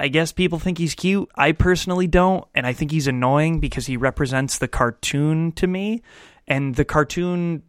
I 0.00 0.08
guess 0.08 0.32
people 0.32 0.58
think 0.58 0.78
he's 0.78 0.94
cute. 0.94 1.30
I 1.36 1.52
personally 1.52 2.06
don't, 2.06 2.46
and 2.54 2.66
I 2.66 2.72
think 2.72 2.90
he's 2.90 3.06
annoying 3.06 3.60
because 3.60 3.84
he 3.84 3.98
represents 3.98 4.56
the 4.56 4.66
cartoon 4.66 5.52
to 5.52 5.66
me, 5.66 6.02
and 6.48 6.74
the 6.74 6.86
cartoon 6.86 7.62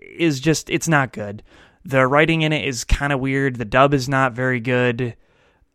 is 0.00 0.40
just 0.40 0.70
it's 0.70 0.88
not 0.88 1.12
good. 1.12 1.42
The 1.84 2.06
writing 2.06 2.40
in 2.40 2.54
it 2.54 2.66
is 2.66 2.84
kind 2.84 3.12
of 3.12 3.20
weird. 3.20 3.56
The 3.56 3.66
dub 3.66 3.92
is 3.92 4.08
not 4.08 4.32
very 4.32 4.60
good. 4.60 5.14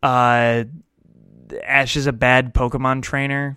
Uh, 0.02 0.64
Ash 1.64 1.96
is 1.96 2.06
a 2.06 2.12
bad 2.12 2.54
Pokemon 2.54 3.02
trainer, 3.02 3.56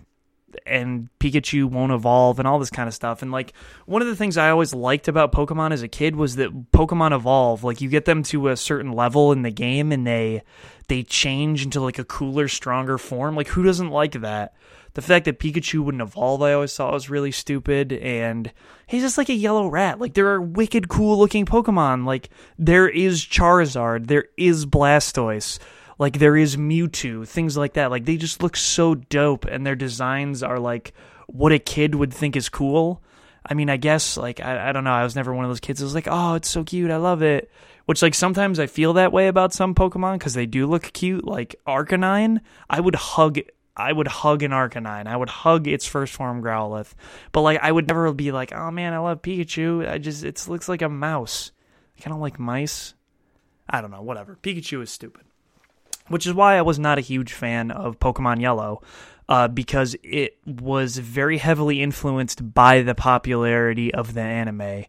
and 0.66 1.10
Pikachu 1.20 1.66
won't 1.66 1.92
evolve, 1.92 2.40
and 2.40 2.48
all 2.48 2.60
this 2.60 2.70
kind 2.70 2.88
of 2.88 2.94
stuff. 2.94 3.22
And 3.22 3.32
like 3.32 3.54
one 3.86 4.02
of 4.02 4.08
the 4.08 4.16
things 4.16 4.38
I 4.38 4.50
always 4.50 4.74
liked 4.74 5.08
about 5.08 5.32
Pokemon 5.32 5.72
as 5.72 5.82
a 5.82 5.88
kid 5.88 6.16
was 6.16 6.36
that 6.38 6.72
Pokemon 6.72 7.14
evolve. 7.14 7.64
Like 7.64 7.82
you 7.82 7.90
get 7.90 8.06
them 8.06 8.24
to 8.24 8.50
a 8.50 8.58
certain 8.58 8.92
level 8.92 9.32
in 9.32 9.42
the 9.42 9.52
game, 9.52 9.92
and 9.92 10.06
they 10.06 10.44
they 10.88 11.04
change 11.04 11.64
into 11.64 11.82
like 11.82 12.00
a 12.00 12.06
cooler, 12.06 12.48
stronger 12.48 12.98
form. 12.98 13.36
Like 13.36 13.50
who 13.50 13.64
doesn't 13.64 13.90
like 13.90 14.14
that? 14.14 14.54
The 14.94 15.02
fact 15.02 15.26
that 15.26 15.40
Pikachu 15.40 15.82
wouldn't 15.82 16.02
evolve, 16.02 16.42
I 16.42 16.54
always 16.54 16.74
thought 16.74 16.94
was 16.94 17.10
really 17.10 17.32
stupid. 17.32 17.92
And 17.92 18.52
he's 18.88 19.02
just 19.02 19.18
like 19.18 19.28
a 19.30 19.34
yellow 19.34 19.68
rat. 19.68 20.00
Like 20.00 20.14
there 20.14 20.30
are 20.30 20.42
wicked 20.42 20.88
cool 20.88 21.18
looking 21.18 21.46
Pokemon. 21.46 22.06
Like 22.06 22.30
there 22.58 22.88
is 22.88 23.26
Charizard, 23.26 24.08
there 24.08 24.26
is 24.38 24.66
Blastoise, 24.66 25.60
like 25.98 26.20
there 26.20 26.38
is 26.38 26.58
Mewtwo, 26.58 27.28
things 27.28 27.56
like 27.58 27.74
that. 27.74 27.92
Like 27.92 28.06
they 28.06 28.18
just 28.18 28.44
look 28.44 28.56
so 28.58 28.96
dope, 28.96 29.46
and 29.46 29.66
their 29.66 29.76
designs 29.76 30.44
are 30.44 30.60
like 30.60 30.94
what 31.28 31.52
a 31.52 31.60
kid 31.60 31.96
would 31.96 32.14
think 32.14 32.36
is 32.36 32.50
cool. 32.50 33.02
I 33.48 33.54
mean, 33.54 33.70
I 33.70 33.78
guess 33.78 34.18
like 34.18 34.40
I, 34.40 34.70
I 34.70 34.72
don't 34.72 34.84
know. 34.84 34.92
I 34.92 35.04
was 35.04 35.16
never 35.16 35.34
one 35.34 35.46
of 35.46 35.50
those 35.50 35.60
kids. 35.60 35.82
I 35.82 35.86
was 35.86 35.96
like, 35.96 36.08
oh, 36.10 36.36
it's 36.36 36.50
so 36.50 36.64
cute. 36.64 36.92
I 36.92 36.98
love 36.98 37.22
it. 37.22 37.52
Which 37.86 38.02
like 38.02 38.16
sometimes 38.16 38.60
I 38.60 38.66
feel 38.66 38.94
that 38.94 39.12
way 39.12 39.28
about 39.28 39.54
some 39.54 39.76
Pokemon 39.76 40.18
because 40.18 40.34
they 40.34 40.48
do 40.48 40.66
look 40.66 40.92
cute. 40.94 41.26
Like 41.26 41.56
Arcanine, 41.68 42.42
I 42.70 42.80
would 42.80 42.96
hug 42.96 43.40
I 43.78 43.92
would 43.92 44.08
hug 44.08 44.42
an 44.42 44.52
Arcanine. 44.52 45.06
I 45.06 45.18
would 45.18 45.30
hug 45.30 45.68
its 45.68 45.86
first 45.86 46.14
form 46.14 46.42
Growlithe. 46.42 46.92
But 47.32 47.42
like 47.42 47.60
I 47.62 47.72
would 47.72 47.88
never 47.88 48.12
be 48.14 48.32
like, 48.32 48.54
"Oh 48.54 48.72
man, 48.72 48.94
I 48.94 49.00
love 49.00 49.22
Pikachu." 49.22 49.88
I 49.88 49.98
just 49.98 50.24
it 50.24 50.48
looks 50.48 50.70
like 50.70 50.82
a 50.82 50.90
mouse. 50.90 51.52
I 52.04 52.10
don't 52.10 52.22
like 52.22 52.40
mice. 52.40 52.94
I 53.70 53.82
don't 53.82 53.92
know, 53.92 54.02
whatever. 54.02 54.38
Pikachu 54.42 54.82
is 54.82 54.92
stupid. 54.92 55.24
Which 56.08 56.28
is 56.28 56.34
why 56.34 56.58
I 56.58 56.62
was 56.62 56.78
not 56.78 56.98
a 56.98 57.02
huge 57.02 57.34
fan 57.34 57.72
of 57.72 58.00
Pokemon 58.00 58.42
Yellow. 58.42 58.82
Uh, 59.28 59.48
because 59.48 59.96
it 60.04 60.38
was 60.46 61.00
very 61.00 61.40
heavily 61.40 61.82
influenced 61.82 62.54
by 62.54 62.84
the 62.84 62.94
popularity 62.94 63.92
of 63.92 64.14
the 64.14 64.22
anime. 64.22 64.86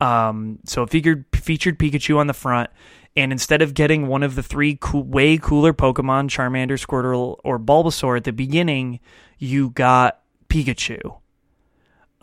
Um, 0.00 0.58
so 0.64 0.84
it 0.84 0.90
figured, 0.90 1.26
featured 1.34 1.78
Pikachu 1.78 2.16
on 2.16 2.26
the 2.26 2.32
front, 2.32 2.70
and 3.16 3.30
instead 3.30 3.62
of 3.62 3.74
getting 3.74 4.06
one 4.06 4.22
of 4.22 4.34
the 4.34 4.42
three 4.42 4.78
cool, 4.80 5.02
way 5.02 5.38
cooler 5.38 5.72
Pokemon, 5.72 6.30
Charmander, 6.30 6.80
Squirtle, 6.80 7.38
or 7.44 7.58
Bulbasaur 7.58 8.16
at 8.16 8.24
the 8.24 8.32
beginning, 8.32 9.00
you 9.38 9.70
got 9.70 10.20
Pikachu. 10.48 11.18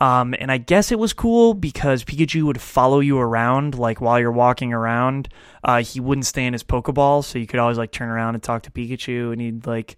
Um, 0.02 0.34
and 0.38 0.50
I 0.50 0.58
guess 0.58 0.90
it 0.90 0.98
was 0.98 1.12
cool 1.12 1.54
because 1.54 2.02
Pikachu 2.02 2.42
would 2.42 2.60
follow 2.60 2.98
you 2.98 3.18
around, 3.18 3.78
like 3.78 4.00
while 4.00 4.18
you're 4.18 4.32
walking 4.32 4.72
around. 4.72 5.28
Uh, 5.62 5.82
he 5.82 6.00
wouldn't 6.00 6.26
stay 6.26 6.44
in 6.44 6.52
his 6.52 6.64
Pokeball, 6.64 7.22
so 7.22 7.38
you 7.38 7.46
could 7.46 7.60
always 7.60 7.78
like 7.78 7.92
turn 7.92 8.08
around 8.08 8.34
and 8.34 8.42
talk 8.42 8.62
to 8.62 8.70
Pikachu, 8.70 9.32
and 9.32 9.40
he'd 9.40 9.66
like 9.66 9.96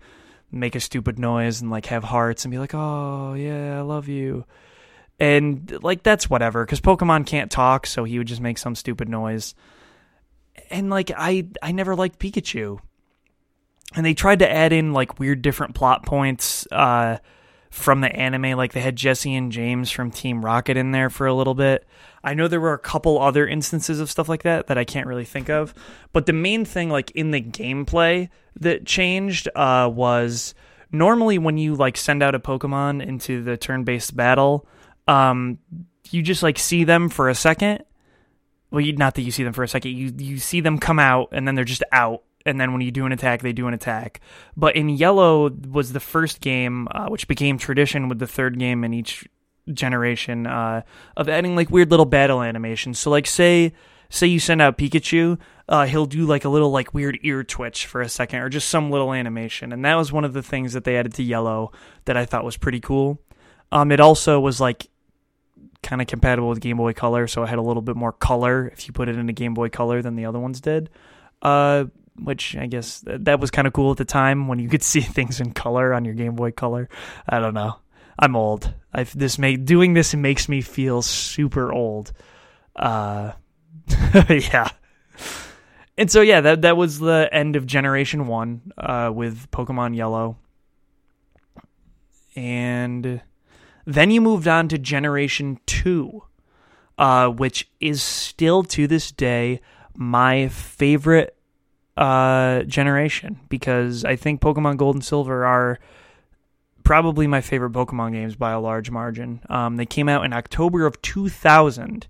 make 0.53 0.75
a 0.75 0.81
stupid 0.81 1.19
noise 1.19 1.62
and 1.62 1.71
like 1.71 1.87
have 1.87 2.05
hearts 2.05 2.45
and 2.45 2.53
be 2.53 2.59
like, 2.59 2.75
"Oh 2.75 3.33
yeah, 3.33 3.79
I 3.79 3.81
love 3.81 4.09
you," 4.09 4.45
and 5.19 5.83
like 5.83 6.03
that's 6.03 6.29
whatever 6.29 6.67
because 6.67 6.83
Pokemon 6.83 7.27
can't 7.27 7.51
talk, 7.51 7.87
so 7.87 8.05
he 8.05 8.19
would 8.19 8.29
just 8.29 8.43
make 8.43 8.59
some 8.59 8.75
stupid 8.75 9.09
noise 9.09 9.55
and 10.71 10.90
like 10.90 11.11
I 11.17 11.47
I 11.62 11.73
never 11.73 11.95
liked 11.97 12.19
Pikachu. 12.19 12.79
And 13.97 14.05
they 14.05 14.14
tried 14.14 14.40
to 14.40 14.51
add 14.51 14.73
in 14.73 14.93
like 14.93 15.19
weird 15.21 15.40
different 15.43 15.75
plot 15.75 16.05
points 16.05 16.67
uh, 16.73 17.19
from 17.75 18.03
the 18.03 18.15
anime, 18.15 18.57
like 18.57 18.73
they 18.73 18.81
had 18.81 18.95
Jessie 18.95 19.35
and 19.35 19.51
James 19.51 19.91
from 19.91 20.13
Team 20.13 20.45
Rocket 20.45 20.77
in 20.77 20.93
there 20.93 21.11
for 21.11 21.27
a 21.27 21.35
little 21.35 21.55
bit. 21.55 21.85
I 22.23 22.33
know 22.33 22.47
there 22.47 22.61
were 22.61 22.73
a 22.73 22.79
couple 22.79 23.21
other 23.21 23.49
instances 23.49 23.99
of 23.99 24.09
stuff 24.09 24.29
like 24.29 24.45
that 24.45 24.69
that 24.69 24.79
I 24.79 24.85
can't 24.85 25.09
really 25.09 25.25
think 25.25 25.51
of, 25.51 25.75
but 26.13 26.27
the 26.27 26.33
main 26.33 26.65
thing, 26.65 26.89
like 26.89 27.11
in 27.11 27.33
the 27.33 27.43
gameplay 27.43 28.29
that 28.61 28.87
changed, 28.87 29.49
uh, 29.57 29.91
was 29.93 30.55
normally 30.93 31.37
when 31.37 31.59
you 31.59 31.75
like 31.75 31.97
send 31.97 32.23
out 32.23 32.37
a 32.37 32.39
Pokemon 32.39 33.05
into 33.05 33.43
the 33.43 33.57
turn-based 33.57 34.17
battle, 34.17 34.69
um, 35.09 35.59
you 36.11 36.23
just 36.23 36.45
like 36.45 36.61
see 36.61 36.85
them 36.85 37.09
for 37.09 37.29
a 37.29 37.35
second 37.35 37.85
well, 38.71 38.81
you, 38.81 38.93
not 38.93 39.15
that 39.15 39.23
you 39.23 39.31
see 39.31 39.45
them 39.45 39.53
for 39.53 39.63
a 39.63 39.69
second. 39.69 39.93
You 39.93 40.13
you 40.19 40.39
see 40.39 40.61
them 40.61 40.79
come 40.79 40.99
out 40.99 41.29
and 41.31 41.47
then 41.47 41.55
they're 41.55 41.65
just 41.65 41.85
out. 41.93 42.25
And 42.46 42.61
then 42.61 42.72
when 42.72 42.83
you 42.83 42.90
do 42.90 43.07
an 43.07 43.12
attack, 43.12 43.40
they 43.40 43.52
do 43.52 43.68
an 43.68 43.74
attack. 43.74 44.20
But 44.57 44.76
in 44.76 44.88
yellow 44.88 45.50
was 45.50 45.92
the 45.92 46.00
first 46.00 46.40
game, 46.40 46.88
uh, 46.90 47.07
which 47.09 47.26
became 47.26 47.57
tradition 47.57 48.09
with 48.09 48.18
the 48.18 48.26
third 48.26 48.59
game 48.59 48.85
in 48.85 48.92
each 48.92 49.26
generation 49.72 50.46
uh, 50.46 50.83
of 51.16 51.28
adding 51.28 51.57
like 51.57 51.70
weird 51.70 51.90
little 51.90 52.07
battle 52.07 52.42
animations. 52.42 52.98
So 52.98 53.11
like 53.11 53.26
say 53.26 53.72
say 54.11 54.26
you 54.26 54.38
send 54.38 54.62
out 54.62 54.78
Pikachu, 54.78 55.38
uh, 55.68 55.87
he'll 55.87 56.07
do 56.07 56.26
like 56.26 56.44
a 56.44 56.48
little 56.48 56.70
like 56.70 56.94
weird 56.94 57.18
ear 57.22 57.42
twitch 57.42 57.87
for 57.87 58.00
a 58.00 58.09
second 58.09 58.40
or 58.40 58.48
just 58.48 58.68
some 58.68 58.90
little 58.90 59.12
animation. 59.12 59.72
And 59.72 59.85
that 59.85 59.94
was 59.94 60.12
one 60.12 60.24
of 60.24 60.33
the 60.33 60.42
things 60.42 60.74
that 60.74 60.85
they 60.85 60.96
added 60.96 61.14
to 61.14 61.22
yellow 61.22 61.72
that 62.04 62.16
I 62.16 62.24
thought 62.24 62.44
was 62.44 62.57
pretty 62.57 62.80
cool. 62.80 63.20
Um, 63.72 63.90
it 63.90 64.00
also 64.00 64.38
was 64.38 64.61
like 64.61 64.88
kind 65.83 66.00
of 66.00 66.07
compatible 66.07 66.48
with 66.48 66.61
Game 66.61 66.76
Boy 66.76 66.92
Color, 66.92 67.26
so 67.26 67.42
it 67.42 67.48
had 67.48 67.59
a 67.59 67.62
little 67.62 67.83
bit 67.83 67.96
more 67.96 68.12
color 68.12 68.68
if 68.72 68.87
you 68.87 68.92
put 68.92 69.09
it 69.09 69.16
into 69.16 69.33
Game 69.33 69.54
Boy 69.54 69.68
Color 69.68 70.02
than 70.02 70.16
the 70.16 70.26
other 70.26 70.38
ones 70.38 70.61
did. 70.61 70.90
Uh, 71.42 71.87
which 72.22 72.57
I 72.57 72.66
guess 72.66 73.03
that 73.07 73.40
was 73.40 73.50
kind 73.50 73.66
of 73.66 73.72
cool 73.72 73.90
at 73.90 73.96
the 73.96 74.05
time 74.05 74.48
when 74.48 74.59
you 74.59 74.68
could 74.68 74.83
see 74.92 75.00
things 75.00 75.40
in 75.40 75.53
color 75.53 75.92
on 75.92 76.05
your 76.05 76.14
Game 76.14 76.35
Boy 76.35 76.53
Color. 76.53 76.88
I 77.29 77.40
don't 77.40 77.55
know. 77.55 77.77
I'm 78.18 78.37
old. 78.37 78.72
I've 78.92 79.16
this 79.16 79.38
make 79.38 79.64
doing 79.64 79.94
this 79.94 80.14
makes 80.14 80.48
me 80.48 80.61
feel 80.61 81.03
super 81.03 81.72
old. 81.72 82.12
Uh, 82.77 83.33
yeah. 84.29 84.70
And 85.96 86.11
so 86.11 86.20
yeah, 86.20 86.40
that 86.40 86.62
that 86.62 86.77
was 86.77 86.98
the 86.98 87.29
end 87.33 87.57
of 87.57 87.66
Generation 87.66 88.27
One 88.27 88.72
uh, 88.79 89.11
with 89.12 89.50
Pokemon 89.50 89.96
Yellow, 89.96 90.37
and 92.35 93.20
then 93.85 94.11
you 94.11 94.20
moved 94.20 94.48
on 94.48 94.68
to 94.68 94.79
Generation 94.79 95.61
2, 95.66 96.22
uh, 96.98 97.29
which 97.29 97.70
is 97.81 98.03
still 98.03 98.62
to 98.64 98.87
this 98.87 99.12
day 99.12 99.61
my 99.94 100.48
favorite 100.48 101.37
uh, 101.96 102.62
generation 102.64 103.40
because 103.48 104.04
I 104.04 104.16
think 104.16 104.40
Pokemon 104.40 104.76
Gold 104.76 104.96
and 104.96 105.04
Silver 105.04 105.44
are 105.44 105.78
probably 106.83 107.26
my 107.26 107.40
favorite 107.40 107.72
Pokemon 107.72 108.12
games 108.12 108.37
by 108.37 108.52
a 108.52 108.61
large 108.61 108.90
margin. 108.90 109.40
Um, 109.48 109.76
they 109.76 109.87
came 109.87 110.09
out 110.09 110.24
in 110.24 110.33
October 110.33 110.87
of 110.87 111.00
2000, 111.02 112.07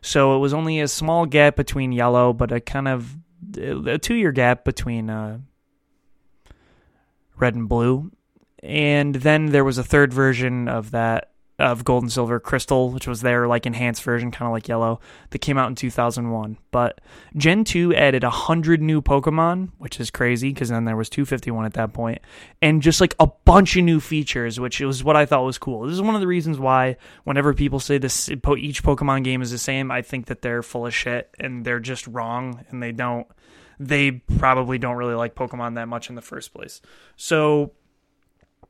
so 0.00 0.36
it 0.36 0.38
was 0.38 0.52
only 0.52 0.80
a 0.80 0.88
small 0.88 1.26
gap 1.26 1.56
between 1.56 1.92
Yellow, 1.92 2.32
but 2.32 2.52
a 2.52 2.60
kind 2.60 2.88
of 2.88 3.16
a 3.56 3.98
two 3.98 4.14
year 4.14 4.32
gap 4.32 4.64
between 4.64 5.08
uh, 5.10 5.38
Red 7.36 7.54
and 7.54 7.68
Blue 7.68 8.10
and 8.62 9.14
then 9.14 9.46
there 9.46 9.64
was 9.64 9.78
a 9.78 9.84
third 9.84 10.12
version 10.12 10.68
of 10.68 10.90
that 10.90 11.27
of 11.58 11.84
gold 11.84 12.04
and 12.04 12.12
silver 12.12 12.38
crystal 12.38 12.90
which 12.90 13.06
was 13.06 13.20
their 13.20 13.48
like 13.48 13.66
enhanced 13.66 14.02
version 14.02 14.30
kind 14.30 14.46
of 14.46 14.52
like 14.52 14.68
yellow 14.68 15.00
that 15.30 15.40
came 15.40 15.58
out 15.58 15.68
in 15.68 15.74
2001 15.74 16.56
but 16.70 17.00
gen 17.36 17.64
2 17.64 17.94
added 17.94 18.22
100 18.22 18.80
new 18.80 19.02
pokemon 19.02 19.70
which 19.78 19.98
is 19.98 20.10
crazy 20.10 20.52
because 20.52 20.68
then 20.68 20.84
there 20.84 20.96
was 20.96 21.08
251 21.08 21.64
at 21.64 21.74
that 21.74 21.92
point 21.92 22.20
and 22.62 22.80
just 22.80 23.00
like 23.00 23.14
a 23.18 23.26
bunch 23.44 23.76
of 23.76 23.84
new 23.84 23.98
features 23.98 24.60
which 24.60 24.80
was 24.80 25.02
what 25.02 25.16
i 25.16 25.26
thought 25.26 25.44
was 25.44 25.58
cool. 25.58 25.82
This 25.82 25.94
is 25.94 26.02
one 26.02 26.14
of 26.14 26.20
the 26.20 26.26
reasons 26.26 26.58
why 26.58 26.96
whenever 27.24 27.52
people 27.54 27.80
say 27.80 27.98
this 27.98 28.28
each 28.30 28.82
pokemon 28.82 29.24
game 29.24 29.42
is 29.42 29.50
the 29.50 29.58
same 29.58 29.90
i 29.90 30.02
think 30.02 30.26
that 30.26 30.42
they're 30.42 30.62
full 30.62 30.86
of 30.86 30.94
shit 30.94 31.34
and 31.40 31.64
they're 31.64 31.80
just 31.80 32.06
wrong 32.06 32.64
and 32.70 32.82
they 32.82 32.92
don't 32.92 33.26
they 33.78 34.10
probably 34.10 34.78
don't 34.78 34.96
really 34.96 35.14
like 35.14 35.34
pokemon 35.34 35.76
that 35.76 35.88
much 35.88 36.08
in 36.08 36.16
the 36.16 36.22
first 36.22 36.52
place. 36.52 36.80
So 37.16 37.72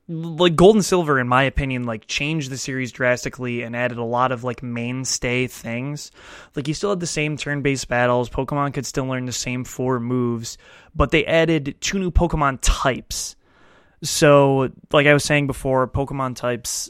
like 0.08 0.56
gold 0.56 0.74
and 0.74 0.84
silver 0.84 1.20
in 1.20 1.28
my 1.28 1.42
opinion 1.42 1.84
like 1.84 2.06
changed 2.06 2.50
the 2.50 2.56
series 2.56 2.90
drastically 2.92 3.62
and 3.62 3.76
added 3.76 3.98
a 3.98 4.04
lot 4.04 4.32
of 4.32 4.42
like 4.42 4.62
mainstay 4.62 5.46
things 5.46 6.10
like 6.56 6.66
you 6.66 6.72
still 6.72 6.90
had 6.90 7.00
the 7.00 7.06
same 7.06 7.36
turn-based 7.36 7.88
battles 7.88 8.30
pokemon 8.30 8.72
could 8.72 8.86
still 8.86 9.04
learn 9.04 9.26
the 9.26 9.32
same 9.32 9.64
four 9.64 10.00
moves 10.00 10.56
but 10.94 11.10
they 11.10 11.26
added 11.26 11.76
two 11.80 11.98
new 11.98 12.10
pokemon 12.10 12.58
types 12.62 13.36
so 14.02 14.70
like 14.92 15.06
i 15.06 15.12
was 15.12 15.24
saying 15.24 15.46
before 15.46 15.86
pokemon 15.86 16.34
types 16.34 16.88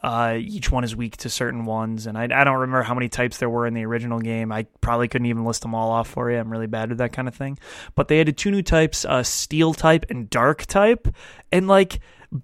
uh, 0.00 0.36
each 0.38 0.70
one 0.70 0.84
is 0.84 0.94
weak 0.94 1.16
to 1.16 1.28
certain 1.28 1.64
ones, 1.64 2.06
and 2.06 2.16
I, 2.16 2.22
I 2.22 2.44
don't 2.44 2.58
remember 2.58 2.82
how 2.82 2.94
many 2.94 3.08
types 3.08 3.38
there 3.38 3.50
were 3.50 3.66
in 3.66 3.74
the 3.74 3.84
original 3.84 4.20
game. 4.20 4.52
I 4.52 4.66
probably 4.80 5.08
couldn't 5.08 5.26
even 5.26 5.44
list 5.44 5.62
them 5.62 5.74
all 5.74 5.90
off 5.90 6.08
for 6.08 6.30
you. 6.30 6.38
I'm 6.38 6.50
really 6.50 6.68
bad 6.68 6.92
at 6.92 6.98
that 6.98 7.12
kind 7.12 7.26
of 7.26 7.34
thing. 7.34 7.58
But 7.96 8.06
they 8.06 8.20
added 8.20 8.36
two 8.36 8.52
new 8.52 8.62
types: 8.62 9.04
uh, 9.04 9.24
Steel 9.24 9.74
type 9.74 10.06
and 10.08 10.30
Dark 10.30 10.66
type, 10.66 11.08
and 11.50 11.66
like 11.66 11.98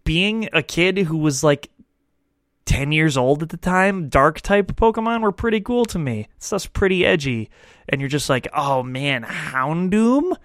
being 0.05 0.49
a 0.53 0.63
kid 0.63 0.99
who 0.99 1.17
was 1.17 1.45
like 1.45 1.71
10 2.67 2.93
years 2.93 3.17
old 3.17 3.43
at 3.43 3.51
the 3.51 3.57
time, 3.57 4.09
dark 4.09 4.41
type 4.41 4.69
Pokemon 4.77 5.21
were 5.21 5.33
pretty 5.33 5.61
cool 5.61 5.85
to 5.87 5.99
me. 5.99 6.29
Stuff's 6.39 6.67
pretty 6.67 7.05
edgy. 7.05 7.51
And 7.89 8.01
you're 8.01 8.09
just 8.09 8.31
like, 8.31 8.49
oh 8.55 8.83
man, 8.83 9.25
Houndoom? 9.25 10.37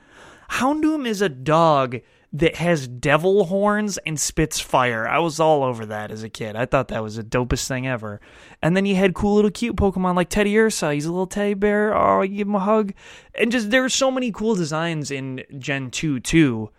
Houndoom 0.51 1.07
is 1.07 1.21
a 1.21 1.29
dog 1.29 1.99
that 2.31 2.57
has 2.57 2.87
devil 2.87 3.45
horns 3.45 3.97
and 4.05 4.19
spits 4.19 4.59
fire. 4.59 5.07
I 5.07 5.19
was 5.19 5.39
all 5.39 5.63
over 5.63 5.85
that 5.87 6.11
as 6.11 6.21
a 6.21 6.29
kid. 6.29 6.55
I 6.55 6.65
thought 6.65 6.89
that 6.89 7.01
was 7.01 7.15
the 7.15 7.23
dopest 7.23 7.67
thing 7.67 7.87
ever. 7.87 8.21
And 8.61 8.77
then 8.77 8.85
you 8.85 8.95
had 8.95 9.15
cool 9.15 9.35
little 9.35 9.49
cute 9.49 9.75
Pokemon 9.75 10.15
like 10.15 10.29
Teddiursa. 10.29 10.93
He's 10.93 11.05
a 11.05 11.11
little 11.11 11.25
teddy 11.25 11.55
bear. 11.55 11.95
Oh, 11.95 12.25
give 12.27 12.47
him 12.47 12.55
a 12.55 12.59
hug. 12.59 12.93
And 13.33 13.51
just 13.51 13.71
there 13.71 13.83
are 13.83 13.89
so 13.89 14.11
many 14.11 14.31
cool 14.31 14.53
designs 14.53 15.09
in 15.09 15.43
Gen 15.57 15.89
2 15.89 16.19
too. 16.19 16.69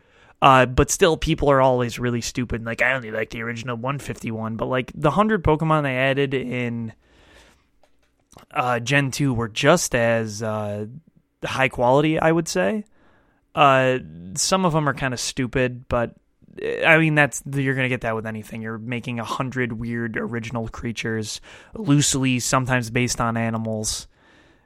Uh, 0.43 0.67
but 0.67 0.91
still, 0.91 1.17
people 1.17 1.51
are 1.51 1.61
always 1.61 1.99
really 1.99 2.21
stupid. 2.21 2.65
Like, 2.65 2.81
I 2.83 2.95
only 2.95 3.11
like 3.11 3.31
the 3.31 3.43
original 3.43 3.77
151. 3.77 4.57
But, 4.57 4.67
like, 4.67 4.93
the 4.95 5.11
100 5.11 5.45
Pokemon 5.45 5.83
they 5.83 5.97
added 5.97 6.33
in 6.33 6.95
uh, 8.53 8.81
Gen 8.81 9.11
2 9.11 9.35
were 9.35 9.49
just 9.49 9.95
as 9.95 10.43
uh, 10.43 10.87
high 11.45 11.69
quality, 11.69 12.19
I 12.19 12.33
would 12.33 12.49
say. 12.49 12.85
Uh, 13.55 13.99
some 14.35 14.65
of 14.65 14.73
them 14.73 14.89
are 14.89 14.95
kind 14.95 15.13
of 15.13 15.21
stupid, 15.21 15.89
but 15.89 16.15
I 16.85 16.99
mean 16.99 17.15
that's 17.15 17.43
you're 17.51 17.75
gonna 17.75 17.89
get 17.89 18.03
that 18.03 18.15
with 18.15 18.27
anything. 18.27 18.63
You're 18.63 18.79
making 18.79 19.19
a 19.19 19.25
hundred 19.25 19.73
weird 19.73 20.17
original 20.17 20.69
creatures, 20.69 21.41
loosely 21.75 22.39
sometimes 22.39 22.91
based 22.91 23.21
on 23.21 23.37
animals, 23.37 24.09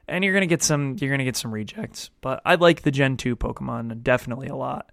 and 0.07 0.23
you're 0.23 0.33
gonna 0.33 0.45
get 0.45 0.63
some 0.63 0.97
you're 0.99 1.11
gonna 1.11 1.23
get 1.23 1.35
some 1.35 1.51
rejects. 1.51 2.09
But 2.21 2.41
I 2.45 2.55
like 2.55 2.81
the 2.81 2.91
Gen 2.91 3.17
two 3.17 3.35
Pokemon 3.35 4.03
definitely 4.03 4.47
a 4.47 4.55
lot. 4.55 4.89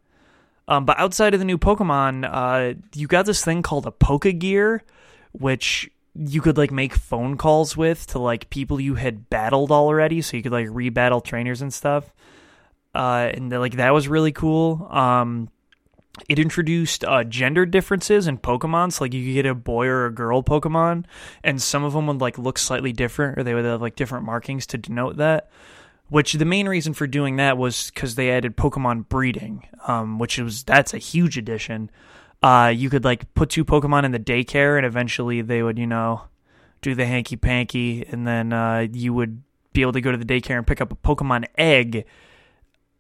Um, 0.68 0.85
but 0.85 0.98
outside 0.98 1.35
of 1.35 1.40
the 1.40 1.46
new 1.46 1.59
Pokemon, 1.59 2.29
uh, 2.31 2.79
you 2.94 3.07
got 3.07 3.27
this 3.27 3.44
thing 3.44 3.62
called 3.62 3.87
a 3.87 3.90
Pokegear, 3.90 4.81
which 5.33 5.90
you 6.14 6.40
could 6.40 6.57
like 6.57 6.70
make 6.70 6.94
phone 6.94 7.37
calls 7.37 7.77
with 7.77 8.07
to 8.09 8.18
like 8.18 8.51
people 8.51 8.81
you 8.81 8.94
had 8.94 9.29
battled 9.29 9.72
already, 9.72 10.20
so 10.22 10.37
you 10.37 10.42
could 10.42 10.53
like 10.53 10.68
rebattle 10.68 11.25
trainers 11.25 11.62
and 11.62 11.72
stuff 11.72 12.12
uh, 12.94 13.31
and 13.33 13.51
like 13.51 13.77
that 13.77 13.92
was 13.92 14.09
really 14.09 14.33
cool. 14.33 14.87
Um, 14.90 15.48
it 16.29 16.38
introduced 16.38 17.05
uh, 17.05 17.25
gender 17.25 17.64
differences 17.64 18.27
in 18.27 18.38
Pokemon. 18.38 18.92
So 18.92 19.05
like 19.05 19.14
you 19.14 19.25
could 19.25 19.35
get 19.35 19.46
a 19.46 19.55
boy 19.55 19.87
or 19.87 20.07
a 20.07 20.12
girl 20.12 20.42
Pokemon, 20.42 21.07
and 21.42 21.61
some 21.61 21.85
of 21.85 21.94
them 21.94 22.07
would 22.07 22.20
like 22.20 22.38
look 22.38 22.59
slightly 22.59 22.92
different, 22.92 23.38
or 23.38 23.42
they 23.42 23.55
would 23.55 23.64
have 23.64 23.81
like 23.81 23.96
different 23.96 24.27
markings 24.27 24.66
to 24.68 24.79
denote 24.79 25.16
that. 25.16 25.51
Which 26.12 26.35
the 26.35 26.44
main 26.44 26.68
reason 26.68 26.92
for 26.92 27.07
doing 27.07 27.37
that 27.37 27.57
was 27.57 27.90
because 27.90 28.16
they 28.16 28.31
added 28.31 28.55
Pokemon 28.55 29.09
breeding, 29.09 29.66
um, 29.88 30.18
which 30.18 30.38
was 30.38 30.62
that's 30.62 30.92
a 30.92 30.98
huge 30.98 31.38
addition. 31.38 31.90
Uh, 32.42 32.70
you 32.75 32.90
could 32.90 33.03
like 33.03 33.33
put 33.33 33.48
two 33.48 33.64
Pokemon 33.64 34.05
in 34.05 34.12
the 34.12 34.18
daycare, 34.18 34.77
and 34.77 34.85
eventually 34.85 35.40
they 35.40 35.62
would, 35.62 35.79
you 35.79 35.87
know, 35.87 36.25
do 36.83 36.94
the 36.94 37.07
hanky 37.07 37.37
panky, 37.37 38.05
and 38.07 38.27
then 38.27 38.53
uh, 38.53 38.87
you 38.92 39.14
would 39.14 39.42
be 39.72 39.81
able 39.81 39.92
to 39.92 40.03
go 40.03 40.12
to 40.12 40.18
the 40.18 40.27
daycare 40.27 40.59
and 40.59 40.66
pick 40.66 40.83
up 40.83 40.92
a 40.92 40.96
Pokemon 40.96 41.46
egg 41.57 42.05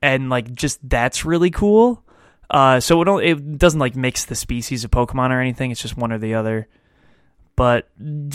and 0.00 0.30
like 0.30 0.52
just 0.54 0.78
that's 0.88 1.24
really 1.24 1.50
cool. 1.50 2.02
Uh, 2.50 2.80
so 2.80 3.02
it 3.02 3.24
it 3.24 3.58
doesn't 3.58 3.80
like 3.80 3.94
mix 3.94 4.24
the 4.24 4.34
species 4.34 4.84
of 4.84 4.90
Pokemon 4.90 5.32
or 5.32 5.40
anything. 5.40 5.70
It's 5.70 5.82
just 5.82 5.96
one 5.96 6.12
or 6.12 6.18
the 6.18 6.32
other. 6.32 6.66
But 7.62 7.86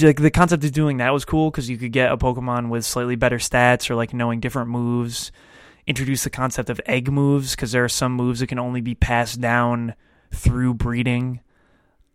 like 0.02 0.22
the 0.22 0.32
concept 0.32 0.64
of 0.64 0.72
doing 0.72 0.98
that 0.98 1.12
was 1.12 1.26
cool 1.26 1.52
because 1.52 1.70
you 1.70 1.78
could 1.78 1.92
get 1.92 2.14
a 2.14 2.16
Pokemon 2.16 2.70
with 2.70 2.86
slightly 2.86 3.18
better 3.18 3.40
stats 3.40 3.90
or 3.90 3.96
like 3.96 4.14
knowing 4.14 4.40
different 4.40 4.70
moves. 4.70 5.34
Introduce 5.86 6.24
the 6.24 6.30
concept 6.30 6.70
of 6.70 6.80
egg 6.86 7.12
moves 7.12 7.54
because 7.54 7.74
there 7.74 7.84
are 7.84 7.90
some 7.90 8.14
moves 8.14 8.40
that 8.40 8.48
can 8.48 8.58
only 8.58 8.80
be 8.80 8.96
passed 8.96 9.42
down 9.42 9.96
through 10.32 10.76
breeding. 10.76 11.42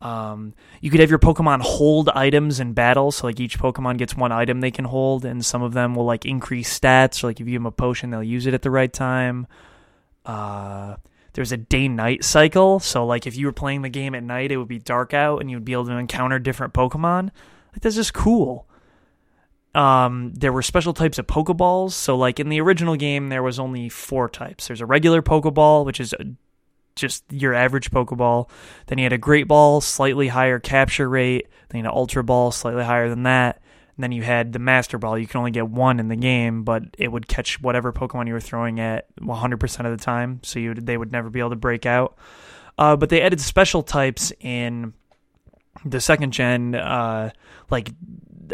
Um, 0.01 0.55
you 0.81 0.90
could 0.90 1.01
have 1.01 1.11
your 1.11 1.18
Pokemon 1.18 1.61
hold 1.61 2.09
items 2.09 2.61
in 2.61 2.72
battle, 2.72 3.12
so 3.12 3.27
like 3.27 3.38
each 3.38 3.59
Pokemon 3.59 3.98
gets 3.98 4.16
one 4.16 4.33
item 4.33 4.62
they 4.62 4.70
can 4.70 4.87
hold, 4.87 5.27
and 5.27 5.44
some 5.44 5.61
of 5.61 5.75
them 5.75 5.94
will 5.94 6.07
like 6.07 6.25
increase 6.25 6.81
stats. 6.81 7.22
Or 7.22 7.27
like 7.27 7.40
if 7.40 7.46
you 7.46 7.53
give 7.53 7.61
them 7.61 7.66
a 7.66 7.72
potion, 7.72 8.09
they'll 8.09 8.22
use 8.22 8.46
it 8.46 8.55
at 8.55 8.62
the 8.62 8.70
right 8.70 8.90
time. 8.90 9.46
Uh, 10.25 10.96
there's 11.35 11.53
a 11.53 11.57
day-night 11.57 12.25
cycle, 12.25 12.79
so 12.81 13.07
like 13.07 13.27
if 13.27 13.37
you 13.37 13.47
were 13.47 13.53
playing 13.53 13.83
the 13.83 13.88
game 13.88 14.14
at 14.14 14.23
night, 14.23 14.53
it 14.53 14.57
would 14.57 14.68
be 14.68 14.79
dark 14.79 15.14
out, 15.14 15.40
and 15.40 15.51
you 15.51 15.57
would 15.57 15.64
be 15.64 15.73
able 15.73 15.87
to 15.87 15.92
encounter 15.92 16.38
different 16.38 16.75
Pokemon. 16.75 17.31
Like 17.73 17.81
that's 17.81 17.97
just 17.97 18.12
cool. 18.12 18.68
Um, 19.75 20.35
there 20.35 20.53
were 20.53 20.62
special 20.62 20.92
types 20.92 21.18
of 21.18 21.27
Pokeballs. 21.27 21.92
So 21.92 22.16
like 22.16 22.38
in 22.38 22.51
the 22.51 22.61
original 22.61 22.97
game, 22.97 23.31
there 23.31 23.42
was 23.42 23.59
only 23.59 23.88
four 23.88 24.29
types. 24.29 24.68
There's 24.68 24.83
a 24.83 24.87
regular 24.87 25.23
Pokeball, 25.23 25.87
which 25.87 26.01
is 26.01 26.14
just 26.95 27.25
your 27.31 27.55
average 27.55 27.90
Pokeball. 27.90 28.51
Then 28.87 28.99
you 28.99 29.05
had 29.05 29.14
a 29.14 29.18
Great 29.18 29.49
Ball, 29.49 29.81
slightly 29.81 30.29
higher 30.29 30.59
capture 30.59 31.09
rate. 31.09 31.49
Then 31.68 31.79
you 31.79 31.85
had 31.85 31.92
an 31.92 31.97
Ultra 31.97 32.23
Ball, 32.23 32.53
slightly 32.53 32.85
higher 32.85 33.09
than 33.09 33.23
that. 33.23 33.62
And 33.96 34.02
then 34.02 34.12
you 34.12 34.22
had 34.22 34.52
the 34.52 34.59
Master 34.59 34.96
Ball. 34.98 35.18
You 35.18 35.26
can 35.26 35.38
only 35.38 35.50
get 35.50 35.68
one 35.68 36.00
in 36.00 36.09
the 36.09 36.16
game, 36.16 36.64
but 36.64 36.85
it 36.98 37.09
would 37.09 37.28
catch 37.28 37.61
whatever 37.61 37.92
Pokemon 37.92 38.26
you 38.26 38.33
were 38.33 38.40
throwing 38.40 38.81
at 38.81 39.14
100% 39.16 39.85
of 39.85 39.98
the 39.98 40.02
time, 40.02 40.40
so 40.42 40.59
you 40.59 40.74
they 40.74 40.96
would 40.96 41.12
never 41.12 41.28
be 41.28 41.40
able 41.40 41.50
to 41.50 41.57
break 41.57 41.85
out. 41.85 42.16
Uh, 42.78 42.96
but 42.96 43.11
they 43.11 43.20
added 43.20 43.40
special 43.40 43.83
types 43.83 44.33
in 44.40 44.94
the 45.85 46.00
second 46.00 46.33
gen. 46.33 46.74
Uh, 46.74 47.31
like 47.70 47.90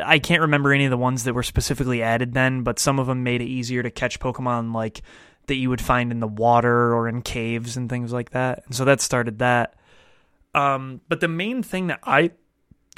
I 0.02 0.18
can't 0.18 0.42
remember 0.42 0.72
any 0.72 0.84
of 0.84 0.90
the 0.90 0.96
ones 0.96 1.24
that 1.24 1.34
were 1.34 1.42
specifically 1.42 2.02
added 2.02 2.34
then, 2.34 2.62
but 2.62 2.78
some 2.78 2.98
of 2.98 3.06
them 3.06 3.22
made 3.22 3.40
it 3.40 3.46
easier 3.46 3.82
to 3.82 3.90
catch 3.90 4.20
Pokemon 4.20 4.74
like 4.74 5.02
that 5.46 5.56
you 5.56 5.70
would 5.70 5.80
find 5.80 6.12
in 6.12 6.20
the 6.20 6.28
water 6.28 6.94
or 6.94 7.08
in 7.08 7.22
caves 7.22 7.76
and 7.76 7.88
things 7.88 8.12
like 8.12 8.30
that. 8.30 8.64
And 8.66 8.74
so 8.74 8.84
that 8.84 9.00
started 9.00 9.38
that. 9.38 9.74
Um, 10.54 11.00
but 11.08 11.20
the 11.20 11.28
main 11.28 11.62
thing 11.62 11.88
that 11.88 12.00
I 12.02 12.32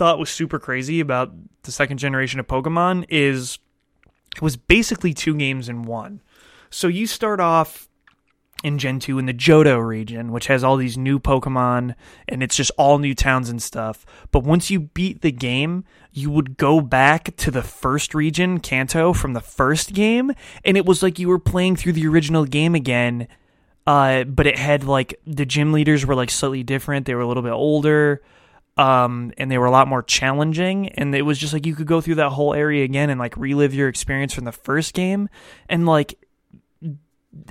thought 0.00 0.18
was 0.18 0.30
super 0.30 0.58
crazy 0.58 0.98
about 0.98 1.30
the 1.64 1.70
second 1.70 1.98
generation 1.98 2.40
of 2.40 2.46
Pokemon 2.46 3.04
is 3.10 3.58
it 4.34 4.40
was 4.40 4.56
basically 4.56 5.12
two 5.12 5.34
games 5.34 5.68
in 5.68 5.82
one. 5.82 6.22
So 6.70 6.88
you 6.88 7.06
start 7.06 7.38
off 7.38 7.86
in 8.64 8.78
Gen 8.78 8.98
2 8.98 9.18
in 9.18 9.26
the 9.26 9.34
Johto 9.34 9.86
region, 9.86 10.32
which 10.32 10.46
has 10.46 10.64
all 10.64 10.78
these 10.78 10.96
new 10.96 11.20
Pokemon 11.20 11.94
and 12.26 12.42
it's 12.42 12.56
just 12.56 12.70
all 12.78 12.96
new 12.96 13.14
towns 13.14 13.50
and 13.50 13.62
stuff. 13.62 14.06
But 14.30 14.42
once 14.42 14.70
you 14.70 14.80
beat 14.80 15.20
the 15.20 15.32
game, 15.32 15.84
you 16.12 16.30
would 16.30 16.56
go 16.56 16.80
back 16.80 17.36
to 17.36 17.50
the 17.50 17.62
first 17.62 18.14
region, 18.14 18.58
Kanto, 18.58 19.12
from 19.12 19.34
the 19.34 19.42
first 19.42 19.92
game, 19.92 20.32
and 20.64 20.78
it 20.78 20.86
was 20.86 21.02
like 21.02 21.18
you 21.18 21.28
were 21.28 21.38
playing 21.38 21.76
through 21.76 21.92
the 21.92 22.06
original 22.06 22.46
game 22.46 22.74
again. 22.74 23.28
Uh, 23.86 24.24
but 24.24 24.46
it 24.46 24.56
had 24.56 24.84
like 24.84 25.20
the 25.26 25.44
gym 25.44 25.74
leaders 25.74 26.06
were 26.06 26.14
like 26.14 26.30
slightly 26.30 26.62
different. 26.62 27.04
They 27.04 27.14
were 27.14 27.20
a 27.20 27.28
little 27.28 27.42
bit 27.42 27.52
older. 27.52 28.22
Um, 28.80 29.30
and 29.36 29.50
they 29.50 29.58
were 29.58 29.66
a 29.66 29.70
lot 29.70 29.88
more 29.88 30.02
challenging. 30.02 30.88
And 30.88 31.14
it 31.14 31.20
was 31.20 31.38
just 31.38 31.52
like 31.52 31.66
you 31.66 31.74
could 31.74 31.86
go 31.86 32.00
through 32.00 32.14
that 32.14 32.30
whole 32.30 32.54
area 32.54 32.82
again 32.82 33.10
and 33.10 33.20
like 33.20 33.36
relive 33.36 33.74
your 33.74 33.88
experience 33.88 34.32
from 34.32 34.44
the 34.44 34.52
first 34.52 34.94
game. 34.94 35.28
And 35.68 35.84
like 35.84 36.18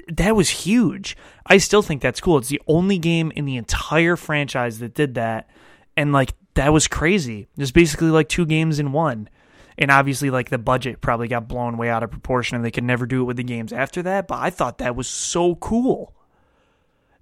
that 0.07 0.35
was 0.35 0.49
huge. 0.49 1.15
I 1.45 1.59
still 1.59 1.83
think 1.83 2.01
that's 2.01 2.19
cool. 2.19 2.39
It's 2.39 2.49
the 2.49 2.61
only 2.67 2.97
game 2.97 3.31
in 3.35 3.45
the 3.45 3.57
entire 3.57 4.15
franchise 4.15 4.79
that 4.79 4.95
did 4.95 5.13
that. 5.13 5.47
And 5.95 6.13
like 6.13 6.33
that 6.55 6.73
was 6.73 6.87
crazy. 6.87 7.47
There's 7.55 7.71
basically 7.71 8.09
like 8.09 8.27
two 8.27 8.47
games 8.47 8.79
in 8.79 8.91
one. 8.91 9.29
And 9.77 9.91
obviously 9.91 10.31
like 10.31 10.49
the 10.49 10.57
budget 10.57 10.99
probably 10.99 11.27
got 11.27 11.47
blown 11.47 11.77
way 11.77 11.89
out 11.89 12.01
of 12.01 12.09
proportion 12.09 12.55
and 12.55 12.65
they 12.65 12.71
could 12.71 12.83
never 12.83 13.05
do 13.05 13.21
it 13.21 13.25
with 13.25 13.37
the 13.37 13.43
games 13.43 13.71
after 13.71 14.01
that, 14.01 14.27
but 14.27 14.39
I 14.39 14.49
thought 14.49 14.79
that 14.79 14.95
was 14.95 15.07
so 15.07 15.53
cool. 15.55 16.15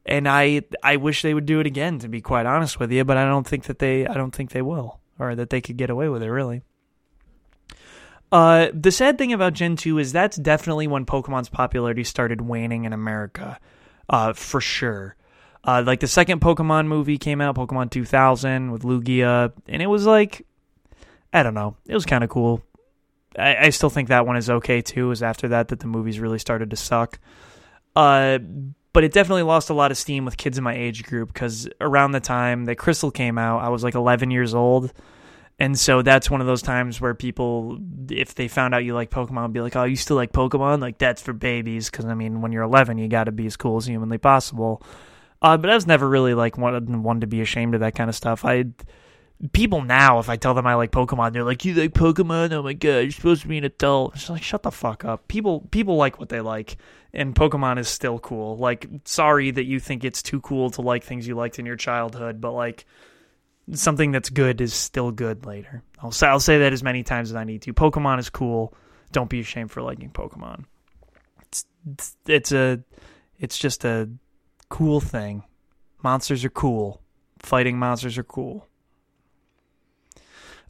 And 0.07 0.27
I 0.27 0.61
I 0.81 0.95
wish 0.95 1.21
they 1.21 1.33
would 1.33 1.45
do 1.45 1.59
it 1.59 1.67
again 1.67 1.99
to 1.99 2.07
be 2.07 2.21
quite 2.21 2.45
honest 2.45 2.79
with 2.79 2.91
you, 2.91 3.03
but 3.03 3.17
I 3.17 3.25
don't 3.25 3.45
think 3.45 3.65
that 3.65 3.79
they 3.79 4.07
I 4.07 4.13
don't 4.13 4.33
think 4.33 4.51
they 4.51 4.61
will 4.61 4.99
or 5.19 5.35
that 5.35 5.49
they 5.49 5.61
could 5.61 5.77
get 5.77 5.89
away 5.89 6.09
with 6.09 6.23
it 6.23 6.31
really. 6.31 6.63
Uh, 8.31 8.67
the 8.73 8.91
sad 8.91 9.17
thing 9.17 9.31
about 9.31 9.53
Gen 9.53 9.75
2 9.75 9.99
is 9.99 10.11
that's 10.11 10.37
definitely 10.37 10.87
when 10.87 11.05
Pokemon's 11.05 11.49
popularity 11.49 12.03
started 12.03 12.41
waning 12.41 12.83
in 12.83 12.91
America, 12.91 13.57
uh, 14.09 14.33
for 14.33 14.59
sure. 14.59 15.15
Uh, 15.63 15.83
like 15.85 16.01
the 16.01 16.07
second 16.07 16.41
Pokemon 16.41 16.87
movie 16.87 17.17
came 17.17 17.41
out, 17.41 17.55
Pokemon 17.55 17.89
2000 17.89 18.71
with 18.71 18.83
Lugia, 18.83 19.53
and 19.67 19.81
it 19.81 19.87
was 19.87 20.05
like, 20.05 20.45
I 21.31 21.43
don't 21.43 21.53
know, 21.53 21.77
it 21.85 21.93
was 21.93 22.05
kind 22.05 22.23
of 22.23 22.29
cool. 22.29 22.61
I, 23.37 23.67
I, 23.67 23.69
still 23.69 23.89
think 23.89 24.07
that 24.09 24.25
one 24.25 24.37
is 24.37 24.49
okay 24.49 24.81
too. 24.81 25.09
Was 25.09 25.21
after 25.21 25.49
that 25.49 25.67
that 25.67 25.79
the 25.79 25.87
movies 25.87 26.19
really 26.19 26.39
started 26.39 26.69
to 26.71 26.75
suck. 26.75 27.19
Uh, 27.95 28.39
but 28.97 29.03
it 29.03 29.13
definitely 29.13 29.43
lost 29.43 29.69
a 29.69 29.75
lot 29.75 29.91
of 29.91 29.97
steam 29.97 30.25
with 30.25 30.37
kids 30.37 30.57
in 30.57 30.63
my 30.63 30.73
age 30.73 31.03
group 31.03 31.31
because 31.31 31.69
around 31.79 32.13
the 32.13 32.19
time 32.19 32.65
that 32.65 32.77
Crystal 32.77 33.11
came 33.11 33.37
out, 33.37 33.61
I 33.61 33.69
was 33.69 33.83
like 33.83 33.93
11 33.93 34.31
years 34.31 34.55
old 34.55 34.91
and 35.59 35.77
so 35.77 36.01
that's 36.01 36.29
one 36.29 36.39
of 36.39 36.47
those 36.47 36.61
times 36.61 37.01
where 37.01 37.15
people, 37.15 37.79
if 38.09 38.35
they 38.35 38.47
found 38.47 38.75
out 38.75 38.85
you 38.85 38.93
like 38.93 39.09
Pokemon, 39.09 39.53
be 39.53 39.61
like, 39.61 39.75
"Oh, 39.75 39.85
you 39.85 39.95
still 39.95 40.15
like 40.15 40.31
Pokemon? 40.31 40.81
Like 40.81 40.99
that's 40.99 41.21
for 41.21 41.33
babies." 41.33 41.89
Because 41.89 42.05
I 42.05 42.13
mean, 42.13 42.41
when 42.41 42.51
you're 42.51 42.63
11, 42.63 42.99
you 42.99 43.07
got 43.07 43.23
to 43.23 43.31
be 43.31 43.47
as 43.47 43.57
cool 43.57 43.77
as 43.77 43.87
humanly 43.87 44.19
possible. 44.19 44.83
Uh, 45.41 45.57
but 45.57 45.69
I 45.69 45.75
was 45.75 45.87
never 45.87 46.07
really 46.07 46.35
like 46.35 46.57
one 46.57 47.01
one 47.01 47.21
to 47.21 47.27
be 47.27 47.41
ashamed 47.41 47.73
of 47.73 47.79
that 47.81 47.95
kind 47.95 48.09
of 48.09 48.15
stuff. 48.15 48.45
I 48.45 48.65
people 49.51 49.81
now, 49.81 50.19
if 50.19 50.29
I 50.29 50.35
tell 50.35 50.53
them 50.53 50.67
I 50.67 50.75
like 50.75 50.91
Pokemon, 50.91 51.33
they're 51.33 51.43
like, 51.43 51.63
"You 51.63 51.73
like 51.75 51.93
Pokemon? 51.93 52.51
Oh 52.53 52.63
my 52.63 52.73
god, 52.73 52.99
you're 52.99 53.11
supposed 53.11 53.43
to 53.43 53.47
be 53.47 53.57
an 53.57 53.63
adult." 53.63 54.15
It's 54.15 54.29
like, 54.29 54.43
shut 54.43 54.63
the 54.63 54.71
fuck 54.71 55.05
up. 55.05 55.27
People 55.27 55.61
people 55.71 55.95
like 55.95 56.19
what 56.19 56.29
they 56.29 56.41
like, 56.41 56.77
and 57.13 57.35
Pokemon 57.35 57.77
is 57.77 57.87
still 57.87 58.19
cool. 58.19 58.57
Like, 58.57 58.87
sorry 59.05 59.51
that 59.51 59.65
you 59.65 59.79
think 59.79 60.03
it's 60.03 60.21
too 60.21 60.41
cool 60.41 60.69
to 60.71 60.81
like 60.81 61.03
things 61.03 61.27
you 61.27 61.35
liked 61.35 61.59
in 61.59 61.65
your 61.65 61.75
childhood, 61.75 62.41
but 62.41 62.51
like 62.51 62.85
something 63.73 64.11
that's 64.11 64.29
good 64.29 64.61
is 64.61 64.73
still 64.73 65.11
good 65.11 65.45
later. 65.45 65.83
I'll 65.99 66.11
say, 66.11 66.27
I'll 66.27 66.39
say 66.39 66.59
that 66.59 66.73
as 66.73 66.83
many 66.83 67.03
times 67.03 67.31
as 67.31 67.35
I 67.35 67.43
need 67.43 67.61
to. 67.63 67.73
Pokemon 67.73 68.19
is 68.19 68.29
cool. 68.29 68.73
Don't 69.11 69.29
be 69.29 69.39
ashamed 69.39 69.71
for 69.71 69.81
liking 69.81 70.09
Pokemon. 70.09 70.65
It's 71.41 71.65
it's 72.25 72.51
a 72.51 72.83
it's 73.39 73.57
just 73.57 73.85
a 73.85 74.09
cool 74.69 74.99
thing. 74.99 75.43
Monsters 76.03 76.43
are 76.43 76.49
cool. 76.49 77.01
Fighting 77.39 77.77
monsters 77.77 78.17
are 78.17 78.23
cool. 78.23 78.66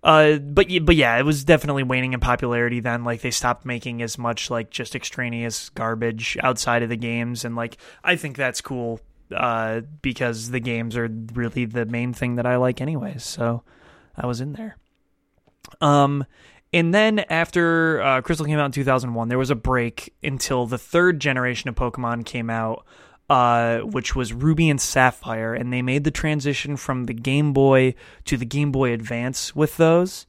Uh, 0.04 0.38
but 0.38 0.68
but 0.84 0.96
yeah, 0.96 1.18
it 1.18 1.24
was 1.24 1.44
definitely 1.44 1.84
waning 1.84 2.14
in 2.14 2.20
popularity 2.20 2.80
then. 2.80 3.04
Like 3.04 3.22
they 3.22 3.32
stopped 3.32 3.66
making 3.66 4.02
as 4.02 4.18
much 4.18 4.50
like 4.50 4.70
just 4.70 4.96
extraneous 4.96 5.70
garbage 5.70 6.38
outside 6.42 6.84
of 6.84 6.90
the 6.90 6.96
games, 6.96 7.44
and 7.44 7.56
like 7.56 7.78
I 8.04 8.16
think 8.16 8.38
that's 8.38 8.62
cool. 8.62 9.00
Uh, 9.36 9.82
because 10.02 10.52
the 10.52 10.60
games 10.62 10.96
are 10.96 11.10
really 11.34 11.66
the 11.66 11.86
main 11.86 12.14
thing 12.14 12.36
that 12.36 12.46
I 12.46 12.56
like, 12.56 12.80
anyways. 12.80 13.26
So 13.26 13.64
I 14.16 14.26
was 14.26 14.40
in 14.40 14.54
there. 14.54 14.78
Um, 15.82 16.26
and 16.74 16.94
then 16.94 17.20
after 17.20 18.02
uh, 18.02 18.22
Crystal 18.22 18.46
came 18.46 18.60
out 18.60 18.66
in 18.66 18.72
2001, 18.72 19.30
there 19.30 19.38
was 19.38 19.50
a 19.50 19.56
break 19.56 20.14
until 20.24 20.66
the 20.66 20.78
third 20.78 21.20
generation 21.20 21.70
of 21.70 21.76
Pokemon 21.76 22.26
came 22.26 22.50
out, 22.50 22.86
uh, 23.30 23.80
which 23.80 24.16
was 24.16 24.34
Ruby 24.34 24.70
and 24.70 24.80
Sapphire, 24.80 25.54
and 25.54 25.72
they 25.72 25.82
made 25.82 26.04
the 26.04 26.12
transition 26.12 26.78
from 26.78 27.06
the 27.06 27.14
Game 27.14 27.54
Boy 27.54 27.96
to 28.26 28.38
the 28.38 28.46
Game 28.46 28.72
Boy 28.72 28.94
Advance 28.94 29.56
with 29.56 29.78
those. 29.78 30.28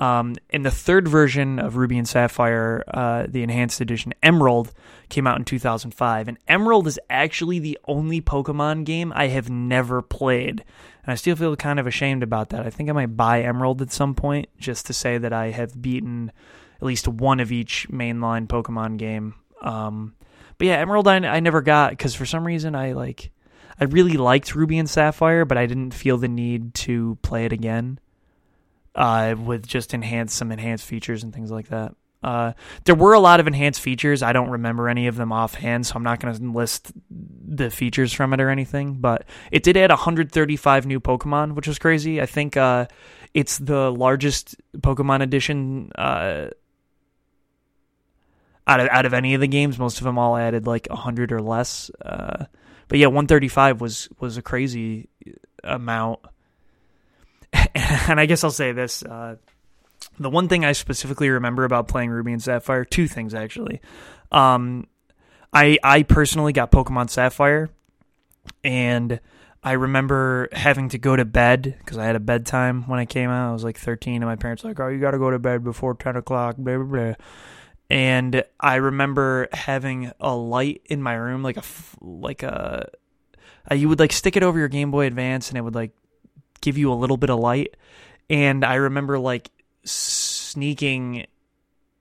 Um, 0.00 0.36
and 0.48 0.64
the 0.64 0.70
third 0.70 1.06
version 1.06 1.58
of 1.58 1.76
Ruby 1.76 1.98
and 1.98 2.08
Sapphire, 2.08 2.82
uh, 2.88 3.26
the 3.28 3.42
enhanced 3.42 3.82
edition 3.82 4.14
Emerald, 4.22 4.72
came 5.10 5.26
out 5.26 5.38
in 5.38 5.44
2005. 5.44 6.26
And 6.26 6.38
Emerald 6.48 6.86
is 6.86 6.98
actually 7.10 7.58
the 7.58 7.78
only 7.86 8.22
Pokemon 8.22 8.84
game 8.84 9.12
I 9.14 9.26
have 9.26 9.50
never 9.50 10.00
played. 10.00 10.64
And 11.04 11.12
I 11.12 11.16
still 11.16 11.36
feel 11.36 11.54
kind 11.54 11.78
of 11.78 11.86
ashamed 11.86 12.22
about 12.22 12.48
that. 12.48 12.64
I 12.64 12.70
think 12.70 12.88
I 12.88 12.92
might 12.92 13.14
buy 13.14 13.42
Emerald 13.42 13.82
at 13.82 13.92
some 13.92 14.14
point 14.14 14.48
just 14.58 14.86
to 14.86 14.94
say 14.94 15.18
that 15.18 15.34
I 15.34 15.50
have 15.50 15.82
beaten 15.82 16.32
at 16.76 16.86
least 16.86 17.06
one 17.06 17.38
of 17.38 17.52
each 17.52 17.86
mainline 17.90 18.46
Pokemon 18.46 18.96
game. 18.96 19.34
Um, 19.60 20.14
but 20.60 20.66
yeah, 20.66 20.76
Emerald 20.76 21.08
I, 21.08 21.16
I 21.16 21.40
never 21.40 21.62
got 21.62 21.88
because 21.88 22.14
for 22.14 22.26
some 22.26 22.46
reason 22.46 22.74
I 22.74 22.92
like. 22.92 23.30
I 23.80 23.84
really 23.84 24.18
liked 24.18 24.54
Ruby 24.54 24.76
and 24.76 24.90
Sapphire, 24.90 25.46
but 25.46 25.56
I 25.56 25.64
didn't 25.64 25.94
feel 25.94 26.18
the 26.18 26.28
need 26.28 26.74
to 26.74 27.16
play 27.22 27.46
it 27.46 27.52
again 27.54 27.98
uh, 28.94 29.36
with 29.38 29.66
just 29.66 29.94
enhanced 29.94 30.36
some 30.36 30.52
enhanced 30.52 30.84
features 30.84 31.22
and 31.22 31.32
things 31.32 31.50
like 31.50 31.68
that. 31.68 31.94
Uh, 32.22 32.52
there 32.84 32.94
were 32.94 33.14
a 33.14 33.20
lot 33.20 33.40
of 33.40 33.46
enhanced 33.46 33.80
features. 33.80 34.22
I 34.22 34.34
don't 34.34 34.50
remember 34.50 34.86
any 34.86 35.06
of 35.06 35.16
them 35.16 35.32
offhand, 35.32 35.86
so 35.86 35.94
I'm 35.94 36.02
not 36.02 36.20
going 36.20 36.34
to 36.34 36.42
list 36.42 36.92
the 37.08 37.70
features 37.70 38.12
from 38.12 38.34
it 38.34 38.40
or 38.42 38.50
anything. 38.50 38.96
But 39.00 39.24
it 39.50 39.62
did 39.62 39.78
add 39.78 39.88
135 39.88 40.84
new 40.84 41.00
Pokemon, 41.00 41.54
which 41.54 41.68
was 41.68 41.78
crazy. 41.78 42.20
I 42.20 42.26
think 42.26 42.58
uh, 42.58 42.86
it's 43.32 43.56
the 43.56 43.90
largest 43.90 44.56
Pokemon 44.76 45.22
edition 45.22 45.90
uh, 45.94 46.48
out 48.70 48.80
of 48.80 48.88
out 48.88 49.04
of 49.04 49.12
any 49.12 49.34
of 49.34 49.40
the 49.40 49.48
games. 49.48 49.78
Most 49.78 49.98
of 49.98 50.04
them 50.04 50.18
all 50.18 50.36
added 50.36 50.66
like 50.66 50.86
100 50.88 51.32
or 51.32 51.42
less. 51.42 51.90
Uh, 52.02 52.44
but 52.88 52.98
yeah, 52.98 53.08
135 53.08 53.80
was 53.80 54.08
was 54.20 54.36
a 54.36 54.42
crazy 54.42 55.08
amount. 55.64 56.20
and 57.74 58.20
I 58.20 58.26
guess 58.26 58.44
I'll 58.44 58.52
say 58.52 58.70
this. 58.70 59.02
Uh, 59.02 59.36
the 60.20 60.30
one 60.30 60.48
thing 60.48 60.64
I 60.64 60.72
specifically 60.72 61.30
remember 61.30 61.64
about 61.64 61.88
playing 61.88 62.10
Ruby 62.10 62.32
and 62.32 62.42
Sapphire, 62.42 62.84
two 62.84 63.08
things 63.08 63.34
actually. 63.34 63.80
Um, 64.30 64.86
I 65.52 65.78
I 65.82 66.04
personally 66.04 66.52
got 66.52 66.70
Pokemon 66.70 67.10
Sapphire, 67.10 67.70
and 68.62 69.18
I 69.64 69.72
remember 69.72 70.48
having 70.52 70.90
to 70.90 70.98
go 70.98 71.16
to 71.16 71.24
bed 71.24 71.74
because 71.78 71.98
I 71.98 72.04
had 72.04 72.14
a 72.14 72.20
bedtime 72.20 72.88
when 72.88 73.00
I 73.00 73.04
came 73.04 73.30
out. 73.30 73.50
I 73.50 73.52
was 73.52 73.64
like 73.64 73.78
13, 73.78 74.16
and 74.16 74.26
my 74.26 74.36
parents 74.36 74.62
were 74.62 74.70
like, 74.70 74.78
"Oh, 74.78 74.86
you 74.86 75.00
got 75.00 75.10
to 75.10 75.18
go 75.18 75.32
to 75.32 75.40
bed 75.40 75.64
before 75.64 75.94
10 75.94 76.14
o'clock." 76.14 76.56
Blah 76.56 76.76
blah 76.76 76.84
blah. 76.84 77.14
And 77.90 78.44
I 78.60 78.76
remember 78.76 79.48
having 79.52 80.12
a 80.20 80.34
light 80.34 80.82
in 80.86 81.02
my 81.02 81.14
room, 81.14 81.42
like 81.42 81.56
a 81.56 81.62
like 82.00 82.42
a, 82.44 82.88
a 83.66 83.74
you 83.74 83.88
would 83.88 83.98
like 83.98 84.12
stick 84.12 84.36
it 84.36 84.44
over 84.44 84.58
your 84.58 84.68
Game 84.68 84.92
Boy 84.92 85.06
Advance, 85.06 85.48
and 85.48 85.58
it 85.58 85.62
would 85.62 85.74
like 85.74 85.90
give 86.60 86.78
you 86.78 86.92
a 86.92 86.94
little 86.94 87.16
bit 87.16 87.30
of 87.30 87.40
light. 87.40 87.76
And 88.28 88.64
I 88.64 88.76
remember 88.76 89.18
like 89.18 89.50
sneaking 89.84 91.26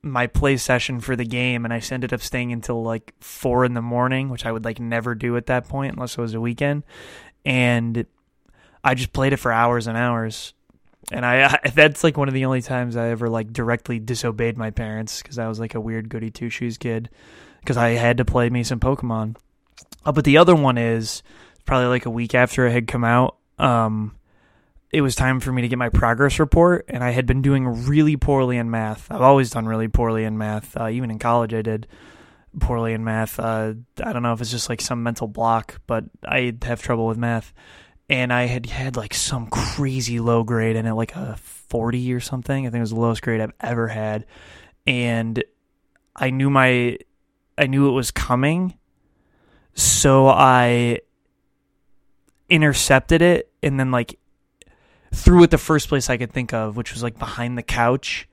my 0.01 0.27
play 0.27 0.57
session 0.57 0.99
for 1.01 1.15
the 1.15 1.25
game 1.25 1.65
and 1.65 1.73
I 1.73 1.81
ended 1.91 2.13
up 2.13 2.21
staying 2.21 2.53
until 2.53 2.83
like 2.83 3.13
four 3.19 3.65
in 3.65 3.73
the 3.73 3.81
morning, 3.81 4.29
which 4.29 4.45
I 4.45 4.51
would 4.51 4.63
like 4.63 4.79
never 4.79 5.15
do 5.15 5.35
at 5.35 5.47
that 5.47 5.67
point 5.67 5.93
unless 5.93 6.17
it 6.17 6.21
was 6.21 6.33
a 6.33 6.41
weekend. 6.41 6.83
And 7.43 8.05
I 8.83 8.95
just 8.95 9.11
played 9.11 9.33
it 9.33 9.37
for 9.37 9.51
hours 9.51 9.87
and 9.87 9.97
hours. 9.97 10.53
And 11.11 11.25
I, 11.25 11.59
I 11.63 11.69
that's 11.69 12.03
like 12.03 12.17
one 12.17 12.27
of 12.27 12.33
the 12.33 12.45
only 12.45 12.61
times 12.61 12.95
I 12.95 13.09
ever 13.09 13.29
like 13.29 13.51
directly 13.51 13.99
disobeyed 13.99 14.57
my 14.57 14.71
parents 14.71 15.21
because 15.21 15.39
I 15.39 15.47
was 15.47 15.59
like 15.59 15.75
a 15.75 15.81
weird 15.81 16.09
goody 16.09 16.29
two 16.29 16.49
shoes 16.49 16.77
kid 16.77 17.09
because 17.61 17.77
I 17.77 17.89
had 17.89 18.17
to 18.17 18.25
play 18.25 18.49
me 18.49 18.63
some 18.63 18.79
Pokemon. 18.79 19.35
Uh, 20.05 20.11
but 20.11 20.23
the 20.23 20.37
other 20.37 20.55
one 20.55 20.77
is 20.77 21.23
probably 21.65 21.87
like 21.87 22.05
a 22.05 22.09
week 22.09 22.35
after 22.35 22.65
it 22.67 22.71
had 22.71 22.87
come 22.87 23.03
out. 23.03 23.37
Um, 23.57 24.15
it 24.91 25.01
was 25.01 25.15
time 25.15 25.39
for 25.39 25.51
me 25.51 25.61
to 25.61 25.67
get 25.67 25.77
my 25.77 25.89
progress 25.89 26.39
report, 26.39 26.85
and 26.87 27.03
I 27.03 27.11
had 27.11 27.25
been 27.27 27.41
doing 27.41 27.85
really 27.85 28.17
poorly 28.17 28.57
in 28.57 28.71
math. 28.71 29.11
I've 29.11 29.21
always 29.21 29.51
done 29.51 29.67
really 29.67 29.87
poorly 29.87 30.23
in 30.23 30.37
math. 30.37 30.75
Uh, 30.75 30.89
even 30.89 31.11
in 31.11 31.19
college, 31.19 31.53
I 31.53 31.61
did 31.61 31.87
poorly 32.59 32.93
in 32.93 33.03
math. 33.03 33.39
Uh, 33.39 33.73
I 34.03 34.13
don't 34.13 34.23
know 34.23 34.33
if 34.33 34.41
it's 34.41 34.49
just 34.49 34.69
like 34.69 34.81
some 34.81 35.03
mental 35.03 35.27
block, 35.27 35.79
but 35.85 36.05
I 36.25 36.55
have 36.63 36.81
trouble 36.81 37.05
with 37.05 37.17
math. 37.17 37.53
And 38.09 38.33
I 38.33 38.47
had 38.47 38.65
had 38.65 38.97
like 38.97 39.13
some 39.13 39.47
crazy 39.47 40.19
low 40.19 40.43
grade 40.43 40.75
in 40.75 40.85
it, 40.85 40.93
like 40.93 41.15
a 41.15 41.37
40 41.37 42.13
or 42.13 42.19
something. 42.19 42.65
I 42.65 42.69
think 42.69 42.79
it 42.79 42.81
was 42.81 42.89
the 42.89 42.99
lowest 42.99 43.21
grade 43.21 43.39
I've 43.41 43.53
ever 43.61 43.87
had. 43.87 44.25
And 44.87 45.43
I 46.15 46.31
knew 46.31 46.49
my, 46.49 46.97
I 47.57 47.67
knew 47.67 47.87
it 47.87 47.91
was 47.91 48.09
coming. 48.11 48.73
So 49.75 50.27
I 50.27 50.99
intercepted 52.49 53.21
it 53.21 53.51
and 53.61 53.79
then 53.79 53.91
like 53.91 54.19
threw 55.13 55.43
it 55.43 55.51
the 55.51 55.57
first 55.57 55.89
place 55.89 56.09
I 56.09 56.17
could 56.17 56.31
think 56.31 56.53
of, 56.53 56.77
which 56.77 56.93
was 56.93 57.03
like 57.03 57.19
behind 57.19 57.57
the 57.57 57.63
couch. 57.63 58.27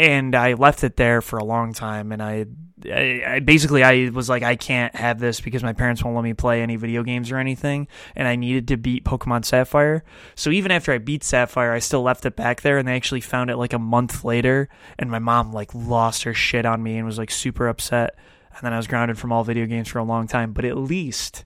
And 0.00 0.34
I 0.34 0.54
left 0.54 0.82
it 0.82 0.96
there 0.96 1.20
for 1.20 1.38
a 1.38 1.44
long 1.44 1.74
time, 1.74 2.10
and 2.10 2.22
I, 2.22 2.46
I, 2.86 3.22
I, 3.26 3.40
basically 3.40 3.84
I 3.84 4.08
was 4.08 4.30
like, 4.30 4.42
I 4.42 4.56
can't 4.56 4.96
have 4.96 5.18
this 5.18 5.42
because 5.42 5.62
my 5.62 5.74
parents 5.74 6.02
won't 6.02 6.16
let 6.16 6.24
me 6.24 6.32
play 6.32 6.62
any 6.62 6.76
video 6.76 7.02
games 7.02 7.30
or 7.30 7.36
anything, 7.36 7.86
and 8.16 8.26
I 8.26 8.34
needed 8.36 8.68
to 8.68 8.78
beat 8.78 9.04
Pokemon 9.04 9.44
Sapphire. 9.44 10.02
So 10.36 10.48
even 10.48 10.70
after 10.70 10.90
I 10.90 10.96
beat 10.96 11.22
Sapphire, 11.22 11.72
I 11.72 11.80
still 11.80 12.00
left 12.00 12.24
it 12.24 12.34
back 12.34 12.62
there, 12.62 12.78
and 12.78 12.88
they 12.88 12.96
actually 12.96 13.20
found 13.20 13.50
it 13.50 13.58
like 13.58 13.74
a 13.74 13.78
month 13.78 14.24
later, 14.24 14.70
and 14.98 15.10
my 15.10 15.18
mom 15.18 15.52
like 15.52 15.74
lost 15.74 16.22
her 16.22 16.32
shit 16.32 16.64
on 16.64 16.82
me 16.82 16.96
and 16.96 17.04
was 17.04 17.18
like 17.18 17.30
super 17.30 17.68
upset, 17.68 18.16
and 18.56 18.62
then 18.62 18.72
I 18.72 18.78
was 18.78 18.86
grounded 18.86 19.18
from 19.18 19.32
all 19.32 19.44
video 19.44 19.66
games 19.66 19.88
for 19.88 19.98
a 19.98 20.02
long 20.04 20.26
time. 20.26 20.54
But 20.54 20.64
at 20.64 20.78
least 20.78 21.44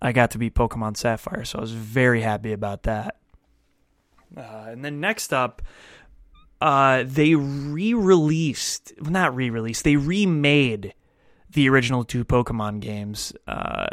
I 0.00 0.12
got 0.12 0.30
to 0.30 0.38
beat 0.38 0.54
Pokemon 0.54 0.96
Sapphire, 0.96 1.44
so 1.44 1.58
I 1.58 1.62
was 1.62 1.72
very 1.72 2.20
happy 2.20 2.52
about 2.52 2.84
that. 2.84 3.16
Uh, 4.36 4.66
and 4.68 4.84
then 4.84 5.00
next 5.00 5.32
up, 5.32 5.62
uh, 6.62 7.02
they 7.04 7.34
re-released, 7.34 8.92
not 9.00 9.34
re-released, 9.34 9.82
they 9.82 9.96
remade 9.96 10.94
the 11.50 11.68
original 11.68 12.04
two 12.04 12.24
Pokemon 12.24 12.78
games. 12.78 13.32
Uh, 13.48 13.88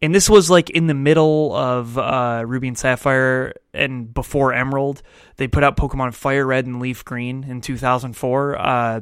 and 0.00 0.14
this 0.14 0.30
was 0.30 0.50
like 0.50 0.70
in 0.70 0.86
the 0.86 0.94
middle 0.94 1.52
of 1.52 1.98
uh, 1.98 2.44
Ruby 2.46 2.68
and 2.68 2.78
Sapphire 2.78 3.54
and 3.72 4.14
before 4.14 4.52
Emerald. 4.52 5.02
They 5.36 5.48
put 5.48 5.64
out 5.64 5.76
Pokemon 5.76 6.14
Fire 6.14 6.46
Red 6.46 6.64
and 6.64 6.78
Leaf 6.78 7.04
Green 7.04 7.42
in 7.42 7.60
2004. 7.60 8.56
Uh, 8.56 9.00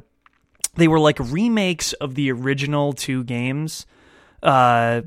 they 0.76 0.88
were 0.88 1.00
like 1.00 1.18
remakes 1.20 1.92
of 1.92 2.14
the 2.14 2.32
original 2.32 2.94
two 2.94 3.22
games, 3.22 3.84
uh, 4.42 5.02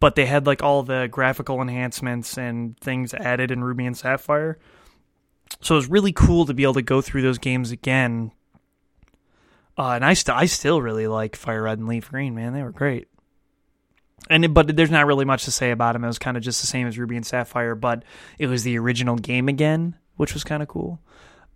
but 0.00 0.14
they 0.14 0.24
had 0.24 0.46
like 0.46 0.62
all 0.62 0.82
the 0.82 1.08
graphical 1.10 1.60
enhancements 1.60 2.38
and 2.38 2.78
things 2.80 3.12
added 3.12 3.50
in 3.50 3.62
Ruby 3.62 3.84
and 3.84 3.98
Sapphire. 3.98 4.58
So 5.60 5.74
it 5.74 5.78
was 5.78 5.90
really 5.90 6.12
cool 6.12 6.46
to 6.46 6.54
be 6.54 6.62
able 6.62 6.74
to 6.74 6.82
go 6.82 7.00
through 7.00 7.22
those 7.22 7.38
games 7.38 7.70
again. 7.70 8.32
Uh, 9.76 9.92
and 9.92 10.04
I, 10.04 10.14
st- 10.14 10.36
I 10.36 10.46
still 10.46 10.80
really 10.80 11.06
like 11.06 11.36
Fire 11.36 11.62
Red 11.62 11.78
and 11.78 11.88
Leaf 11.88 12.10
Green, 12.10 12.34
man. 12.34 12.52
They 12.52 12.62
were 12.62 12.72
great. 12.72 13.08
And 14.28 14.44
it, 14.44 14.54
but 14.54 14.76
there's 14.76 14.90
not 14.90 15.06
really 15.06 15.24
much 15.24 15.44
to 15.44 15.50
say 15.50 15.70
about 15.70 15.94
them. 15.94 16.04
It 16.04 16.08
was 16.08 16.18
kind 16.18 16.36
of 16.36 16.42
just 16.42 16.60
the 16.60 16.66
same 16.66 16.86
as 16.86 16.98
Ruby 16.98 17.16
and 17.16 17.26
Sapphire, 17.26 17.74
but 17.74 18.04
it 18.38 18.46
was 18.46 18.62
the 18.62 18.78
original 18.78 19.16
game 19.16 19.48
again, 19.48 19.96
which 20.16 20.34
was 20.34 20.44
kind 20.44 20.62
of 20.62 20.68
cool. 20.68 21.00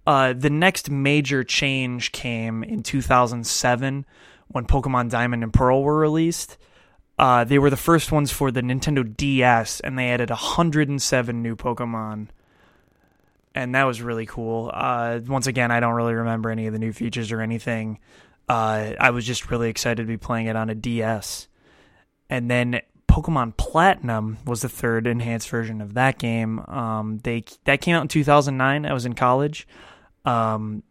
Uh, 0.06 0.32
the 0.32 0.50
next 0.50 0.90
major 0.90 1.44
change 1.44 2.12
came 2.12 2.62
in 2.62 2.82
2007 2.82 4.06
when 4.48 4.66
Pokemon 4.66 5.10
Diamond 5.10 5.42
and 5.42 5.52
Pearl 5.52 5.82
were 5.82 5.98
released. 5.98 6.58
Uh, 7.18 7.44
they 7.44 7.58
were 7.58 7.70
the 7.70 7.76
first 7.76 8.10
ones 8.10 8.32
for 8.32 8.50
the 8.50 8.60
Nintendo 8.60 9.16
DS, 9.16 9.80
and 9.80 9.98
they 9.98 10.10
added 10.10 10.30
107 10.30 11.42
new 11.42 11.56
Pokemon. 11.56 12.28
And 13.54 13.74
that 13.74 13.84
was 13.84 14.02
really 14.02 14.26
cool. 14.26 14.70
Uh, 14.72 15.20
once 15.26 15.46
again, 15.46 15.70
I 15.70 15.80
don't 15.80 15.94
really 15.94 16.14
remember 16.14 16.50
any 16.50 16.66
of 16.66 16.72
the 16.72 16.78
new 16.78 16.92
features 16.92 17.30
or 17.30 17.40
anything. 17.40 18.00
Uh, 18.48 18.92
I 18.98 19.10
was 19.10 19.24
just 19.24 19.50
really 19.50 19.70
excited 19.70 20.02
to 20.02 20.08
be 20.08 20.16
playing 20.16 20.46
it 20.46 20.56
on 20.56 20.70
a 20.70 20.74
DS. 20.74 21.48
And 22.28 22.50
then 22.50 22.80
Pokemon 23.08 23.56
Platinum 23.56 24.38
was 24.44 24.62
the 24.62 24.68
third 24.68 25.06
enhanced 25.06 25.48
version 25.48 25.80
of 25.80 25.94
that 25.94 26.18
game. 26.18 26.58
Um, 26.66 27.18
they 27.22 27.44
that 27.64 27.80
came 27.80 27.94
out 27.94 28.02
in 28.02 28.08
2009. 28.08 28.86
I 28.86 28.92
was 28.92 29.06
in 29.06 29.14
college. 29.14 29.68
Um, 30.24 30.82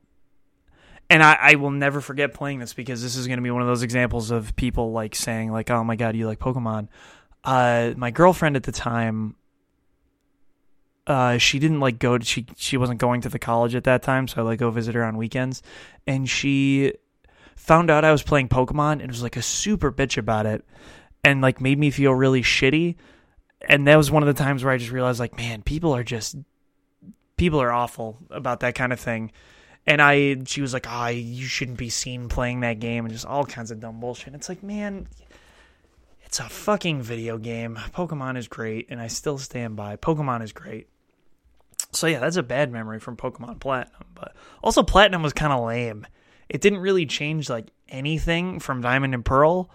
and 1.09 1.21
I, 1.21 1.37
I, 1.41 1.55
will 1.55 1.71
never 1.71 2.01
forget 2.01 2.33
playing 2.33 2.59
this 2.59 2.73
because 2.73 3.01
this 3.01 3.15
is 3.15 3.27
going 3.27 3.37
to 3.37 3.43
be 3.43 3.51
one 3.51 3.61
of 3.61 3.67
those 3.67 3.81
examples 3.81 4.31
of 4.31 4.55
people 4.55 4.91
like 4.91 5.15
saying 5.15 5.51
like, 5.51 5.69
"Oh 5.71 5.83
my 5.83 5.95
god, 5.95 6.15
you 6.15 6.27
like 6.27 6.39
Pokemon." 6.39 6.87
uh, 7.43 7.93
my 7.97 8.11
girlfriend 8.11 8.55
at 8.55 8.63
the 8.63 8.71
time, 8.71 9.35
uh, 11.05 11.37
she 11.37 11.59
didn't 11.59 11.79
like 11.79 11.99
go 11.99 12.17
to, 12.17 12.25
she, 12.25 12.45
she 12.55 12.77
wasn't 12.77 12.99
going 12.99 13.21
to 13.21 13.29
the 13.29 13.39
college 13.39 13.75
at 13.75 13.83
that 13.83 14.03
time. 14.03 14.27
So 14.27 14.41
I 14.41 14.43
like 14.43 14.59
go 14.59 14.71
visit 14.71 14.95
her 14.95 15.03
on 15.03 15.17
weekends 15.17 15.61
and 16.07 16.29
she 16.29 16.93
found 17.55 17.89
out 17.89 18.05
I 18.05 18.11
was 18.11 18.23
playing 18.23 18.49
Pokemon 18.49 19.01
and 19.01 19.07
was 19.07 19.23
like 19.23 19.37
a 19.37 19.41
super 19.41 19.91
bitch 19.91 20.17
about 20.17 20.45
it 20.45 20.65
and 21.23 21.41
like 21.41 21.61
made 21.61 21.79
me 21.79 21.91
feel 21.91 22.13
really 22.13 22.41
shitty. 22.41 22.95
And 23.67 23.87
that 23.87 23.95
was 23.95 24.11
one 24.11 24.23
of 24.23 24.27
the 24.27 24.43
times 24.43 24.63
where 24.63 24.73
I 24.73 24.77
just 24.77 24.91
realized 24.91 25.19
like, 25.19 25.37
man, 25.37 25.61
people 25.61 25.95
are 25.95 26.03
just 26.03 26.35
people 27.37 27.61
are 27.61 27.71
awful 27.71 28.17
about 28.29 28.61
that 28.61 28.75
kind 28.75 28.93
of 28.93 28.99
thing. 28.99 29.31
And 29.85 30.01
I, 30.01 30.37
she 30.45 30.61
was 30.61 30.73
like, 30.73 30.85
"Ah, 30.87 31.07
oh, 31.07 31.09
you 31.09 31.45
shouldn't 31.45 31.77
be 31.77 31.89
seen 31.89 32.29
playing 32.29 32.61
that 32.61 32.79
game," 32.79 33.03
and 33.03 33.13
just 33.13 33.25
all 33.25 33.43
kinds 33.43 33.69
of 33.69 33.81
dumb 33.81 33.99
bullshit. 33.99 34.33
It's 34.33 34.47
like, 34.47 34.63
man, 34.63 35.09
it's 36.23 36.39
a 36.39 36.47
fucking 36.47 37.01
video 37.01 37.37
game. 37.37 37.77
Pokemon 37.93 38.37
is 38.37 38.47
great, 38.47 38.87
and 38.89 39.01
I 39.01 39.07
still 39.07 39.37
stand 39.37 39.75
by. 39.75 39.97
Pokemon 39.97 40.41
is 40.41 40.53
great. 40.53 40.87
So 41.93 42.07
yeah, 42.07 42.19
that's 42.19 42.35
a 42.35 42.43
bad 42.43 42.71
memory 42.71 42.99
from 42.99 43.17
Pokemon 43.17 43.59
Platinum. 43.59 44.05
But 44.15 44.35
also, 44.63 44.83
Platinum 44.83 45.23
was 45.23 45.33
kind 45.33 45.53
of 45.53 45.63
lame. 45.65 46.07
It 46.49 46.61
didn't 46.61 46.79
really 46.79 47.05
change 47.05 47.49
like 47.49 47.71
anything 47.89 48.59
from 48.59 48.81
Diamond 48.81 49.13
and 49.13 49.23
Pearl, 49.23 49.69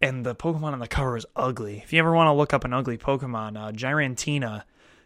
and 0.00 0.24
the 0.24 0.34
Pokemon 0.34 0.72
on 0.72 0.78
the 0.78 0.88
cover 0.88 1.12
was 1.12 1.26
ugly. 1.36 1.82
If 1.84 1.92
you 1.92 1.98
ever 1.98 2.14
want 2.14 2.28
to 2.28 2.32
look 2.32 2.54
up 2.54 2.64
an 2.64 2.72
ugly 2.72 2.98
Pokemon, 2.98 3.56
uh, 3.56 4.60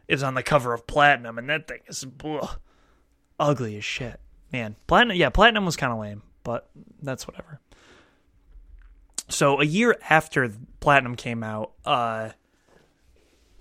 is 0.09 0.23
on 0.23 0.35
the 0.35 0.43
cover 0.43 0.73
of 0.73 0.87
Platinum, 0.87 1.39
and 1.39 1.49
that 1.51 1.69
thing 1.69 1.81
is 1.87 2.07
ugh, 2.25 2.59
ugly 3.39 3.77
as 3.77 3.85
shit. 3.85 4.21
Man, 4.53 4.77
Platinum, 4.87 5.17
yeah, 5.17 5.29
Platinum 5.29 5.67
was 5.67 5.77
kind 5.77 5.93
of 5.93 5.99
lame, 5.99 6.23
but 6.43 6.71
that's 7.03 7.27
whatever. 7.27 7.61
So 9.29 9.61
a 9.61 9.65
year 9.65 9.99
after 10.09 10.51
Platinum 10.81 11.15
came 11.15 11.43
out, 11.43 11.73
uh, 11.85 12.31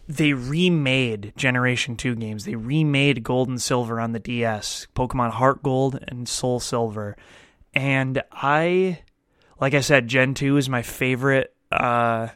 they 0.08 0.34
remade 0.34 1.34
Generation 1.36 1.96
2 1.96 2.16
games. 2.16 2.46
They 2.46 2.56
remade 2.56 3.24
Gold 3.24 3.50
and 3.50 3.62
Silver 3.62 4.00
on 4.00 4.14
the 4.14 4.20
DS, 4.20 4.88
Pokemon 4.96 5.32
Heart 5.32 5.64
Gold 5.64 6.00
and 6.08 6.28
Soul 6.28 6.60
Silver. 6.60 7.18
And 7.74 8.24
I 8.32 9.02
like 9.60 9.74
I 9.74 9.82
said, 9.82 10.08
Gen 10.08 10.34
2 10.34 10.58
is 10.58 10.70
my 10.70 10.82
favorite 10.82 11.54
uh 11.72 12.30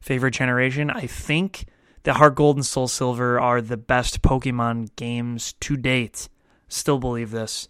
favorite 0.00 0.32
generation. 0.32 0.90
I 0.90 1.06
think 1.06 1.66
the 2.04 2.14
Heart 2.14 2.36
Gold 2.36 2.56
and 2.56 2.66
Soul 2.66 2.88
Silver 2.88 3.38
are 3.40 3.60
the 3.60 3.76
best 3.76 4.22
Pokemon 4.22 4.94
games 4.96 5.54
to 5.60 5.76
date. 5.76 6.28
Still 6.68 6.98
believe 6.98 7.30
this. 7.30 7.68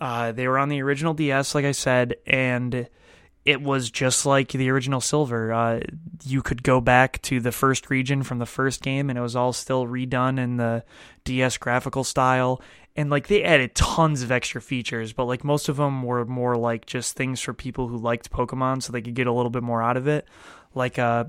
Uh, 0.00 0.32
they 0.32 0.46
were 0.48 0.58
on 0.58 0.68
the 0.68 0.80
original 0.80 1.12
DS, 1.12 1.54
like 1.54 1.64
I 1.64 1.72
said, 1.72 2.16
and 2.26 2.88
it 3.48 3.62
was 3.62 3.90
just 3.90 4.26
like 4.26 4.52
the 4.52 4.68
original 4.68 5.00
Silver. 5.00 5.54
Uh, 5.54 5.80
you 6.22 6.42
could 6.42 6.62
go 6.62 6.82
back 6.82 7.22
to 7.22 7.40
the 7.40 7.50
first 7.50 7.88
region 7.88 8.22
from 8.22 8.40
the 8.40 8.44
first 8.44 8.82
game, 8.82 9.08
and 9.08 9.18
it 9.18 9.22
was 9.22 9.34
all 9.34 9.54
still 9.54 9.86
redone 9.86 10.38
in 10.38 10.58
the 10.58 10.84
DS 11.24 11.56
graphical 11.56 12.04
style. 12.04 12.60
And 12.94 13.08
like 13.08 13.26
they 13.28 13.42
added 13.42 13.74
tons 13.74 14.20
of 14.20 14.30
extra 14.30 14.60
features, 14.60 15.14
but 15.14 15.24
like 15.24 15.44
most 15.44 15.70
of 15.70 15.78
them 15.78 16.02
were 16.02 16.26
more 16.26 16.58
like 16.58 16.84
just 16.84 17.16
things 17.16 17.40
for 17.40 17.54
people 17.54 17.88
who 17.88 17.96
liked 17.96 18.30
Pokemon, 18.30 18.82
so 18.82 18.92
they 18.92 19.00
could 19.00 19.14
get 19.14 19.26
a 19.26 19.32
little 19.32 19.48
bit 19.48 19.62
more 19.62 19.82
out 19.82 19.96
of 19.96 20.06
it. 20.06 20.28
Like 20.74 20.98
uh, 20.98 21.24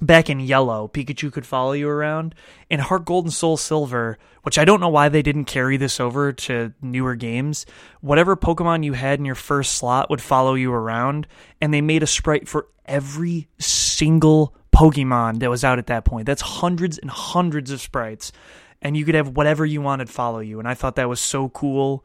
back 0.00 0.28
in 0.28 0.40
yellow, 0.40 0.88
Pikachu 0.88 1.32
could 1.32 1.46
follow 1.46 1.72
you 1.72 1.88
around. 1.88 2.34
In 2.68 2.80
Heart 2.80 3.04
Gold 3.04 3.24
and 3.26 3.32
Soul 3.32 3.56
Silver, 3.56 4.18
which 4.42 4.58
I 4.58 4.64
don't 4.64 4.80
know 4.80 4.88
why 4.88 5.08
they 5.08 5.22
didn't 5.22 5.46
carry 5.46 5.76
this 5.76 6.00
over 6.00 6.32
to 6.32 6.72
newer 6.82 7.14
games, 7.14 7.66
whatever 8.00 8.36
Pokemon 8.36 8.84
you 8.84 8.92
had 8.92 9.18
in 9.18 9.24
your 9.24 9.34
first 9.34 9.72
slot 9.72 10.10
would 10.10 10.20
follow 10.20 10.54
you 10.54 10.72
around, 10.72 11.26
and 11.60 11.72
they 11.72 11.80
made 11.80 12.02
a 12.02 12.06
sprite 12.06 12.48
for 12.48 12.68
every 12.84 13.48
single 13.58 14.54
Pokemon 14.74 15.38
that 15.40 15.50
was 15.50 15.64
out 15.64 15.78
at 15.78 15.86
that 15.86 16.04
point. 16.04 16.26
That's 16.26 16.42
hundreds 16.42 16.98
and 16.98 17.10
hundreds 17.10 17.70
of 17.70 17.80
sprites. 17.80 18.32
And 18.82 18.96
you 18.96 19.06
could 19.06 19.14
have 19.14 19.30
whatever 19.30 19.64
you 19.64 19.80
wanted 19.80 20.10
follow 20.10 20.40
you. 20.40 20.58
And 20.58 20.68
I 20.68 20.74
thought 20.74 20.96
that 20.96 21.08
was 21.08 21.18
so 21.18 21.48
cool. 21.48 22.04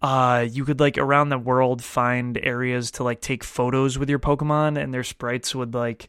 Uh, 0.00 0.46
you 0.48 0.64
could 0.64 0.78
like 0.80 0.98
around 0.98 1.28
the 1.28 1.38
world 1.38 1.82
find 1.82 2.38
areas 2.38 2.92
to 2.92 3.02
like 3.02 3.20
take 3.20 3.42
photos 3.42 3.98
with 3.98 4.08
your 4.08 4.20
Pokemon, 4.20 4.80
and 4.80 4.94
their 4.94 5.04
sprites 5.04 5.54
would 5.54 5.74
like 5.74 6.08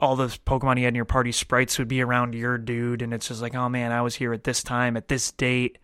all 0.00 0.16
the 0.16 0.26
Pokemon 0.46 0.78
you 0.78 0.84
had 0.84 0.92
in 0.92 0.94
your 0.94 1.04
party 1.04 1.32
sprites 1.32 1.78
would 1.78 1.88
be 1.88 2.00
around 2.00 2.34
your 2.34 2.58
dude, 2.58 3.02
and 3.02 3.12
it's 3.12 3.28
just 3.28 3.42
like, 3.42 3.54
oh 3.54 3.68
man, 3.68 3.92
I 3.92 4.02
was 4.02 4.16
here 4.16 4.32
at 4.32 4.44
this 4.44 4.62
time 4.62 4.96
at 4.96 5.08
this 5.08 5.32
date, 5.32 5.78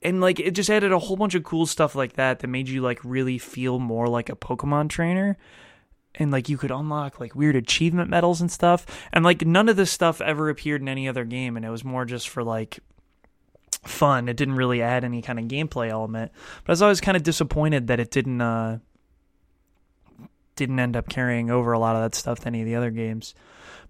and 0.00 0.20
like 0.20 0.40
it 0.40 0.52
just 0.52 0.70
added 0.70 0.92
a 0.92 0.98
whole 0.98 1.16
bunch 1.16 1.34
of 1.34 1.44
cool 1.44 1.66
stuff 1.66 1.94
like 1.94 2.14
that 2.14 2.40
that 2.40 2.48
made 2.48 2.68
you 2.68 2.80
like 2.80 3.00
really 3.04 3.38
feel 3.38 3.78
more 3.78 4.08
like 4.08 4.28
a 4.28 4.36
Pokemon 4.36 4.88
trainer. 4.88 5.36
And 6.14 6.30
like 6.30 6.50
you 6.50 6.58
could 6.58 6.70
unlock 6.70 7.20
like 7.20 7.34
weird 7.34 7.56
achievement 7.56 8.10
medals 8.10 8.42
and 8.42 8.52
stuff, 8.52 8.84
and 9.14 9.24
like 9.24 9.46
none 9.46 9.70
of 9.70 9.76
this 9.76 9.90
stuff 9.90 10.20
ever 10.20 10.50
appeared 10.50 10.82
in 10.82 10.88
any 10.88 11.08
other 11.08 11.24
game, 11.24 11.56
and 11.56 11.64
it 11.64 11.70
was 11.70 11.84
more 11.84 12.04
just 12.04 12.28
for 12.28 12.44
like 12.44 12.80
fun. 13.84 14.28
It 14.28 14.36
didn't 14.36 14.56
really 14.56 14.82
add 14.82 15.04
any 15.04 15.22
kind 15.22 15.38
of 15.38 15.46
gameplay 15.46 15.88
element. 15.88 16.32
But 16.64 16.70
I 16.70 16.72
was 16.72 16.82
always 16.82 17.00
kind 17.00 17.16
of 17.16 17.22
disappointed 17.22 17.86
that 17.86 17.98
it 17.98 18.10
didn't 18.10 18.42
uh, 18.42 18.78
didn't 20.56 20.78
end 20.78 20.96
up 20.96 21.08
carrying 21.08 21.50
over 21.50 21.72
a 21.72 21.78
lot 21.78 21.96
of 21.96 22.02
that 22.02 22.14
stuff 22.14 22.40
to 22.40 22.46
any 22.46 22.60
of 22.60 22.66
the 22.66 22.74
other 22.74 22.90
games. 22.90 23.34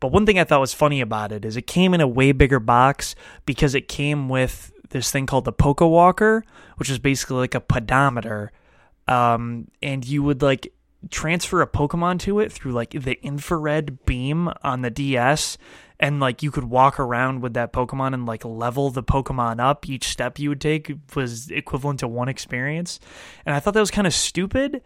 But 0.00 0.12
one 0.12 0.26
thing 0.26 0.38
I 0.38 0.44
thought 0.44 0.60
was 0.60 0.74
funny 0.74 1.00
about 1.00 1.30
it 1.30 1.44
is 1.44 1.56
it 1.56 1.66
came 1.66 1.94
in 1.94 2.00
a 2.00 2.08
way 2.08 2.32
bigger 2.32 2.58
box 2.58 3.14
because 3.46 3.74
it 3.74 3.86
came 3.88 4.28
with 4.28 4.72
this 4.90 5.10
thing 5.10 5.26
called 5.26 5.44
the 5.44 5.52
Poke 5.52 5.80
Walker, 5.80 6.44
which 6.76 6.90
is 6.90 6.98
basically 6.98 7.36
like 7.36 7.54
a 7.54 7.60
pedometer. 7.60 8.52
Um, 9.08 9.68
and 9.82 10.06
you 10.06 10.22
would 10.22 10.42
like 10.42 10.72
transfer 11.10 11.62
a 11.62 11.66
Pokemon 11.66 12.20
to 12.20 12.40
it 12.40 12.52
through 12.52 12.72
like 12.72 12.90
the 12.90 13.18
infrared 13.24 14.04
beam 14.04 14.50
on 14.62 14.82
the 14.82 14.90
DS. 14.90 15.58
And 15.98 16.18
like 16.18 16.42
you 16.42 16.50
could 16.50 16.64
walk 16.64 16.98
around 16.98 17.40
with 17.40 17.54
that 17.54 17.72
Pokemon 17.72 18.12
and 18.12 18.26
like 18.26 18.44
level 18.44 18.90
the 18.90 19.04
Pokemon 19.04 19.60
up. 19.60 19.88
Each 19.88 20.08
step 20.08 20.38
you 20.38 20.48
would 20.48 20.60
take 20.60 20.92
was 21.14 21.50
equivalent 21.50 22.00
to 22.00 22.08
one 22.08 22.28
experience. 22.28 22.98
And 23.46 23.54
I 23.54 23.60
thought 23.60 23.74
that 23.74 23.80
was 23.80 23.90
kind 23.90 24.06
of 24.06 24.14
stupid 24.14 24.82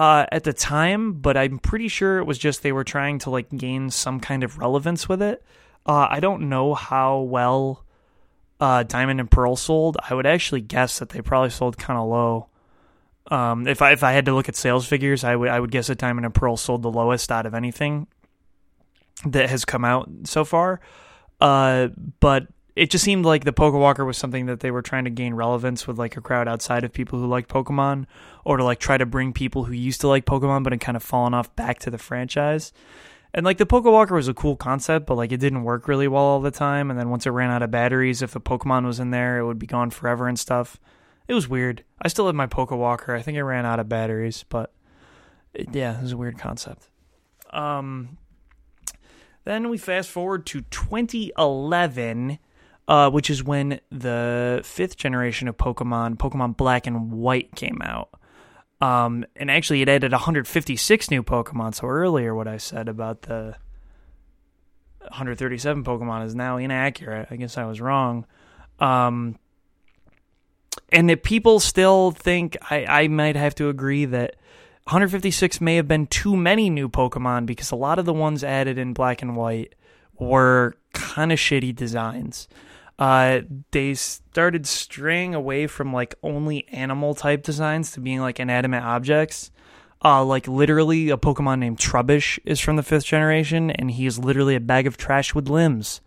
uh, 0.00 0.24
at 0.32 0.44
the 0.44 0.54
time, 0.54 1.12
but 1.12 1.36
I'm 1.36 1.58
pretty 1.58 1.88
sure 1.88 2.20
it 2.20 2.24
was 2.24 2.38
just 2.38 2.62
they 2.62 2.72
were 2.72 2.84
trying 2.84 3.18
to 3.18 3.28
like 3.28 3.50
gain 3.54 3.90
some 3.90 4.18
kind 4.18 4.42
of 4.42 4.56
relevance 4.56 5.10
with 5.10 5.20
it. 5.20 5.44
Uh, 5.84 6.06
I 6.08 6.20
don't 6.20 6.48
know 6.48 6.72
how 6.72 7.18
well 7.18 7.84
uh, 8.60 8.82
Diamond 8.84 9.20
and 9.20 9.30
Pearl 9.30 9.56
sold. 9.56 9.98
I 10.08 10.14
would 10.14 10.24
actually 10.24 10.62
guess 10.62 11.00
that 11.00 11.10
they 11.10 11.20
probably 11.20 11.50
sold 11.50 11.76
kind 11.76 11.98
of 11.98 12.08
low. 12.08 12.48
Um, 13.30 13.68
if 13.68 13.82
I 13.82 13.92
if 13.92 14.02
I 14.02 14.12
had 14.12 14.24
to 14.24 14.34
look 14.34 14.48
at 14.48 14.56
sales 14.56 14.86
figures, 14.86 15.22
I 15.22 15.36
would 15.36 15.50
I 15.50 15.60
would 15.60 15.70
guess 15.70 15.88
that 15.88 15.98
Diamond 15.98 16.24
and 16.24 16.34
Pearl 16.34 16.56
sold 16.56 16.80
the 16.80 16.90
lowest 16.90 17.30
out 17.30 17.44
of 17.44 17.52
anything 17.52 18.06
that 19.26 19.50
has 19.50 19.66
come 19.66 19.84
out 19.84 20.08
so 20.24 20.46
far. 20.46 20.80
Uh, 21.42 21.88
but 22.20 22.46
it 22.76 22.90
just 22.90 23.04
seemed 23.04 23.24
like 23.24 23.44
the 23.44 23.52
Pokewalker 23.52 24.06
was 24.06 24.16
something 24.16 24.46
that 24.46 24.60
they 24.60 24.70
were 24.70 24.82
trying 24.82 25.04
to 25.04 25.10
gain 25.10 25.34
relevance 25.34 25.86
with 25.86 25.98
like 25.98 26.16
a 26.16 26.20
crowd 26.20 26.48
outside 26.48 26.84
of 26.84 26.92
people 26.92 27.18
who 27.18 27.26
like 27.26 27.48
Pokemon, 27.48 28.06
or 28.44 28.56
to 28.56 28.64
like 28.64 28.78
try 28.78 28.96
to 28.96 29.06
bring 29.06 29.32
people 29.32 29.64
who 29.64 29.72
used 29.72 30.00
to 30.02 30.08
like 30.08 30.24
Pokemon 30.24 30.62
but 30.62 30.72
had 30.72 30.80
kind 30.80 30.96
of 30.96 31.02
fallen 31.02 31.34
off 31.34 31.54
back 31.56 31.78
to 31.80 31.90
the 31.90 31.98
franchise. 31.98 32.72
And 33.32 33.44
like 33.44 33.58
the 33.58 33.66
Pokewalker 33.66 34.12
was 34.12 34.28
a 34.28 34.34
cool 34.34 34.56
concept, 34.56 35.06
but 35.06 35.16
like 35.16 35.32
it 35.32 35.38
didn't 35.38 35.62
work 35.62 35.86
really 35.86 36.08
well 36.08 36.22
all 36.22 36.40
the 36.40 36.50
time. 36.50 36.90
And 36.90 36.98
then 36.98 37.10
once 37.10 37.26
it 37.26 37.30
ran 37.30 37.50
out 37.50 37.62
of 37.62 37.70
batteries, 37.70 38.22
if 38.22 38.34
a 38.34 38.40
Pokemon 38.40 38.86
was 38.86 38.98
in 38.98 39.10
there, 39.10 39.38
it 39.38 39.46
would 39.46 39.58
be 39.58 39.66
gone 39.66 39.90
forever 39.90 40.26
and 40.26 40.38
stuff. 40.38 40.78
It 41.28 41.34
was 41.34 41.48
weird. 41.48 41.84
I 42.02 42.08
still 42.08 42.26
have 42.26 42.34
my 42.34 42.48
Pokewalker. 42.48 43.16
I 43.16 43.22
think 43.22 43.36
it 43.36 43.44
ran 43.44 43.66
out 43.66 43.78
of 43.78 43.88
batteries, 43.88 44.44
but 44.48 44.72
it, 45.54 45.68
yeah, 45.72 45.98
it 45.98 46.02
was 46.02 46.12
a 46.12 46.16
weird 46.16 46.38
concept. 46.38 46.88
Um, 47.52 48.18
then 49.44 49.68
we 49.68 49.78
fast 49.78 50.10
forward 50.10 50.44
to 50.46 50.62
2011 50.62 52.38
uh, 52.88 53.10
which 53.10 53.30
is 53.30 53.42
when 53.44 53.80
the 53.90 54.60
fifth 54.64 54.96
generation 54.96 55.48
of 55.48 55.56
Pokemon, 55.56 56.16
Pokemon 56.16 56.56
Black 56.56 56.86
and 56.86 57.12
White, 57.12 57.54
came 57.54 57.80
out. 57.82 58.10
Um, 58.80 59.26
and 59.36 59.50
actually, 59.50 59.82
it 59.82 59.88
added 59.88 60.12
156 60.12 61.10
new 61.10 61.22
Pokemon. 61.22 61.74
So 61.74 61.86
earlier, 61.86 62.34
what 62.34 62.48
I 62.48 62.56
said 62.56 62.88
about 62.88 63.22
the 63.22 63.56
137 65.00 65.84
Pokemon 65.84 66.26
is 66.26 66.34
now 66.34 66.56
inaccurate. 66.56 67.28
I 67.30 67.36
guess 67.36 67.58
I 67.58 67.64
was 67.64 67.80
wrong. 67.80 68.26
Um, 68.78 69.38
and 70.90 71.10
that 71.10 71.22
people 71.22 71.60
still 71.60 72.10
think 72.10 72.56
I, 72.70 72.84
I 72.86 73.08
might 73.08 73.36
have 73.36 73.54
to 73.56 73.68
agree 73.68 74.06
that 74.06 74.36
156 74.84 75.60
may 75.60 75.76
have 75.76 75.86
been 75.86 76.06
too 76.06 76.36
many 76.36 76.70
new 76.70 76.88
Pokemon 76.88 77.46
because 77.46 77.70
a 77.70 77.76
lot 77.76 77.98
of 77.98 78.06
the 78.06 78.14
ones 78.14 78.42
added 78.42 78.78
in 78.78 78.92
Black 78.94 79.22
and 79.22 79.36
White 79.36 79.74
were 80.18 80.74
kind 80.92 81.32
of 81.32 81.38
shitty 81.38 81.74
designs 81.74 82.48
uh, 83.00 83.40
they 83.70 83.94
started 83.94 84.66
straying 84.66 85.34
away 85.34 85.66
from 85.66 85.90
like 85.92 86.14
only 86.22 86.68
animal 86.68 87.14
type 87.14 87.42
designs 87.42 87.92
to 87.92 88.00
being 88.00 88.20
like 88.20 88.38
inanimate 88.38 88.84
objects. 88.84 89.50
Uh, 90.04 90.22
like 90.24 90.46
literally, 90.46 91.08
a 91.08 91.16
Pokemon 91.16 91.58
named 91.58 91.78
Trubbish 91.78 92.38
is 92.44 92.60
from 92.60 92.76
the 92.76 92.82
fifth 92.82 93.06
generation, 93.06 93.70
and 93.70 93.90
he 93.90 94.06
is 94.06 94.18
literally 94.18 94.54
a 94.54 94.60
bag 94.60 94.86
of 94.86 94.96
trash 94.98 95.34
with 95.34 95.48
limbs, 95.48 96.02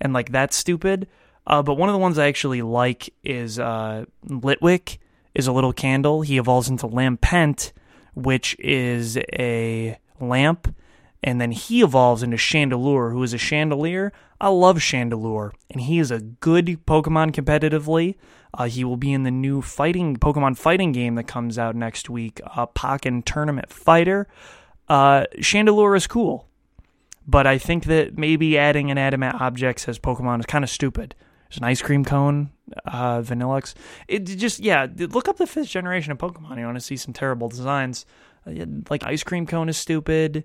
and 0.00 0.12
like 0.12 0.32
that's 0.32 0.56
stupid. 0.56 1.08
Uh, 1.46 1.62
but 1.62 1.74
one 1.74 1.88
of 1.88 1.92
the 1.92 1.98
ones 1.98 2.18
I 2.18 2.28
actually 2.28 2.62
like 2.62 3.12
is 3.24 3.58
uh, 3.58 4.04
Litwick, 4.26 4.98
is 5.34 5.46
a 5.46 5.52
little 5.52 5.72
candle. 5.72 6.22
He 6.22 6.38
evolves 6.38 6.68
into 6.68 6.86
Lampent, 6.86 7.72
which 8.14 8.56
is 8.58 9.16
a 9.16 9.98
lamp, 10.20 10.74
and 11.22 11.40
then 11.40 11.52
he 11.52 11.82
evolves 11.82 12.22
into 12.22 12.36
Chandelure, 12.36 13.12
who 13.12 13.22
is 13.22 13.32
a 13.32 13.38
Chandelier. 13.38 14.12
I 14.40 14.48
love 14.48 14.78
Chandelure, 14.78 15.52
and 15.70 15.82
he 15.82 15.98
is 15.98 16.10
a 16.10 16.20
good 16.20 16.66
Pokemon 16.86 17.32
competitively. 17.32 18.16
Uh, 18.54 18.64
he 18.64 18.84
will 18.84 18.96
be 18.96 19.12
in 19.12 19.22
the 19.22 19.30
new 19.30 19.62
fighting 19.62 20.16
Pokemon 20.16 20.56
fighting 20.56 20.92
game 20.92 21.14
that 21.14 21.24
comes 21.28 21.58
out 21.58 21.76
next 21.76 22.10
week, 22.10 22.40
uh, 22.44 22.66
Pokken 22.66 23.24
Tournament 23.24 23.70
Fighter. 23.70 24.26
Uh, 24.88 25.24
Chandelure 25.36 25.96
is 25.96 26.06
cool, 26.06 26.48
but 27.26 27.46
I 27.46 27.56
think 27.56 27.84
that 27.84 28.18
maybe 28.18 28.58
adding 28.58 28.88
inanimate 28.88 29.36
objects 29.36 29.88
as 29.88 29.98
Pokemon 29.98 30.40
is 30.40 30.46
kind 30.46 30.64
of 30.64 30.70
stupid. 30.70 31.14
There's 31.48 31.58
an 31.58 31.64
ice 31.64 31.82
cream 31.82 32.04
cone, 32.04 32.50
uh, 32.84 33.20
Vanilluxe. 33.20 33.74
It 34.08 34.20
just 34.20 34.58
yeah, 34.58 34.86
look 34.96 35.28
up 35.28 35.36
the 35.36 35.46
fifth 35.46 35.68
generation 35.68 36.10
of 36.10 36.18
Pokemon. 36.18 36.58
You 36.58 36.64
want 36.64 36.76
to 36.76 36.80
see 36.80 36.96
some 36.96 37.12
terrible 37.12 37.48
designs. 37.48 38.06
Uh, 38.46 38.64
like 38.90 39.04
ice 39.04 39.22
cream 39.22 39.46
cone 39.46 39.68
is 39.68 39.76
stupid. 39.76 40.44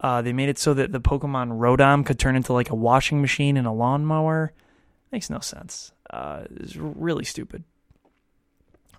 Uh, 0.00 0.22
they 0.22 0.32
made 0.32 0.48
it 0.48 0.58
so 0.58 0.74
that 0.74 0.92
the 0.92 1.00
Pokemon 1.00 1.58
Rotom 1.58 2.06
could 2.06 2.18
turn 2.18 2.36
into 2.36 2.52
like 2.52 2.70
a 2.70 2.74
washing 2.74 3.20
machine 3.20 3.56
and 3.56 3.66
a 3.66 3.72
lawnmower. 3.72 4.52
Makes 5.10 5.30
no 5.30 5.40
sense. 5.40 5.92
Uh, 6.08 6.44
it's 6.56 6.76
really 6.76 7.24
stupid. 7.24 7.64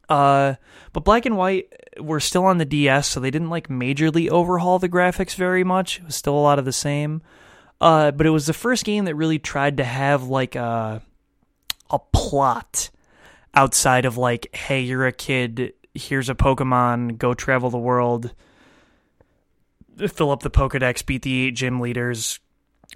Uh, 0.10 0.56
but 0.92 1.06
Black 1.06 1.26
and 1.26 1.38
White 1.38 1.72
were 2.00 2.20
still 2.20 2.44
on 2.46 2.58
the 2.58 2.66
DS, 2.66 3.08
so 3.08 3.20
they 3.20 3.32
didn't 3.32 3.52
like 3.52 3.68
majorly 3.68 4.28
overhaul 4.30 4.80
the 4.80 4.90
graphics 4.90 5.36
very 5.36 5.64
much. 5.64 6.00
It 6.00 6.06
was 6.06 6.16
still 6.16 6.34
a 6.34 6.42
lot 6.42 6.60
of 6.60 6.66
the 6.66 6.74
same. 6.74 7.22
Uh, 7.80 8.12
but 8.12 8.26
it 8.26 8.32
was 8.32 8.48
the 8.48 8.54
first 8.54 8.84
game 8.84 9.06
that 9.06 9.16
really 9.16 9.40
tried 9.40 9.78
to 9.78 9.84
have 9.84 10.24
like 10.24 10.56
a 10.56 11.02
a 11.90 12.00
plot 12.12 12.90
outside 13.54 14.06
of 14.06 14.18
like, 14.18 14.54
hey, 14.54 14.82
you're 14.82 15.08
a 15.08 15.12
kid, 15.12 15.74
here's 15.94 16.30
a 16.30 16.36
Pokemon, 16.36 17.18
go 17.18 17.34
travel 17.34 17.70
the 17.70 17.78
world, 17.78 18.34
fill 20.08 20.32
up 20.32 20.42
the 20.42 20.50
Pokedex, 20.50 21.06
beat 21.06 21.24
the 21.24 21.48
eight 21.48 21.56
gym 21.56 21.80
leaders, 21.80 22.40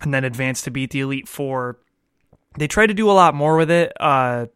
and 0.01 0.14
then 0.14 0.24
advance 0.24 0.62
to 0.64 0.72
beat 0.72 0.91
the 0.91 1.01
Elite 1.01 1.28
Four. 1.28 1.78
They 2.58 2.68
tried 2.68 2.88
to 2.88 2.93
do 2.93 3.10
a 3.10 3.14
lot 3.14 3.36
more 3.36 3.58
with 3.58 3.72
it. 3.72 3.91
Uh, 3.99 4.47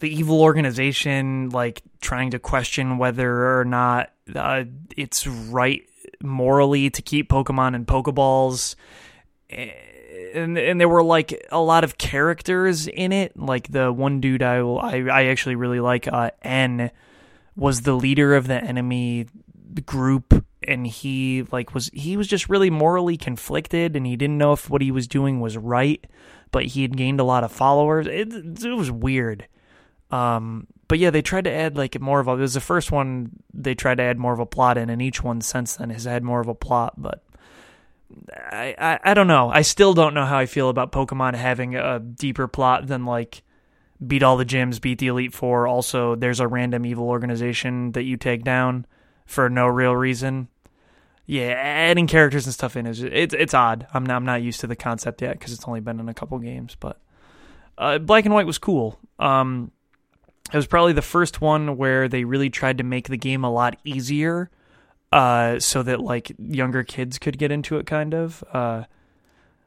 the 0.00 0.08
evil 0.08 0.40
organization, 0.40 1.50
like 1.50 1.82
trying 2.00 2.30
to 2.30 2.38
question 2.38 2.98
whether 2.98 3.58
or 3.58 3.64
not 3.64 4.12
uh, 4.34 4.64
it's 4.96 5.26
right 5.26 5.82
morally 6.22 6.90
to 6.90 7.02
keep 7.02 7.28
Pokemon 7.28 7.74
and 7.74 7.86
Pokeballs. 7.86 8.76
And, 9.50 10.56
and 10.56 10.80
there 10.80 10.88
were 10.88 11.02
like 11.02 11.46
a 11.50 11.60
lot 11.60 11.84
of 11.84 11.98
characters 11.98 12.86
in 12.86 13.12
it. 13.12 13.36
Like 13.36 13.68
the 13.68 13.92
one 13.92 14.20
dude 14.20 14.42
I 14.42 14.58
I, 14.58 15.00
I 15.06 15.24
actually 15.26 15.56
really 15.56 15.80
like, 15.80 16.06
uh, 16.06 16.30
N, 16.42 16.90
was 17.56 17.82
the 17.82 17.94
leader 17.94 18.36
of 18.36 18.46
the 18.46 18.62
enemy 18.62 19.26
group, 19.84 20.44
and 20.62 20.86
he 20.86 21.44
like 21.52 21.74
was 21.74 21.90
he 21.92 22.16
was 22.16 22.26
just 22.26 22.48
really 22.48 22.70
morally 22.70 23.16
conflicted, 23.16 23.96
and 23.96 24.06
he 24.06 24.16
didn't 24.16 24.38
know 24.38 24.52
if 24.52 24.68
what 24.68 24.82
he 24.82 24.90
was 24.90 25.06
doing 25.06 25.40
was 25.40 25.56
right. 25.56 26.04
But 26.50 26.66
he 26.66 26.82
had 26.82 26.96
gained 26.96 27.20
a 27.20 27.24
lot 27.24 27.44
of 27.44 27.52
followers. 27.52 28.06
It, 28.06 28.32
it 28.32 28.74
was 28.74 28.90
weird. 28.90 29.46
Um, 30.10 30.66
but 30.88 30.98
yeah, 30.98 31.10
they 31.10 31.20
tried 31.20 31.44
to 31.44 31.52
add 31.52 31.76
like 31.76 32.00
more 32.00 32.20
of 32.20 32.28
a. 32.28 32.32
It 32.32 32.38
was 32.38 32.54
the 32.54 32.60
first 32.60 32.90
one 32.90 33.30
they 33.52 33.74
tried 33.74 33.96
to 33.96 34.04
add 34.04 34.18
more 34.18 34.32
of 34.32 34.40
a 34.40 34.46
plot 34.46 34.78
in, 34.78 34.90
and 34.90 35.02
each 35.02 35.22
one 35.22 35.40
since 35.40 35.76
then 35.76 35.90
has 35.90 36.04
had 36.04 36.22
more 36.22 36.40
of 36.40 36.48
a 36.48 36.54
plot. 36.54 36.94
But 36.96 37.22
I, 38.34 38.74
I, 38.78 38.98
I 39.10 39.14
don't 39.14 39.26
know. 39.26 39.50
I 39.50 39.62
still 39.62 39.92
don't 39.92 40.14
know 40.14 40.24
how 40.24 40.38
I 40.38 40.46
feel 40.46 40.70
about 40.70 40.92
Pokemon 40.92 41.34
having 41.34 41.76
a 41.76 41.98
deeper 41.98 42.48
plot 42.48 42.86
than 42.86 43.04
like 43.04 43.42
beat 44.04 44.22
all 44.22 44.36
the 44.36 44.46
gyms, 44.46 44.80
beat 44.80 44.98
the 44.98 45.08
Elite 45.08 45.34
Four. 45.34 45.66
Also, 45.66 46.14
there's 46.14 46.40
a 46.40 46.48
random 46.48 46.86
evil 46.86 47.08
organization 47.08 47.92
that 47.92 48.04
you 48.04 48.16
take 48.16 48.42
down 48.42 48.86
for 49.28 49.48
no 49.48 49.66
real 49.66 49.94
reason. 49.94 50.48
Yeah, 51.26 51.48
adding 51.48 52.06
characters 52.06 52.46
and 52.46 52.54
stuff 52.54 52.74
in 52.74 52.86
is 52.86 53.02
it's 53.02 53.34
it's 53.34 53.54
odd. 53.54 53.86
I'm 53.92 54.04
not, 54.04 54.16
I'm 54.16 54.24
not 54.24 54.42
used 54.42 54.60
to 54.60 54.66
the 54.66 54.74
concept 54.74 55.20
yet 55.20 55.38
because 55.38 55.52
it's 55.52 55.68
only 55.68 55.80
been 55.80 56.00
in 56.00 56.08
a 56.08 56.14
couple 56.14 56.38
games, 56.38 56.76
but 56.80 56.98
uh, 57.76 57.98
Black 57.98 58.24
and 58.24 58.32
White 58.32 58.46
was 58.46 58.58
cool. 58.58 58.98
Um, 59.18 59.70
it 60.50 60.56
was 60.56 60.66
probably 60.66 60.94
the 60.94 61.02
first 61.02 61.42
one 61.42 61.76
where 61.76 62.08
they 62.08 62.24
really 62.24 62.48
tried 62.48 62.78
to 62.78 62.84
make 62.84 63.08
the 63.08 63.18
game 63.18 63.44
a 63.44 63.52
lot 63.52 63.76
easier 63.84 64.50
uh, 65.12 65.60
so 65.60 65.82
that 65.82 66.00
like 66.00 66.32
younger 66.38 66.82
kids 66.82 67.18
could 67.18 67.38
get 67.38 67.52
into 67.52 67.76
it 67.76 67.86
kind 67.86 68.14
of 68.14 68.42
uh, 68.54 68.84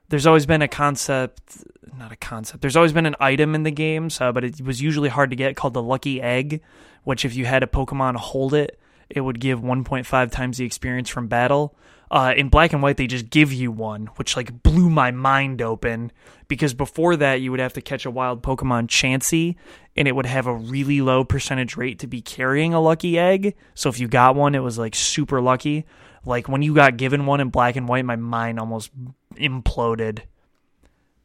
there's 0.09 0.25
always 0.25 0.47
been 0.47 0.63
a 0.63 0.67
concept 0.67 1.63
not 1.97 2.11
a 2.11 2.15
concept 2.15 2.61
there's 2.61 2.75
always 2.75 2.93
been 2.93 3.05
an 3.05 3.15
item 3.19 3.53
in 3.53 3.61
the 3.63 3.71
games 3.71 4.19
uh, 4.19 4.31
but 4.31 4.43
it 4.43 4.61
was 4.61 4.81
usually 4.81 5.09
hard 5.09 5.29
to 5.29 5.35
get 5.35 5.55
called 5.55 5.75
the 5.75 5.81
lucky 5.81 6.19
egg 6.19 6.61
which 7.03 7.23
if 7.23 7.35
you 7.35 7.45
had 7.45 7.61
a 7.61 7.67
pokemon 7.67 8.15
hold 8.15 8.55
it 8.55 8.79
it 9.15 9.21
would 9.21 9.39
give 9.39 9.59
1.5 9.61 10.31
times 10.31 10.57
the 10.57 10.65
experience 10.65 11.09
from 11.09 11.27
battle 11.27 11.75
uh, 12.11 12.33
in 12.35 12.49
black 12.49 12.73
and 12.73 12.83
white, 12.83 12.97
they 12.97 13.07
just 13.07 13.29
give 13.29 13.53
you 13.53 13.71
one, 13.71 14.07
which 14.17 14.35
like 14.35 14.61
blew 14.63 14.89
my 14.89 15.11
mind 15.11 15.61
open 15.61 16.11
because 16.49 16.73
before 16.73 17.15
that, 17.15 17.35
you 17.35 17.51
would 17.51 17.61
have 17.61 17.71
to 17.73 17.81
catch 17.81 18.05
a 18.05 18.11
wild 18.11 18.43
Pokemon 18.43 18.87
Chansey, 18.87 19.55
and 19.95 20.09
it 20.09 20.11
would 20.13 20.25
have 20.25 20.45
a 20.45 20.53
really 20.53 20.99
low 20.99 21.23
percentage 21.23 21.77
rate 21.77 21.99
to 21.99 22.07
be 22.07 22.21
carrying 22.21 22.73
a 22.73 22.81
lucky 22.81 23.17
egg. 23.17 23.55
So 23.75 23.87
if 23.87 23.97
you 23.97 24.09
got 24.09 24.35
one, 24.35 24.55
it 24.55 24.59
was 24.59 24.77
like 24.77 24.93
super 24.93 25.39
lucky. 25.39 25.85
Like 26.25 26.49
when 26.49 26.61
you 26.61 26.75
got 26.75 26.97
given 26.97 27.25
one 27.25 27.39
in 27.39 27.47
black 27.47 27.77
and 27.77 27.87
white, 27.87 28.03
my 28.03 28.17
mind 28.17 28.59
almost 28.59 28.91
imploded, 29.35 30.19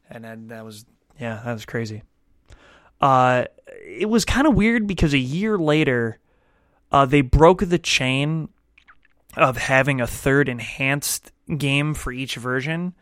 and 0.09 0.23
then 0.23 0.47
that 0.47 0.63
was 0.63 0.85
yeah, 1.19 1.41
that 1.43 1.51
was 1.51 1.65
crazy. 1.65 2.03
Uh, 3.01 3.43
it 3.83 4.07
was 4.07 4.23
kind 4.23 4.47
of 4.47 4.55
weird 4.55 4.87
because 4.87 5.13
a 5.13 5.19
year 5.19 5.57
later, 5.57 6.17
uh, 6.91 7.05
they 7.05 7.21
broke 7.21 7.67
the 7.67 7.79
chain 7.79 8.49
of 9.35 9.57
having 9.57 10.01
a 10.01 10.07
third 10.07 10.49
enhanced 10.49 11.31
game 11.57 11.93
for 11.93 12.11
each 12.11 12.35
version. 12.35 12.93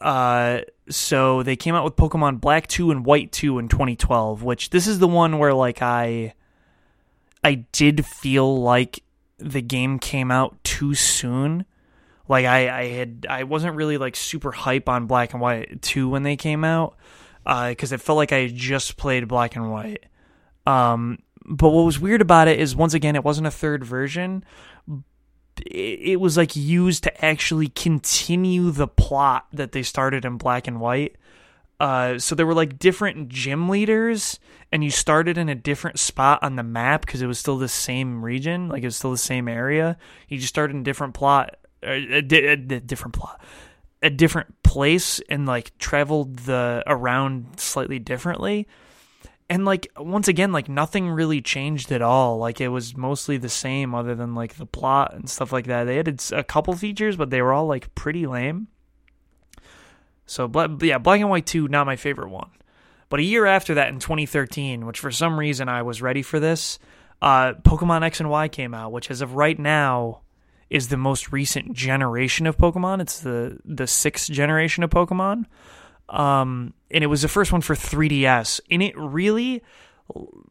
Uh, 0.00 0.60
so 0.88 1.42
they 1.42 1.56
came 1.56 1.74
out 1.74 1.84
with 1.84 1.96
Pokemon 1.96 2.40
Black 2.40 2.66
2 2.68 2.90
and 2.90 3.04
White 3.04 3.32
2 3.32 3.58
in 3.58 3.68
2012, 3.68 4.42
which 4.42 4.70
this 4.70 4.86
is 4.86 4.98
the 4.98 5.08
one 5.08 5.38
where 5.38 5.54
like 5.54 5.82
I 5.82 6.34
I 7.42 7.66
did 7.72 8.06
feel 8.06 8.60
like 8.60 9.02
the 9.38 9.62
game 9.62 9.98
came 9.98 10.30
out 10.30 10.62
too 10.62 10.94
soon. 10.94 11.64
Like 12.28 12.46
I, 12.46 12.80
I 12.80 12.84
had 12.88 13.26
I 13.28 13.44
wasn't 13.44 13.76
really 13.76 13.98
like 13.98 14.14
super 14.14 14.52
hype 14.52 14.88
on 14.88 15.06
Black 15.06 15.32
and 15.32 15.40
White 15.40 15.82
2 15.82 16.08
when 16.08 16.22
they 16.22 16.36
came 16.36 16.64
out. 16.64 16.96
Uh, 17.46 17.70
because 17.70 17.92
it 17.92 18.02
felt 18.02 18.16
like 18.16 18.32
I 18.32 18.48
just 18.48 18.98
played 18.98 19.26
Black 19.26 19.56
and 19.56 19.72
White. 19.72 20.04
Um, 20.66 21.18
but 21.48 21.70
what 21.70 21.84
was 21.84 21.98
weird 21.98 22.20
about 22.20 22.48
it 22.48 22.60
is 22.60 22.76
once 22.76 22.94
again 22.94 23.16
it 23.16 23.24
wasn't 23.24 23.46
a 23.46 23.50
third 23.50 23.82
version, 23.82 24.44
it 25.66 26.20
was 26.20 26.36
like 26.36 26.54
used 26.54 27.02
to 27.04 27.24
actually 27.24 27.68
continue 27.68 28.70
the 28.70 28.86
plot 28.86 29.46
that 29.52 29.72
they 29.72 29.82
started 29.82 30.24
in 30.24 30.36
black 30.36 30.68
and 30.68 30.80
white. 30.80 31.16
Uh, 31.80 32.18
so 32.18 32.34
there 32.34 32.46
were 32.46 32.54
like 32.54 32.78
different 32.78 33.28
gym 33.28 33.68
leaders, 33.68 34.38
and 34.70 34.84
you 34.84 34.90
started 34.90 35.38
in 35.38 35.48
a 35.48 35.54
different 35.54 35.98
spot 35.98 36.42
on 36.42 36.56
the 36.56 36.62
map 36.62 37.06
because 37.06 37.22
it 37.22 37.26
was 37.26 37.38
still 37.38 37.56
the 37.56 37.68
same 37.68 38.22
region, 38.24 38.68
like 38.68 38.82
it 38.82 38.86
was 38.86 38.96
still 38.96 39.12
the 39.12 39.18
same 39.18 39.48
area. 39.48 39.96
You 40.28 40.38
just 40.38 40.48
started 40.48 40.74
in 40.74 40.80
a 40.80 40.84
different 40.84 41.14
plot, 41.14 41.56
a, 41.82 42.18
a, 42.18 42.52
a 42.52 42.56
different 42.56 43.14
plot, 43.14 43.40
a 44.02 44.10
different 44.10 44.62
place, 44.62 45.20
and 45.28 45.46
like 45.46 45.76
traveled 45.78 46.40
the 46.40 46.82
around 46.86 47.58
slightly 47.58 47.98
differently 47.98 48.66
and 49.50 49.64
like 49.64 49.90
once 49.96 50.28
again 50.28 50.52
like 50.52 50.68
nothing 50.68 51.08
really 51.08 51.40
changed 51.40 51.90
at 51.92 52.02
all. 52.02 52.38
Like 52.38 52.60
it 52.60 52.68
was 52.68 52.96
mostly 52.96 53.36
the 53.36 53.48
same 53.48 53.94
other 53.94 54.14
than 54.14 54.34
like 54.34 54.54
the 54.54 54.66
plot 54.66 55.14
and 55.14 55.28
stuff 55.28 55.52
like 55.52 55.66
that. 55.66 55.84
They 55.84 55.98
added 55.98 56.22
a 56.32 56.44
couple 56.44 56.74
features 56.74 57.16
but 57.16 57.30
they 57.30 57.42
were 57.42 57.52
all 57.52 57.66
like 57.66 57.94
pretty 57.94 58.26
lame. 58.26 58.68
So 60.26 60.50
yeah 60.82 60.98
black 60.98 61.20
and 61.20 61.30
white 61.30 61.46
2 61.46 61.68
not 61.68 61.86
my 61.86 61.96
favorite 61.96 62.30
one. 62.30 62.50
But 63.08 63.20
a 63.20 63.24
year 63.24 63.46
after 63.46 63.74
that 63.74 63.88
in 63.88 64.00
2013 64.00 64.84
which 64.84 65.00
for 65.00 65.10
some 65.10 65.38
reason 65.38 65.68
i 65.68 65.80
was 65.82 66.02
ready 66.02 66.20
for 66.20 66.38
this 66.38 66.78
uh, 67.22 67.54
pokemon 67.54 68.04
x 68.04 68.20
and 68.20 68.28
y 68.28 68.48
came 68.48 68.74
out 68.74 68.92
which 68.92 69.10
as 69.10 69.22
of 69.22 69.34
right 69.34 69.58
now 69.58 70.20
is 70.70 70.88
the 70.88 70.96
most 70.96 71.32
recent 71.32 71.72
generation 71.72 72.46
of 72.46 72.58
pokemon. 72.58 73.00
It's 73.00 73.20
the 73.20 73.58
the 73.64 73.86
sixth 73.86 74.30
generation 74.30 74.84
of 74.84 74.90
pokemon 74.90 75.46
um, 76.08 76.74
and 76.90 77.04
it 77.04 77.08
was 77.08 77.22
the 77.22 77.28
first 77.28 77.52
one 77.52 77.60
for 77.60 77.74
3DS, 77.74 78.60
and 78.70 78.82
it 78.82 78.96
really 78.96 79.62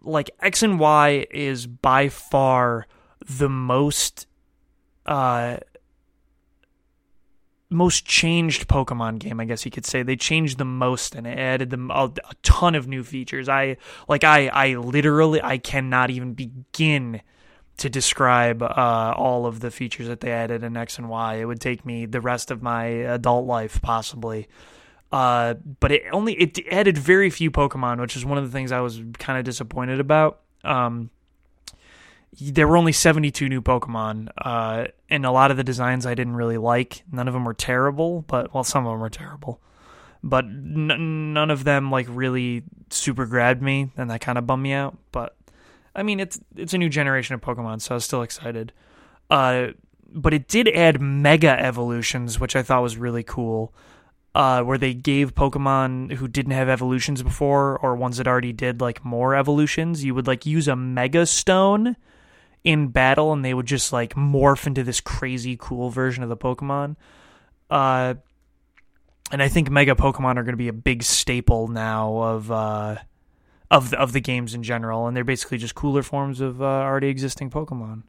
like 0.02 0.30
X 0.42 0.64
and 0.64 0.80
Y 0.80 1.26
is 1.32 1.66
by 1.66 2.10
far 2.10 2.86
the 3.26 3.50
most 3.50 4.28
uh 5.06 5.58
most 7.70 8.06
changed 8.06 8.68
Pokemon 8.68 9.20
game, 9.20 9.40
I 9.40 9.46
guess 9.46 9.66
you 9.66 9.72
could 9.72 9.86
say. 9.86 10.02
They 10.02 10.16
changed 10.16 10.58
the 10.58 10.66
most 10.66 11.16
and 11.16 11.28
added 11.28 11.70
them 11.70 11.92
a, 11.92 12.06
a 12.06 12.34
ton 12.42 12.76
of 12.76 12.88
new 12.88 13.04
features. 13.04 13.50
I 13.50 13.78
like 14.08 14.24
I 14.24 14.48
I 14.48 14.76
literally 14.76 15.42
I 15.42 15.58
cannot 15.58 16.10
even 16.10 16.34
begin 16.34 17.22
to 17.78 17.90
describe 17.90 18.64
uh, 18.64 19.14
all 19.16 19.46
of 19.46 19.60
the 19.60 19.70
features 19.70 20.08
that 20.08 20.22
they 20.22 20.32
added 20.32 20.64
in 20.64 20.78
X 20.78 20.98
and 20.98 21.10
Y. 21.10 21.36
It 21.36 21.46
would 21.46 21.62
take 21.62 21.86
me 21.86 22.06
the 22.06 22.22
rest 22.22 22.52
of 22.52 22.62
my 22.62 22.86
adult 22.86 23.46
life 23.46 23.82
possibly. 23.82 24.48
Uh, 25.12 25.54
but 25.80 25.92
it 25.92 26.04
only 26.12 26.34
it 26.34 26.60
added 26.70 26.98
very 26.98 27.30
few 27.30 27.50
Pokemon, 27.50 28.02
which 28.02 28.16
is 28.16 28.26
one 28.26 28.38
of 28.38 28.44
the 28.44 28.52
things 28.52 28.72
I 28.72 28.82
was 28.82 29.02
kind 29.18 29.40
of 29.40 29.46
disappointed 29.46 30.00
about. 30.00 30.42
Um, 30.64 31.10
there 32.40 32.68
were 32.68 32.78
only 32.78 32.92
72 32.92 33.48
new 33.48 33.62
Pokemon, 33.62 34.30
uh, 34.38 34.88
and 35.10 35.26
a 35.26 35.32
lot 35.32 35.50
of 35.50 35.58
the 35.58 35.64
designs 35.64 36.06
I 36.06 36.14
didn't 36.14 36.36
really 36.36 36.58
like. 36.58 37.04
None 37.12 37.28
of 37.28 37.34
them 37.34 37.46
were 37.46 37.54
terrible, 37.54 38.26
but 38.28 38.54
well, 38.54 38.64
some 38.64 38.86
of 38.86 38.92
them 38.92 39.00
were 39.00 39.10
terrible, 39.10 39.62
but 40.22 40.46
n- 40.46 41.34
none 41.34 41.50
of 41.50 41.64
them 41.64 41.90
like 41.90 42.06
really 42.10 42.64
super 42.90 43.26
grabbed 43.26 43.62
me, 43.62 43.92
and 43.96 44.10
that 44.12 44.22
kind 44.22 44.38
of 44.38 44.46
bummed 44.46 44.64
me 44.64 44.74
out. 44.74 44.98
But 45.14 45.36
I 45.96 46.04
mean, 46.04 46.20
it's 46.20 46.40
it's 46.56 46.74
a 46.74 46.78
new 46.78 46.90
generation 46.90 47.34
of 47.34 47.42
Pokemon, 47.42 47.82
so 47.82 47.94
I 47.94 47.98
was 47.98 48.06
still 48.06 48.24
excited. 48.24 48.74
Uh, 49.30 49.68
but 50.10 50.34
it 50.34 50.48
did 50.48 50.68
add 50.70 51.02
Mega 51.02 51.60
evolutions, 51.60 52.40
which 52.40 52.56
I 52.56 52.64
thought 52.64 52.84
was 52.84 52.98
really 52.98 53.24
cool. 53.24 53.74
Uh, 54.38 54.62
where 54.62 54.78
they 54.78 54.94
gave 54.94 55.34
Pokemon 55.34 56.12
who 56.12 56.28
didn't 56.28 56.52
have 56.52 56.70
evolutions 56.70 57.24
before, 57.24 57.76
or 57.80 57.96
ones 57.96 58.18
that 58.18 58.28
already 58.28 58.54
did 58.54 58.80
like 58.80 59.04
more 59.04 59.34
evolutions, 59.34 60.04
you 60.04 60.14
would 60.14 60.28
like 60.28 60.46
use 60.46 60.68
a 60.68 60.76
Mega 60.76 61.26
Stone 61.26 61.96
in 62.64 62.90
battle 62.90 63.34
and 63.34 63.44
they 63.44 63.56
would 63.56 63.66
just 63.66 63.92
like 63.92 64.14
morph 64.14 64.68
into 64.68 64.84
this 64.84 65.02
crazy 65.02 65.58
cool 65.60 65.90
version 65.90 66.22
of 66.22 66.30
the 66.30 66.38
Pokemon. 66.38 66.98
Uh, 67.68 68.14
and 69.32 69.42
I 69.42 69.48
think 69.48 69.72
Mega 69.72 69.96
Pokemon 69.96 70.38
are 70.38 70.44
going 70.44 70.54
to 70.54 70.56
be 70.56 70.68
a 70.68 70.74
big 70.74 71.02
staple 71.02 71.68
now 71.68 72.18
of 72.18 72.52
uh, 72.52 72.98
of 73.72 73.90
the, 73.90 74.00
of 74.00 74.14
the 74.14 74.22
games 74.22 74.54
in 74.54 74.62
general, 74.62 75.08
and 75.08 75.18
they're 75.18 75.24
basically 75.24 75.58
just 75.58 75.74
cooler 75.74 76.04
forms 76.04 76.42
of 76.42 76.62
uh, 76.62 76.66
already 76.66 77.08
existing 77.08 77.50
Pokemon, 77.50 78.04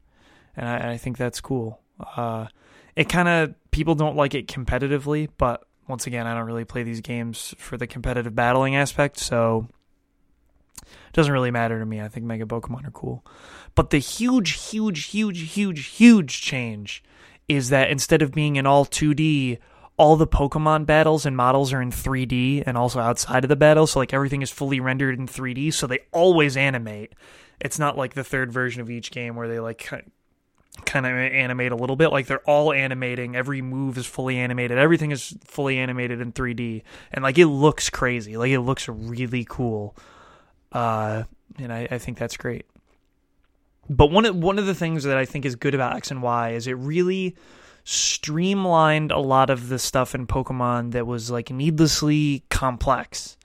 and 0.58 0.68
I, 0.68 0.92
I 0.92 0.96
think 0.98 1.16
that's 1.16 1.40
cool. 1.40 1.80
Uh, 2.16 2.48
it 2.94 3.08
kind 3.08 3.28
of 3.28 3.54
people 3.70 3.94
don't 3.94 4.14
like 4.14 4.34
it 4.34 4.46
competitively, 4.46 5.28
but 5.38 5.64
once 5.88 6.06
again, 6.06 6.26
I 6.26 6.34
don't 6.34 6.46
really 6.46 6.64
play 6.64 6.82
these 6.82 7.00
games 7.00 7.54
for 7.58 7.76
the 7.76 7.86
competitive 7.86 8.34
battling 8.34 8.76
aspect, 8.76 9.18
so 9.18 9.68
it 10.82 11.12
doesn't 11.12 11.32
really 11.32 11.50
matter 11.50 11.78
to 11.78 11.86
me. 11.86 12.00
I 12.00 12.08
think 12.08 12.26
Mega 12.26 12.44
Pokemon 12.44 12.86
are 12.86 12.92
cool. 12.92 13.24
But 13.74 13.90
the 13.90 13.98
huge, 13.98 14.52
huge, 14.70 15.06
huge, 15.06 15.52
huge, 15.52 15.86
huge 15.86 16.40
change 16.42 17.02
is 17.48 17.70
that 17.70 17.90
instead 17.90 18.22
of 18.22 18.32
being 18.32 18.56
in 18.56 18.66
all 18.66 18.84
2D, 18.84 19.58
all 19.96 20.16
the 20.16 20.26
Pokemon 20.26 20.86
battles 20.86 21.26
and 21.26 21.36
models 21.36 21.72
are 21.72 21.82
in 21.82 21.90
3D 21.90 22.62
and 22.66 22.76
also 22.76 23.00
outside 23.00 23.44
of 23.44 23.48
the 23.48 23.56
battle. 23.56 23.86
So, 23.86 23.98
like, 23.98 24.14
everything 24.14 24.42
is 24.42 24.50
fully 24.50 24.80
rendered 24.80 25.18
in 25.18 25.26
3D. 25.26 25.72
So 25.72 25.86
they 25.86 26.00
always 26.12 26.56
animate. 26.56 27.14
It's 27.60 27.78
not 27.78 27.96
like 27.96 28.14
the 28.14 28.22
third 28.22 28.52
version 28.52 28.80
of 28.80 28.90
each 28.90 29.10
game 29.10 29.34
where 29.34 29.48
they, 29.48 29.58
like, 29.58 29.90
kind 30.84 31.06
of 31.06 31.12
animate 31.12 31.72
a 31.72 31.76
little 31.76 31.96
bit. 31.96 32.10
Like, 32.10 32.26
they're 32.26 32.48
all 32.48 32.72
animating. 32.72 33.36
Every 33.36 33.62
move 33.62 33.98
is 33.98 34.06
fully 34.06 34.36
animated. 34.38 34.78
Everything 34.78 35.10
is 35.10 35.36
fully 35.44 35.78
animated 35.78 36.20
in 36.20 36.32
3D. 36.32 36.82
And, 37.12 37.22
like, 37.22 37.38
it 37.38 37.46
looks 37.46 37.90
crazy. 37.90 38.36
Like, 38.36 38.50
it 38.50 38.60
looks 38.60 38.88
really 38.88 39.44
cool. 39.48 39.96
Uh, 40.72 41.24
and 41.58 41.72
I, 41.72 41.88
I 41.90 41.98
think 41.98 42.18
that's 42.18 42.36
great. 42.36 42.66
But 43.90 44.10
one 44.10 44.26
of 44.26 44.36
one 44.36 44.58
of 44.58 44.66
the 44.66 44.74
things 44.74 45.04
that 45.04 45.16
I 45.16 45.24
think 45.24 45.46
is 45.46 45.56
good 45.56 45.74
about 45.74 45.96
X 45.96 46.10
and 46.10 46.22
Y 46.22 46.50
is 46.50 46.66
it 46.66 46.74
really 46.74 47.36
streamlined 47.84 49.10
a 49.10 49.18
lot 49.18 49.48
of 49.48 49.70
the 49.70 49.78
stuff 49.78 50.14
in 50.14 50.26
Pokemon 50.26 50.92
that 50.92 51.06
was 51.06 51.30
like 51.30 51.50
needlessly 51.50 52.44
complex. 52.50 53.38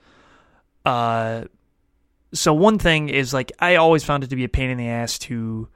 Uh, 0.86 1.46
so 2.34 2.54
one 2.54 2.78
thing 2.78 3.08
is 3.08 3.34
like 3.34 3.54
I 3.60 3.76
always 3.76 4.04
found 4.04 4.24
it 4.26 4.30
to 4.32 4.36
be 4.36 4.44
a 4.44 4.50
pain 4.50 4.70
in 4.70 4.78
the 4.78 4.90
ass 4.90 5.18
to 5.20 5.70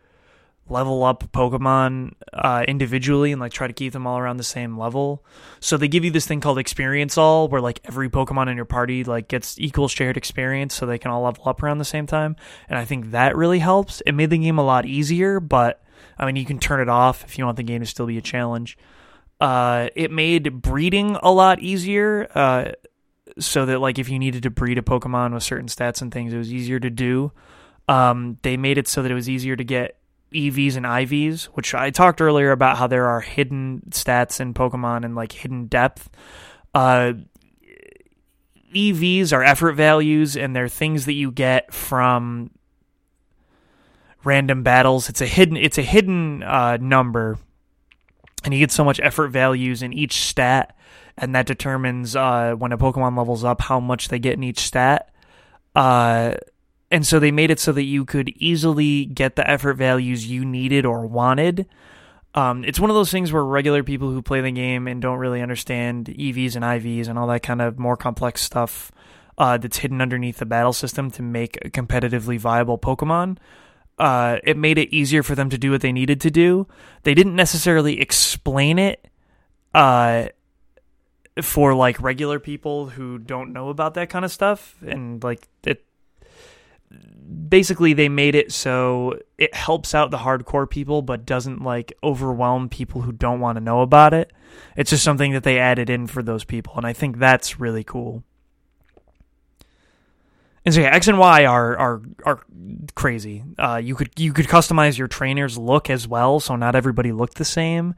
level 0.69 1.03
up 1.03 1.31
Pokemon 1.31 2.13
uh, 2.33 2.63
individually 2.67 3.31
and 3.31 3.39
like 3.39 3.51
try 3.51 3.67
to 3.67 3.73
keep 3.73 3.93
them 3.93 4.07
all 4.07 4.17
around 4.17 4.37
the 4.37 4.43
same 4.43 4.77
level. 4.77 5.25
So 5.59 5.77
they 5.77 5.87
give 5.87 6.03
you 6.05 6.11
this 6.11 6.27
thing 6.27 6.39
called 6.39 6.59
Experience 6.59 7.17
All, 7.17 7.47
where 7.47 7.61
like 7.61 7.79
every 7.85 8.09
Pokemon 8.09 8.49
in 8.49 8.55
your 8.55 8.65
party 8.65 9.03
like 9.03 9.27
gets 9.27 9.59
equal 9.59 9.87
shared 9.87 10.17
experience, 10.17 10.73
so 10.73 10.85
they 10.85 10.97
can 10.97 11.11
all 11.11 11.23
level 11.23 11.43
up 11.47 11.61
around 11.63 11.77
the 11.77 11.85
same 11.85 12.07
time. 12.07 12.35
And 12.69 12.77
I 12.77 12.85
think 12.85 13.11
that 13.11 13.35
really 13.35 13.59
helps. 13.59 14.01
It 14.05 14.13
made 14.13 14.29
the 14.29 14.37
game 14.37 14.57
a 14.57 14.63
lot 14.63 14.85
easier, 14.85 15.39
but 15.39 15.83
I 16.17 16.25
mean 16.25 16.35
you 16.35 16.45
can 16.45 16.59
turn 16.59 16.79
it 16.79 16.89
off 16.89 17.23
if 17.23 17.37
you 17.37 17.45
want 17.45 17.57
the 17.57 17.63
game 17.63 17.81
to 17.81 17.85
still 17.85 18.07
be 18.07 18.17
a 18.17 18.21
challenge. 18.21 18.77
Uh, 19.39 19.89
it 19.95 20.11
made 20.11 20.61
breeding 20.61 21.17
a 21.21 21.31
lot 21.31 21.59
easier. 21.59 22.27
Uh, 22.33 22.71
so 23.39 23.65
that 23.65 23.79
like 23.79 23.99
if 23.99 24.09
you 24.09 24.19
needed 24.19 24.43
to 24.43 24.49
breed 24.49 24.77
a 24.77 24.81
Pokemon 24.81 25.33
with 25.33 25.43
certain 25.43 25.67
stats 25.67 26.01
and 26.01 26.11
things, 26.11 26.33
it 26.33 26.37
was 26.37 26.51
easier 26.51 26.79
to 26.79 26.89
do. 26.89 27.31
Um, 27.87 28.37
they 28.41 28.57
made 28.57 28.77
it 28.77 28.87
so 28.87 29.01
that 29.01 29.11
it 29.11 29.15
was 29.15 29.29
easier 29.29 29.55
to 29.55 29.63
get 29.63 29.96
EVs 30.33 30.75
and 30.75 30.85
IVs, 30.85 31.45
which 31.45 31.73
I 31.73 31.89
talked 31.89 32.21
earlier 32.21 32.51
about 32.51 32.77
how 32.77 32.87
there 32.87 33.07
are 33.07 33.21
hidden 33.21 33.83
stats 33.89 34.39
in 34.39 34.53
Pokemon 34.53 35.05
and 35.05 35.15
like 35.15 35.31
hidden 35.31 35.67
depth. 35.67 36.09
Uh, 36.73 37.13
EVs 38.73 39.31
are 39.31 39.43
effort 39.43 39.73
values, 39.73 40.35
and 40.35 40.55
they're 40.55 40.67
things 40.67 41.05
that 41.05 41.13
you 41.13 41.31
get 41.31 41.73
from 41.73 42.51
random 44.23 44.63
battles. 44.63 45.09
It's 45.09 45.21
a 45.21 45.25
hidden 45.25 45.55
it's 45.57 45.77
a 45.77 45.83
hidden 45.83 46.43
uh, 46.43 46.77
number, 46.77 47.37
and 48.43 48.53
you 48.53 48.59
get 48.59 48.71
so 48.71 48.83
much 48.83 48.99
effort 49.01 49.29
values 49.29 49.81
in 49.81 49.93
each 49.93 50.21
stat, 50.23 50.75
and 51.17 51.33
that 51.33 51.45
determines 51.45 52.15
uh, 52.15 52.53
when 52.57 52.73
a 52.73 52.77
Pokemon 52.77 53.17
levels 53.17 53.43
up 53.43 53.61
how 53.61 53.79
much 53.79 54.09
they 54.09 54.19
get 54.19 54.33
in 54.33 54.43
each 54.43 54.59
stat. 54.59 55.09
Uh, 55.73 56.35
and 56.89 57.05
so 57.05 57.19
they 57.19 57.31
made 57.31 57.51
it 57.51 57.59
so 57.59 57.71
that 57.71 57.83
you 57.83 58.05
could 58.05 58.29
easily 58.37 59.05
get 59.05 59.35
the 59.35 59.49
effort 59.49 59.75
values 59.75 60.27
you 60.27 60.45
needed 60.45 60.85
or 60.85 61.05
wanted. 61.05 61.67
Um, 62.33 62.63
it's 62.63 62.79
one 62.79 62.89
of 62.89 62.95
those 62.95 63.11
things 63.11 63.31
where 63.33 63.43
regular 63.43 63.83
people 63.83 64.11
who 64.11 64.21
play 64.21 64.41
the 64.41 64.51
game 64.51 64.87
and 64.87 65.01
don't 65.01 65.17
really 65.17 65.41
understand 65.41 66.05
EVs 66.05 66.55
and 66.55 66.63
IVs 66.63 67.07
and 67.07 67.17
all 67.17 67.27
that 67.27 67.41
kind 67.41 67.61
of 67.61 67.79
more 67.79 67.97
complex 67.97 68.41
stuff 68.41 68.91
uh, 69.37 69.57
that's 69.57 69.77
hidden 69.77 70.01
underneath 70.01 70.37
the 70.37 70.45
battle 70.45 70.73
system 70.73 71.11
to 71.11 71.21
make 71.21 71.57
a 71.65 71.69
competitively 71.69 72.39
viable 72.39 72.77
Pokemon. 72.77 73.37
Uh, 73.97 74.37
it 74.43 74.55
made 74.55 74.77
it 74.77 74.93
easier 74.93 75.23
for 75.23 75.33
them 75.33 75.49
to 75.49 75.57
do 75.57 75.71
what 75.71 75.81
they 75.81 75.91
needed 75.91 76.21
to 76.21 76.29
do. 76.29 76.67
They 77.03 77.15
didn't 77.15 77.35
necessarily 77.35 77.99
explain 77.99 78.77
it 78.77 79.07
uh, 79.73 80.27
for 81.41 81.73
like 81.73 81.99
regular 82.01 82.39
people 82.39 82.89
who 82.89 83.17
don't 83.17 83.51
know 83.51 83.69
about 83.69 83.95
that 83.95 84.09
kind 84.09 84.23
of 84.23 84.31
stuff, 84.31 84.75
and 84.85 85.23
like 85.23 85.47
it 85.65 85.83
basically 87.49 87.93
they 87.93 88.09
made 88.09 88.35
it 88.35 88.51
so 88.51 89.19
it 89.37 89.53
helps 89.53 89.93
out 89.93 90.11
the 90.11 90.17
hardcore 90.17 90.69
people 90.69 91.01
but 91.01 91.25
doesn't 91.25 91.61
like 91.61 91.93
overwhelm 92.03 92.69
people 92.69 93.01
who 93.01 93.11
don't 93.11 93.39
want 93.39 93.57
to 93.57 93.63
know 93.63 93.81
about 93.81 94.13
it 94.13 94.31
it's 94.75 94.89
just 94.89 95.03
something 95.03 95.33
that 95.33 95.43
they 95.43 95.59
added 95.59 95.89
in 95.89 96.07
for 96.07 96.23
those 96.23 96.43
people 96.43 96.73
and 96.77 96.85
i 96.85 96.93
think 96.93 97.17
that's 97.17 97.59
really 97.59 97.83
cool 97.83 98.23
and 100.67 100.73
so 100.73 100.81
yeah, 100.81 100.93
X 100.93 101.07
and 101.07 101.17
Y 101.17 101.45
are 101.45 101.77
are 101.77 102.01
are 102.25 102.43
crazy. 102.93 103.41
Uh, 103.57 103.79
you 103.81 103.95
could 103.95 104.09
you 104.19 104.33
could 104.33 104.47
customize 104.47 104.97
your 104.97 105.07
trainer's 105.07 105.57
look 105.57 105.89
as 105.89 106.09
well, 106.09 106.41
so 106.41 106.57
not 106.57 106.75
everybody 106.75 107.13
looked 107.13 107.35
the 107.35 107.45
same, 107.45 107.95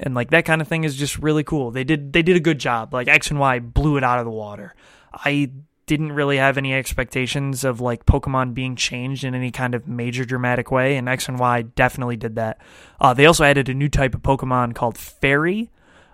and 0.00 0.16
like 0.16 0.30
that 0.30 0.44
kind 0.44 0.60
of 0.60 0.66
thing 0.66 0.82
is 0.82 0.96
just 0.96 1.20
really 1.20 1.44
cool. 1.44 1.70
They 1.70 1.84
did 1.84 2.12
they 2.12 2.22
did 2.22 2.36
a 2.36 2.40
good 2.40 2.58
job. 2.58 2.92
Like 2.92 3.06
X 3.06 3.30
and 3.30 3.38
Y 3.38 3.60
blew 3.60 3.98
it 3.98 4.02
out 4.02 4.18
of 4.18 4.24
the 4.24 4.32
water. 4.32 4.74
I 5.12 5.52
didn't 5.88 6.12
really 6.12 6.36
have 6.36 6.56
any 6.58 6.72
expectations 6.72 7.64
of 7.64 7.80
like 7.80 8.06
Pokemon 8.06 8.54
being 8.54 8.76
changed 8.76 9.24
in 9.24 9.34
any 9.34 9.50
kind 9.50 9.74
of 9.74 9.88
major 9.88 10.24
dramatic 10.24 10.70
way, 10.70 10.96
and 10.96 11.08
X 11.08 11.28
and 11.28 11.38
Y 11.40 11.62
definitely 11.62 12.16
did 12.16 12.36
that. 12.36 12.60
Uh, 13.00 13.14
they 13.14 13.26
also 13.26 13.42
added 13.42 13.68
a 13.68 13.74
new 13.74 13.88
type 13.88 14.14
of 14.14 14.22
Pokemon 14.22 14.74
called 14.74 14.96
Fairy, 14.96 15.70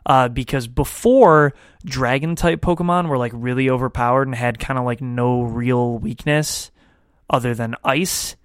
uh, 0.07 0.29
because 0.29 0.69
before 0.69 1.53
Dragon 1.85 2.37
type 2.37 2.61
Pokemon 2.61 3.09
were 3.09 3.19
like 3.19 3.33
really 3.35 3.69
overpowered 3.69 4.29
and 4.29 4.35
had 4.35 4.59
kind 4.59 4.79
of 4.79 4.85
like 4.85 5.03
no 5.03 5.43
real 5.43 5.99
weakness 5.99 6.71
other 7.29 7.55
than 7.55 7.75
Ice, 7.85 8.37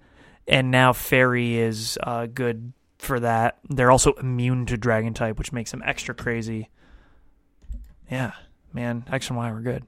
and 0.48 0.70
now 0.70 0.92
Fairy 0.92 1.56
is 1.56 1.96
uh, 2.02 2.26
good 2.26 2.72
for 2.98 3.20
that. 3.20 3.58
They're 3.68 3.90
also 3.90 4.12
immune 4.14 4.66
to 4.66 4.76
Dragon 4.76 5.14
type, 5.14 5.38
which 5.38 5.52
makes 5.52 5.70
them 5.70 5.82
extra 5.86 6.14
crazy. 6.14 6.68
Yeah, 8.10 8.32
man, 8.72 9.04
X 9.10 9.28
and 9.28 9.38
Y 9.38 9.52
were 9.52 9.60
good. 9.60 9.84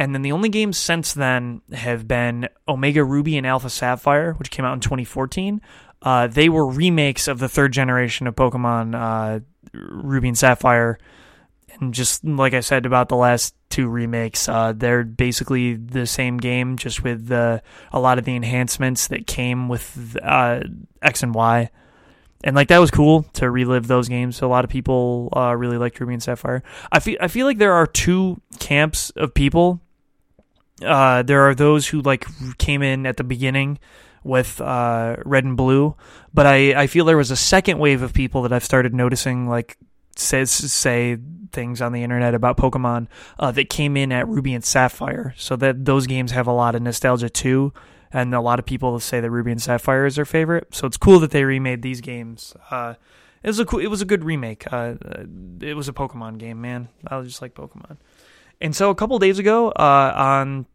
And 0.00 0.14
then 0.14 0.22
the 0.22 0.32
only 0.32 0.48
games 0.48 0.78
since 0.78 1.12
then 1.12 1.60
have 1.74 2.08
been 2.08 2.48
Omega 2.66 3.04
Ruby 3.04 3.36
and 3.36 3.46
Alpha 3.46 3.68
Sapphire, 3.68 4.32
which 4.32 4.50
came 4.50 4.64
out 4.64 4.72
in 4.72 4.80
2014. 4.80 5.60
Uh, 6.00 6.26
they 6.26 6.48
were 6.48 6.66
remakes 6.66 7.28
of 7.28 7.38
the 7.38 7.50
third 7.50 7.74
generation 7.74 8.26
of 8.26 8.34
Pokemon 8.34 8.94
uh, 8.94 9.40
Ruby 9.74 10.28
and 10.28 10.38
Sapphire. 10.38 10.98
And 11.74 11.92
just 11.92 12.24
like 12.24 12.54
I 12.54 12.60
said 12.60 12.86
about 12.86 13.10
the 13.10 13.16
last 13.16 13.54
two 13.68 13.88
remakes, 13.88 14.48
uh, 14.48 14.72
they're 14.74 15.04
basically 15.04 15.74
the 15.74 16.06
same 16.06 16.38
game, 16.38 16.78
just 16.78 17.04
with 17.04 17.30
a 17.30 17.60
lot 17.92 18.18
of 18.18 18.24
the 18.24 18.34
enhancements 18.34 19.08
that 19.08 19.26
came 19.26 19.68
with 19.68 20.16
uh, 20.22 20.60
X 21.02 21.22
and 21.22 21.34
Y. 21.34 21.68
And 22.42 22.56
like 22.56 22.68
that 22.68 22.78
was 22.78 22.90
cool 22.90 23.24
to 23.34 23.50
relive 23.50 23.86
those 23.86 24.08
games. 24.08 24.40
a 24.40 24.46
lot 24.46 24.64
of 24.64 24.70
people 24.70 25.28
uh, 25.36 25.54
really 25.54 25.76
liked 25.76 26.00
Ruby 26.00 26.14
and 26.14 26.22
Sapphire. 26.22 26.62
I 26.90 27.00
feel 27.00 27.18
I 27.20 27.28
feel 27.28 27.44
like 27.44 27.58
there 27.58 27.74
are 27.74 27.86
two 27.86 28.40
camps 28.58 29.10
of 29.10 29.34
people 29.34 29.82
uh, 30.84 31.22
there 31.22 31.42
are 31.48 31.54
those 31.54 31.88
who 31.88 32.00
like 32.00 32.26
came 32.58 32.82
in 32.82 33.06
at 33.06 33.16
the 33.16 33.24
beginning 33.24 33.78
with 34.22 34.60
uh, 34.60 35.16
red 35.24 35.44
and 35.44 35.56
blue, 35.56 35.96
but 36.34 36.46
I, 36.46 36.82
I 36.82 36.86
feel 36.86 37.04
there 37.04 37.16
was 37.16 37.30
a 37.30 37.36
second 37.36 37.78
wave 37.78 38.02
of 38.02 38.12
people 38.12 38.42
that 38.42 38.52
I've 38.52 38.64
started 38.64 38.94
noticing 38.94 39.48
like 39.48 39.78
says 40.16 40.50
say 40.50 41.16
things 41.52 41.80
on 41.80 41.92
the 41.92 42.02
internet 42.02 42.34
about 42.34 42.56
Pokemon 42.56 43.08
uh, 43.38 43.50
that 43.52 43.70
came 43.70 43.96
in 43.96 44.12
at 44.12 44.28
Ruby 44.28 44.54
and 44.54 44.64
Sapphire. 44.64 45.34
So 45.36 45.56
that 45.56 45.84
those 45.84 46.06
games 46.06 46.32
have 46.32 46.46
a 46.46 46.52
lot 46.52 46.74
of 46.74 46.82
nostalgia 46.82 47.30
too, 47.30 47.72
and 48.12 48.34
a 48.34 48.40
lot 48.40 48.58
of 48.58 48.66
people 48.66 48.98
say 49.00 49.20
that 49.20 49.30
Ruby 49.30 49.52
and 49.52 49.62
Sapphire 49.62 50.06
is 50.06 50.16
their 50.16 50.24
favorite. 50.24 50.74
So 50.74 50.86
it's 50.86 50.96
cool 50.96 51.20
that 51.20 51.30
they 51.30 51.44
remade 51.44 51.82
these 51.82 52.00
games. 52.00 52.54
Uh, 52.70 52.94
it 53.42 53.48
was 53.48 53.58
a 53.58 53.64
cool, 53.64 53.80
it 53.80 53.86
was 53.86 54.02
a 54.02 54.06
good 54.06 54.24
remake. 54.24 54.70
Uh, 54.70 54.94
it 55.60 55.74
was 55.74 55.88
a 55.88 55.92
Pokemon 55.92 56.38
game, 56.38 56.60
man. 56.60 56.88
I 57.06 57.20
just 57.22 57.40
like 57.40 57.54
Pokemon. 57.54 57.96
And 58.60 58.76
so 58.76 58.90
a 58.90 58.94
couple 58.94 59.18
days 59.18 59.38
ago, 59.38 59.70
uh, 59.70 60.12
on 60.14 60.66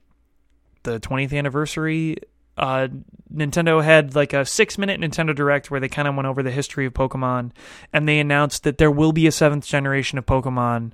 the 0.86 1.00
20th 1.00 1.38
anniversary, 1.38 2.18
uh, 2.58 2.88
Nintendo 3.34 3.84
had 3.84 4.16
like 4.16 4.34
a 4.34 4.46
six 4.46 4.78
minute 4.78 5.02
Nintendo 5.02 5.36
Direct 5.36 5.70
where 5.70 5.80
they 5.80 5.90
kind 5.90 6.08
of 6.08 6.16
went 6.16 6.28
over 6.28 6.42
the 6.42 6.52
history 6.52 6.86
of 6.86 6.94
Pokemon, 6.94 7.52
and 7.92 8.08
they 8.08 8.20
announced 8.20 8.64
that 8.64 8.78
there 8.78 8.92
will 8.92 9.12
be 9.12 9.28
a 9.28 9.32
seventh 9.32 9.66
generation 9.66 10.18
of 10.18 10.26
Pokemon. 10.26 10.94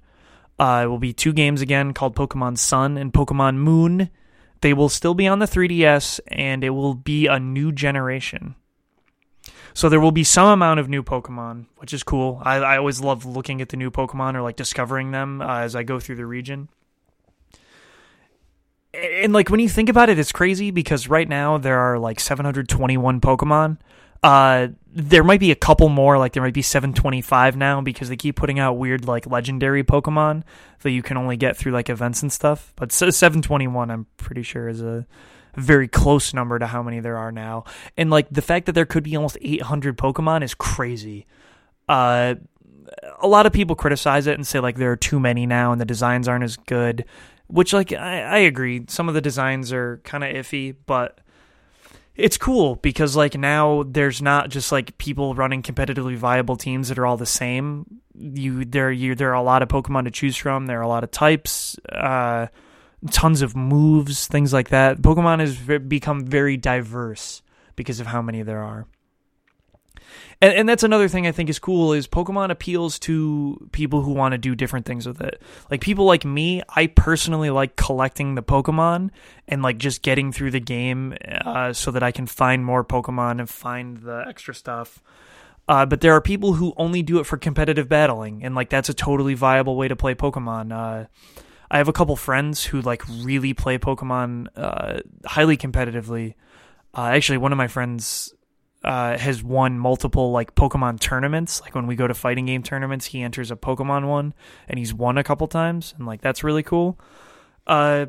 Uh, 0.58 0.82
it 0.86 0.88
will 0.88 1.00
be 1.00 1.14
two 1.14 1.34
games 1.34 1.62
again 1.62 1.94
called 1.94 2.16
Pokemon 2.16 2.58
Sun 2.58 2.98
and 2.98 3.14
Pokemon 3.14 3.58
Moon. 3.58 4.10
They 4.62 4.74
will 4.74 4.90
still 4.90 5.14
be 5.14 5.28
on 5.28 5.40
the 5.40 5.48
3DS, 5.48 6.20
and 6.28 6.64
it 6.64 6.70
will 6.70 6.94
be 6.94 7.28
a 7.28 7.40
new 7.40 7.72
generation. 7.72 8.56
So 9.74 9.90
there 9.90 10.00
will 10.00 10.12
be 10.12 10.24
some 10.24 10.48
amount 10.48 10.80
of 10.80 10.90
new 10.90 11.02
Pokemon, 11.02 11.66
which 11.78 11.94
is 11.94 12.04
cool. 12.04 12.42
I, 12.44 12.58
I 12.58 12.78
always 12.78 13.02
love 13.02 13.26
looking 13.26 13.62
at 13.62 13.70
the 13.70 13.78
new 13.78 13.90
Pokemon 13.90 14.36
or 14.36 14.42
like 14.42 14.56
discovering 14.56 15.12
them 15.12 15.42
uh, 15.42 15.60
as 15.60 15.76
I 15.76 15.84
go 15.84 16.00
through 16.00 16.18
the 16.18 16.26
region. 16.26 16.70
And 18.94 19.32
like 19.34 19.50
when 19.50 19.60
you 19.60 19.70
think 19.70 19.90
about 19.90 20.10
it, 20.10 20.20
it's 20.20 20.32
crazy 20.32 20.72
because 20.72 21.08
right 21.08 21.28
now 21.28 21.58
there 21.58 21.80
are 21.80 21.98
like 21.98 22.20
721 22.20 23.22
Pokemon. 23.22 23.78
Uh, 24.24 24.68
there 24.94 25.24
might 25.24 25.40
be 25.40 25.52
a 25.52 25.56
couple 25.56 25.90
more, 25.90 26.18
like 26.18 26.34
there 26.34 26.44
might 26.44 26.54
be 26.54 26.62
725 26.62 27.56
now 27.56 27.82
because 27.82 28.10
they 28.10 28.16
keep 28.16 28.36
putting 28.36 28.60
out 28.60 28.74
weird 28.74 29.06
like 29.06 29.26
legendary 29.26 29.84
Pokemon 29.84 30.44
that 30.82 30.92
you 30.92 31.02
can 31.02 31.18
only 31.18 31.38
get 31.38 31.58
through 31.58 31.72
like 31.72 31.90
events 31.90 32.22
and 32.22 32.32
stuff. 32.32 32.74
But 32.76 32.92
721, 32.92 33.90
I'm 33.90 34.06
pretty 34.18 34.44
sure 34.44 34.68
is 34.68 34.82
a 34.82 35.08
very 35.56 35.88
close 35.88 36.34
number 36.34 36.60
to 36.60 36.68
how 36.68 36.84
many 36.84 37.00
there 37.00 37.18
are 37.18 37.32
now. 37.32 37.64
And 37.98 38.10
like 38.10 38.28
the 38.30 38.42
fact 38.42 38.66
that 38.68 38.74
there 38.74 38.86
could 38.86 39.04
be 39.04 39.16
almost 39.16 39.38
800 39.42 39.98
Pokemon 39.98 40.44
is 40.44 40.54
crazy. 40.54 41.26
Uh, 41.90 42.36
a 43.22 43.28
lot 43.28 43.46
of 43.46 43.54
people 43.54 43.76
criticize 43.76 44.28
it 44.28 44.36
and 44.36 44.46
say 44.46 44.60
like 44.60 44.78
there 44.78 44.92
are 44.92 44.98
too 44.98 45.20
many 45.20 45.46
now 45.46 45.72
and 45.72 45.80
the 45.80 45.86
designs 45.86 46.28
aren't 46.28 46.44
as 46.44 46.58
good, 46.58 47.06
which 47.52 47.74
like 47.74 47.94
I, 47.94 48.22
I 48.22 48.38
agree. 48.40 48.86
Some 48.88 49.08
of 49.08 49.14
the 49.14 49.22
designs 49.22 49.72
are 49.72 50.02
kind 50.04 50.24
of 50.24 50.34
iffy, 50.34 50.76
but 50.86 51.20
it's 52.16 52.38
cool 52.38 52.76
because 52.76 53.16
like 53.16 53.36
now 53.36 53.84
there's 53.84 54.22
not 54.22 54.50
just 54.50 54.72
like 54.72 54.98
people 54.98 55.36
running 55.36 55.62
competitively 55.62 56.16
viable 56.16 56.56
teams 56.56 56.90
that 56.90 57.00
are 57.00 57.06
all 57.06 57.18
the 57.18 57.26
same. 57.26 58.02
You 58.14 58.66
there 58.66 58.92
you 58.92 59.16
there 59.16 59.32
are 59.32 59.36
a 59.36 59.44
lot 59.44 59.62
of 59.62 59.70
Pokemon 59.70 60.06
to 60.06 60.12
choose 60.12 60.38
from. 60.38 60.68
There 60.68 60.80
are 60.80 60.84
a 60.84 60.88
lot 60.88 61.04
of 61.04 61.12
types. 61.12 61.78
Uh, 61.90 62.48
tons 63.10 63.42
of 63.42 63.56
moves, 63.56 64.28
things 64.28 64.54
like 64.54 64.70
that. 64.70 65.02
Pokemon 65.02 65.40
has 65.40 65.80
become 65.80 66.26
very 66.26 66.58
diverse 66.58 67.42
because 67.76 68.00
of 68.00 68.08
how 68.08 68.22
many 68.22 68.44
there 68.44 68.62
are. 68.62 68.86
And, 70.42 70.54
and 70.54 70.70
that's 70.70 70.84
another 70.84 71.08
thing 71.08 71.28
I 71.28 71.32
think 71.32 71.50
is 71.50 71.60
cool 71.60 71.94
is 71.94 72.08
Pokemon 72.08 72.50
appeals 72.50 72.98
to 73.00 73.70
people 73.72 74.02
who 74.02 74.12
want 74.12 74.34
to 74.34 74.38
do 74.38 74.56
different 74.56 74.86
things 74.86 75.08
with 75.08 75.22
it. 75.22 75.42
Like 75.70 75.82
people 75.82 76.06
like 76.06 76.26
me, 76.26 76.64
I 76.70 76.88
personally 76.88 77.52
like 77.52 77.76
collecting 77.76 78.36
the 78.36 78.44
Pokemon 78.44 79.12
and 79.48 79.62
like 79.62 79.78
just 79.78 80.02
getting 80.02 80.32
through 80.32 80.52
the 80.52 80.60
game 80.60 81.16
uh, 81.46 81.74
so 81.74 81.92
that 81.92 82.04
I 82.04 82.12
can 82.12 82.26
find 82.26 82.66
more 82.66 82.84
Pokemon 82.84 83.40
and 83.40 83.50
find 83.50 83.98
the 83.98 84.26
extra 84.28 84.56
stuff. 84.56 85.02
Uh, 85.68 85.86
but 85.86 86.02
there 86.02 86.14
are 86.14 86.22
people 86.22 86.54
who 86.54 86.74
only 86.76 87.04
do 87.04 87.20
it 87.20 87.26
for 87.26 87.38
competitive 87.38 87.88
battling, 87.88 88.44
and 88.44 88.56
like 88.56 88.70
that's 88.70 88.90
a 88.90 88.94
totally 88.94 89.36
viable 89.36 89.78
way 89.78 89.88
to 89.88 89.96
play 89.96 90.16
Pokemon. 90.16 90.74
Uh, 90.74 91.06
I 91.70 91.78
have 91.78 91.88
a 91.88 91.94
couple 91.94 92.16
friends 92.16 92.66
who 92.66 92.82
like 92.82 93.04
really 93.08 93.54
play 93.54 93.78
Pokemon 93.78 94.48
uh, 94.56 95.00
highly 95.24 95.56
competitively. 95.56 96.34
Uh, 96.94 97.12
actually, 97.14 97.38
one 97.38 97.54
of 97.54 97.58
my 97.58 97.68
friends 97.68 98.34
uh, 98.84 99.18
has 99.18 99.44
won 99.44 99.78
multiple 99.78 100.32
like 100.32 100.56
Pokemon 100.56 101.00
tournaments. 101.00 101.62
Like 101.62 101.76
when 101.76 101.88
we 101.88 101.96
go 101.96 102.08
to 102.08 102.14
fighting 102.14 102.46
game 102.48 102.64
tournaments, 102.64 103.06
he 103.08 103.22
enters 103.22 103.52
a 103.52 103.56
Pokemon 103.56 104.08
one, 104.08 104.34
and 104.68 104.80
he's 104.80 104.94
won 104.94 105.18
a 105.18 105.24
couple 105.24 105.48
times, 105.48 105.94
and 105.98 106.08
like 106.08 106.22
that's 106.22 106.44
really 106.44 106.64
cool. 106.64 107.00
Uh, 107.68 108.08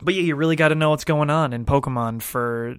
but 0.00 0.14
yeah, 0.14 0.22
you 0.22 0.36
really 0.36 0.56
got 0.56 0.68
to 0.68 0.74
know 0.74 0.90
what's 0.90 1.04
going 1.04 1.30
on 1.30 1.52
in 1.52 1.64
Pokemon 1.64 2.20
for 2.20 2.76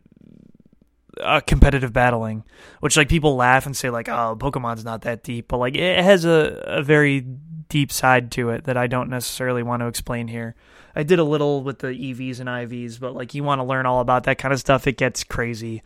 uh, 1.20 1.39
competitive 1.41 1.91
battling, 1.91 2.43
which 2.80 2.97
like 2.97 3.09
people 3.09 3.36
laugh 3.36 3.65
and 3.65 3.76
say 3.76 3.89
like, 3.89 4.09
"Oh, 4.09 4.36
Pokemon's 4.39 4.86
not 4.86 5.01
that 5.01 5.24
deep," 5.24 5.47
but 5.47 5.57
like 5.57 5.76
it 5.76 6.03
has 6.03 6.26
a, 6.26 6.63
a 6.65 6.84
very 6.84 7.22
deep 7.22 7.91
side 7.91 8.32
to 8.32 8.49
it 8.49 8.65
that 8.65 8.78
I 8.78 8.88
don't 8.88 9.09
necessarily 9.09 9.63
want 9.63 9.82
to 9.82 9.88
explain 9.88 10.28
here. 10.28 10.55
I 10.98 11.04
did 11.04 11.20
a 11.20 11.24
little 11.24 11.62
with 11.62 11.78
the 11.78 11.89
EVs 11.89 12.39
and 12.39 12.50
IVs, 12.50 13.00
but 13.00 13.14
like 13.14 13.36
you 13.36 13.43
want 13.43 13.60
to 13.60 13.64
learn 13.64 13.86
all 13.86 14.00
about 14.00 14.24
that 14.24 14.39
kind 14.39 14.52
of 14.52 14.60
stuff, 14.60 14.88
it 14.88 14.98
gets 14.98 15.24
crazy. 15.24 15.84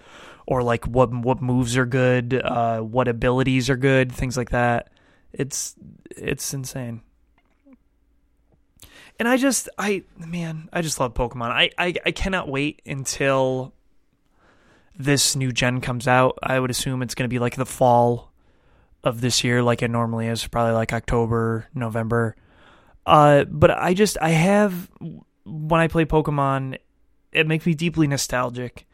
Or 0.48 0.64
like 0.64 0.88
what 0.88 1.14
what 1.14 1.42
moves 1.42 1.76
are 1.76 1.86
good, 1.86 2.34
uh, 2.34 2.80
what 2.80 3.10
abilities 3.10 3.70
are 3.70 3.76
good, 3.76 4.10
things 4.10 4.38
like 4.38 4.52
that. 4.52 4.90
It's 5.34 5.76
it's 6.12 6.54
insane. 6.54 7.02
And 9.20 9.28
I 9.28 9.36
just 9.36 9.68
I 9.78 10.04
man, 10.18 10.70
I 10.72 10.82
just 10.82 10.98
love 10.98 11.14
Pokemon. 11.14 11.52
I, 11.52 11.72
I, 11.78 11.94
I 12.06 12.12
cannot 12.12 12.48
wait 12.48 12.82
until 12.86 13.74
this 14.98 15.36
new 15.36 15.52
gen 15.52 15.82
comes 15.82 16.08
out. 16.08 16.40
I 16.42 16.58
would 16.58 16.72
assume 16.72 17.02
it's 17.02 17.16
gonna 17.16 17.28
be 17.28 17.40
like 17.40 17.58
the 17.58 17.66
fall 17.66 18.32
of 19.04 19.20
this 19.20 19.44
year 19.44 19.62
like 19.62 19.82
it 19.82 19.90
normally 19.90 20.28
is, 20.28 20.48
probably 20.48 20.74
like 20.74 20.94
October, 20.94 21.68
November. 21.76 22.38
Uh, 23.06 23.46
but 23.46 23.72
I 23.72 23.94
just 23.94 24.18
I 24.22 24.30
have 24.30 24.90
when 25.46 25.82
I 25.82 25.88
play 25.88 26.06
Pokemon, 26.06 26.78
it 27.32 27.48
makes 27.48 27.66
me 27.66 27.74
deeply 27.74 28.08
nostalgic, 28.08 28.88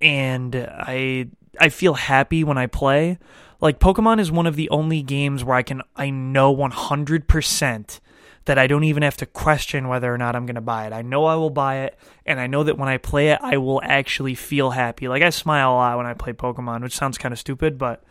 and 0.00 0.56
I 0.56 1.28
I 1.60 1.68
feel 1.68 1.94
happy 1.94 2.44
when 2.44 2.58
I 2.58 2.66
play. 2.66 3.18
Like 3.60 3.78
Pokemon 3.78 4.20
is 4.20 4.30
one 4.30 4.46
of 4.46 4.56
the 4.56 4.68
only 4.70 5.02
games 5.02 5.44
where 5.44 5.56
I 5.56 5.62
can 5.62 5.82
I 5.96 6.10
know 6.10 6.50
one 6.50 6.70
hundred 6.70 7.28
percent 7.28 8.00
that 8.46 8.58
I 8.58 8.68
don't 8.68 8.84
even 8.84 9.02
have 9.02 9.16
to 9.16 9.26
question 9.26 9.88
whether 9.88 10.12
or 10.12 10.16
not 10.16 10.36
I'm 10.36 10.46
going 10.46 10.54
to 10.54 10.60
buy 10.60 10.86
it. 10.86 10.92
I 10.92 11.02
know 11.02 11.24
I 11.24 11.34
will 11.34 11.50
buy 11.50 11.78
it, 11.78 11.98
and 12.24 12.38
I 12.38 12.46
know 12.46 12.62
that 12.62 12.78
when 12.78 12.88
I 12.88 12.96
play 12.96 13.30
it, 13.30 13.40
I 13.42 13.56
will 13.56 13.80
actually 13.82 14.34
feel 14.36 14.70
happy. 14.70 15.08
Like 15.08 15.22
I 15.22 15.30
smile 15.30 15.72
a 15.72 15.74
lot 15.74 15.96
when 15.96 16.06
I 16.06 16.14
play 16.14 16.32
Pokemon, 16.32 16.82
which 16.82 16.96
sounds 16.96 17.18
kind 17.18 17.32
of 17.32 17.38
stupid, 17.38 17.76
but 17.76 18.04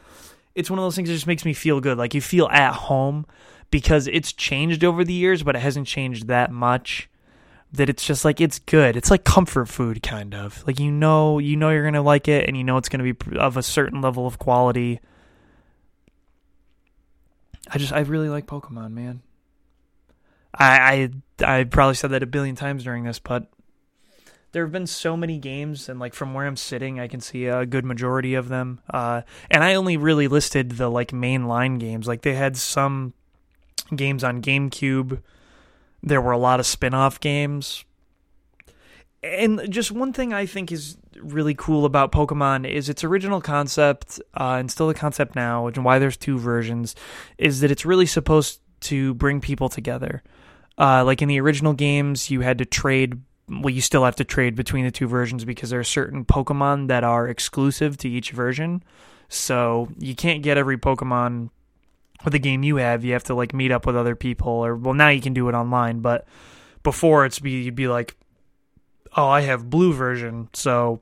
it's 0.54 0.70
one 0.70 0.78
of 0.78 0.84
those 0.84 0.96
things 0.96 1.10
that 1.10 1.16
just 1.16 1.28
makes 1.28 1.46
me 1.46 1.54
feel 1.54 1.80
good. 1.80 1.98
Like 1.98 2.14
you 2.14 2.22
feel 2.22 2.48
at 2.48 2.74
home 2.74 3.26
because 3.72 4.08
it's 4.08 4.34
changed 4.34 4.84
over 4.84 5.04
the 5.04 5.14
years, 5.14 5.44
but 5.44 5.56
it 5.56 5.60
hasn't 5.60 5.88
changed 5.88 6.28
that 6.28 6.52
much. 6.52 7.10
That 7.72 7.90
it's 7.90 8.06
just 8.06 8.24
like 8.24 8.40
it's 8.40 8.60
good. 8.60 8.96
It's 8.96 9.12
like 9.12 9.26
comfort 9.26 9.68
food, 9.68 10.02
kind 10.02 10.34
of. 10.34 10.64
Like 10.66 10.80
you 10.80 10.92
know, 10.92 11.40
you 11.40 11.58
know 11.58 11.72
you're 11.72 11.84
gonna 11.84 12.02
like 12.02 12.28
it, 12.28 12.48
and 12.48 12.56
you 12.56 12.64
know 12.64 12.78
it's 12.78 12.90
gonna 12.90 13.04
be 13.04 13.16
of 13.38 13.58
a 13.58 13.64
certain 13.64 14.02
level 14.02 14.26
of 14.26 14.40
quality. 14.40 15.02
I 17.70 17.78
just 17.78 17.92
I 17.92 18.00
really 18.02 18.30
like 18.30 18.46
Pokemon, 18.46 18.92
man. 18.92 19.22
I 20.54 21.12
I 21.44 21.60
I 21.60 21.64
probably 21.66 21.96
said 21.96 22.12
that 22.12 22.24
a 22.24 22.28
billion 22.28 22.56
times 22.56 22.84
during 22.84 23.04
this, 23.04 23.20
but 23.20 23.52
there 24.56 24.64
have 24.64 24.72
been 24.72 24.88
so 24.88 25.18
many 25.18 25.38
games, 25.38 25.90
and 25.90 26.00
like 26.00 26.14
from 26.14 26.34
where 26.34 26.48
I'm 26.48 26.56
sitting, 26.56 26.98
I 26.98 27.10
can 27.10 27.20
see 27.20 27.48
a 27.48 27.66
good 27.66 27.84
majority 27.84 28.36
of 28.36 28.48
them. 28.48 28.80
Uh, 28.90 29.24
and 29.52 29.66
I 29.66 29.76
only 29.76 29.98
really 29.98 30.30
listed 30.30 30.72
the 30.72 30.88
like 30.88 31.12
main 31.12 31.50
line 31.50 31.78
games. 31.78 32.08
Like 32.08 32.22
they 32.22 32.36
had 32.36 32.56
some 32.56 33.14
games 33.94 34.24
on 34.24 34.42
GameCube. 34.42 35.22
There 36.02 36.22
were 36.22 36.32
a 36.32 36.38
lot 36.38 36.60
of 36.60 36.66
spin-off 36.66 37.20
games. 37.20 37.84
And 39.24 39.62
just 39.70 39.92
one 39.92 40.14
thing 40.14 40.34
I 40.34 40.46
think 40.46 40.72
is 40.72 40.98
really 41.20 41.56
cool 41.56 41.86
about 41.86 42.12
Pokemon 42.12 42.70
is 42.70 42.90
its 42.90 43.04
original 43.04 43.42
concept, 43.42 44.20
uh, 44.40 44.58
and 44.60 44.70
still 44.70 44.88
the 44.88 44.94
concept 44.94 45.36
now, 45.36 45.66
and 45.66 45.84
why 45.84 45.98
there's 45.98 46.18
two 46.18 46.38
versions, 46.38 46.96
is 47.38 47.62
that 47.62 47.72
it's 47.72 47.86
really 47.86 48.06
supposed 48.06 48.62
to 48.82 49.16
bring 49.16 49.42
people 49.42 49.68
together. 49.68 50.22
Uh, 50.78 51.04
like 51.04 51.22
in 51.22 51.28
the 51.28 51.40
original 51.40 51.74
games, 51.74 52.30
you 52.30 52.42
had 52.42 52.60
to 52.60 52.66
trade 52.66 53.22
well, 53.48 53.70
you 53.70 53.82
still 53.82 54.06
have 54.06 54.16
to 54.16 54.24
trade 54.24 54.56
between 54.56 54.86
the 54.86 54.92
two 54.92 55.08
versions 55.08 55.46
because 55.46 55.70
there 55.70 55.80
are 55.80 55.84
certain 55.84 56.26
Pokemon 56.26 56.88
that 56.88 57.04
are 57.04 57.28
exclusive 57.28 57.98
to 57.98 58.10
each 58.10 58.32
version. 58.32 58.84
So 59.30 59.90
you 60.00 60.16
can't 60.16 60.44
get 60.44 60.58
every 60.58 60.78
Pokemon 60.78 61.50
with 62.26 62.34
the 62.34 62.40
game 62.40 62.64
you 62.64 62.78
have. 62.78 63.06
You 63.06 63.14
have 63.14 63.24
to 63.26 63.36
like 63.36 63.54
meet 63.54 63.72
up 63.72 63.86
with 63.86 63.96
other 63.96 64.16
people, 64.16 64.52
or 64.52 64.76
well, 64.76 64.94
now 64.94 65.10
you 65.10 65.22
can 65.22 65.34
do 65.34 65.48
it 65.48 65.54
online. 65.54 66.00
But 66.00 66.28
before 66.84 67.26
it's 67.26 67.40
be 67.40 67.64
you'd 67.64 67.76
be 67.76 67.88
like, 67.88 68.18
oh, 69.16 69.28
I 69.28 69.42
have 69.42 69.70
blue 69.70 69.94
version, 69.94 70.50
so 70.54 71.02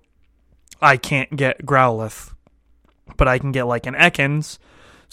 I 0.82 0.98
can't 0.98 1.36
get 1.36 1.66
Growlithe, 1.66 2.34
but 3.18 3.28
I 3.28 3.40
can 3.40 3.52
get 3.52 3.64
like 3.64 3.86
an 3.86 3.96
Ekans 3.96 4.60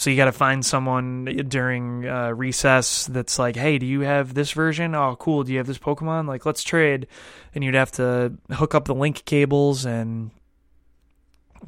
so 0.00 0.08
you 0.08 0.16
got 0.16 0.24
to 0.24 0.32
find 0.32 0.64
someone 0.64 1.26
during 1.48 2.08
uh, 2.08 2.30
recess 2.30 3.04
that's 3.04 3.38
like, 3.38 3.54
"Hey, 3.54 3.76
do 3.76 3.84
you 3.84 4.00
have 4.00 4.32
this 4.32 4.52
version? 4.52 4.94
Oh, 4.94 5.14
cool. 5.16 5.44
Do 5.44 5.52
you 5.52 5.58
have 5.58 5.66
this 5.66 5.76
Pokemon? 5.76 6.26
Like, 6.26 6.46
let's 6.46 6.62
trade." 6.62 7.06
And 7.54 7.62
you'd 7.62 7.74
have 7.74 7.92
to 7.92 8.32
hook 8.50 8.74
up 8.74 8.86
the 8.86 8.94
link 8.94 9.26
cables 9.26 9.84
and 9.84 10.30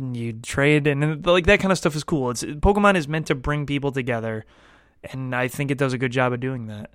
you'd 0.01 0.45
trade, 0.45 0.87
and 0.87 1.27
like 1.27 1.47
that 1.47 1.61
kind 1.61 1.73
of 1.73 1.79
stuff 1.79 1.97
is 1.97 2.05
cool. 2.05 2.31
It's 2.31 2.43
Pokemon 2.43 2.97
is 2.97 3.09
meant 3.09 3.27
to 3.29 3.35
bring 3.35 3.67
people 3.67 3.93
together, 3.93 4.45
and 5.05 5.35
I 5.35 5.49
think 5.49 5.71
it 5.71 5.79
does 5.79 5.93
a 5.93 5.99
good 5.99 6.13
job 6.13 6.33
of 6.33 6.41
doing 6.41 6.67
that. 6.67 6.91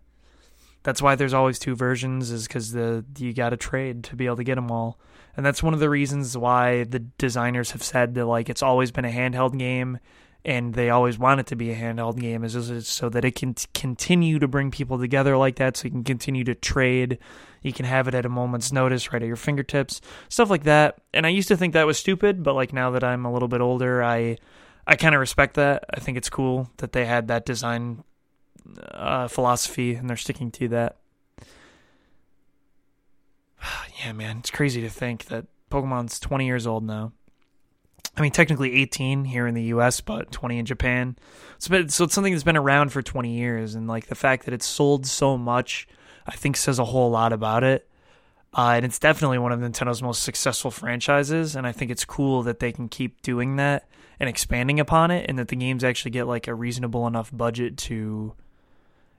That's 0.84 1.02
why 1.02 1.16
there's 1.16 1.34
always 1.34 1.60
two 1.60 1.76
versions, 1.76 2.32
is 2.32 2.48
because 2.48 2.72
the 2.72 3.06
you 3.18 3.34
got 3.34 3.50
to 3.50 3.58
trade 3.58 4.04
to 4.06 4.16
be 4.16 4.26
able 4.26 4.38
to 4.38 4.44
get 4.44 4.56
them 4.56 4.72
all, 4.72 5.00
and 5.36 5.46
that's 5.46 5.64
one 5.64 5.74
of 5.74 5.80
the 5.80 5.90
reasons 5.90 6.38
why 6.38 6.84
the 6.84 7.00
designers 7.00 7.72
have 7.72 7.84
said 7.84 8.16
that 8.16 8.26
like 8.26 8.50
it's 8.50 8.64
always 8.64 8.92
been 8.92 9.06
a 9.06 9.12
handheld 9.12 9.58
game, 9.58 10.00
and 10.46 10.74
they 10.74 10.90
always 10.90 11.18
want 11.18 11.40
it 11.40 11.48
to 11.48 11.56
be 11.56 11.72
a 11.72 11.76
handheld 11.76 12.20
game, 12.20 12.44
is, 12.44 12.88
so 12.88 13.10
that 13.10 13.26
it 13.26 13.36
can 13.36 13.54
t- 13.54 13.68
continue 13.74 14.40
to 14.40 14.48
bring 14.48 14.72
people 14.72 14.98
together 14.98 15.38
like 15.38 15.56
that, 15.58 15.78
so 15.78 15.86
you 15.86 15.92
can 15.92 16.04
continue 16.04 16.44
to 16.46 16.56
trade. 16.56 17.18
You 17.62 17.74
can 17.74 17.86
have 17.86 18.08
it 18.08 18.16
at 18.16 18.26
a 18.26 18.30
moment's 18.30 18.72
notice, 18.72 19.12
right 19.12 19.22
at 19.22 19.28
your 19.28 19.36
fingertips, 19.36 20.00
stuff 20.30 20.50
like 20.50 20.64
that. 20.64 21.02
And 21.14 21.26
I 21.26 21.30
used 21.30 21.48
to 21.50 21.58
think 21.58 21.74
that 21.74 21.88
was 21.88 21.98
stupid, 21.98 22.44
but 22.44 22.54
like 22.54 22.72
now 22.72 22.92
that 22.92 23.04
I'm 23.04 23.26
a 23.26 23.34
little 23.34 23.48
bit 23.48 23.62
older, 23.62 24.04
I 24.04 24.38
I 24.86 24.96
kind 24.96 25.14
of 25.14 25.20
respect 25.20 25.56
that. 25.56 25.84
I 25.94 26.00
think 26.00 26.18
it's 26.18 26.30
cool 26.30 26.70
that 26.78 26.94
they 26.94 27.06
had 27.06 27.28
that 27.28 27.46
design 27.46 28.04
uh, 28.92 29.28
philosophy 29.28 29.96
and 29.96 30.10
they're 30.10 30.18
sticking 30.18 30.52
to 30.52 30.68
that. 30.70 30.98
yeah, 34.04 34.14
man, 34.14 34.38
it's 34.38 34.52
crazy 34.52 34.82
to 34.82 34.90
think 34.90 35.26
that 35.26 35.46
Pokemon's 35.70 36.20
20 36.20 36.46
years 36.46 36.66
old 36.66 36.84
now. 36.84 37.12
I 38.18 38.22
mean, 38.22 38.32
technically 38.32 38.74
18 38.82 39.26
here 39.26 39.46
in 39.46 39.54
the 39.54 39.64
U.S., 39.66 40.02
but 40.02 40.32
20 40.32 40.58
in 40.58 40.66
Japan. 40.66 41.16
So, 41.60 41.88
so 41.88 42.06
it's 42.06 42.16
something 42.16 42.34
that's 42.34 42.44
been 42.44 42.58
around 42.58 42.92
for 42.92 43.04
20 43.04 43.38
years, 43.38 43.76
and 43.76 43.88
like 43.88 44.08
the 44.08 44.16
fact 44.16 44.46
that 44.46 44.56
it's 44.56 44.66
sold 44.66 45.06
so 45.06 45.38
much, 45.38 45.88
I 46.26 46.36
think 46.36 46.58
says 46.58 46.80
a 46.80 46.86
whole 46.86 47.12
lot 47.12 47.32
about 47.32 47.64
it. 47.64 47.88
Uh, 48.54 48.72
and 48.76 48.86
it's 48.86 48.98
definitely 48.98 49.38
one 49.38 49.52
of 49.52 49.60
Nintendo's 49.60 50.02
most 50.02 50.24
successful 50.24 50.72
franchises, 50.72 51.56
and 51.56 51.68
I 51.68 51.72
think 51.72 51.92
it's 51.92 52.06
cool 52.06 52.42
that 52.44 52.58
they 52.58 52.72
can 52.72 52.90
keep 52.90 53.22
doing 53.22 53.58
that 53.58 53.88
and 54.20 54.28
expanding 54.28 54.80
upon 54.80 55.12
it, 55.12 55.30
and 55.30 55.38
that 55.38 55.50
the 55.50 55.56
games 55.56 55.84
actually 55.84 56.12
get 56.12 56.26
like 56.26 56.48
a 56.48 56.56
reasonable 56.56 57.06
enough 57.06 57.30
budget 57.32 57.78
to 57.78 58.34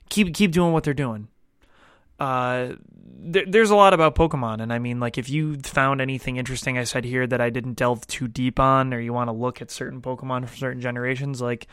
keep 0.08 0.34
keep 0.34 0.50
doing 0.50 0.72
what 0.72 0.82
they're 0.82 0.92
doing. 0.92 1.28
Uh, 2.18 2.74
there, 3.20 3.44
there's 3.46 3.70
a 3.70 3.76
lot 3.76 3.94
about 3.94 4.14
Pokemon, 4.14 4.60
and 4.60 4.72
I 4.72 4.78
mean, 4.78 5.00
like, 5.00 5.18
if 5.18 5.28
you 5.28 5.56
found 5.58 6.00
anything 6.00 6.36
interesting 6.36 6.78
I 6.78 6.84
said 6.84 7.04
here 7.04 7.26
that 7.26 7.40
I 7.40 7.50
didn't 7.50 7.74
delve 7.74 8.06
too 8.06 8.28
deep 8.28 8.58
on, 8.58 8.92
or 8.92 9.00
you 9.00 9.12
want 9.12 9.28
to 9.28 9.32
look 9.32 9.62
at 9.62 9.70
certain 9.70 10.00
Pokemon 10.00 10.48
from 10.48 10.56
certain 10.56 10.80
generations, 10.80 11.40
like, 11.40 11.66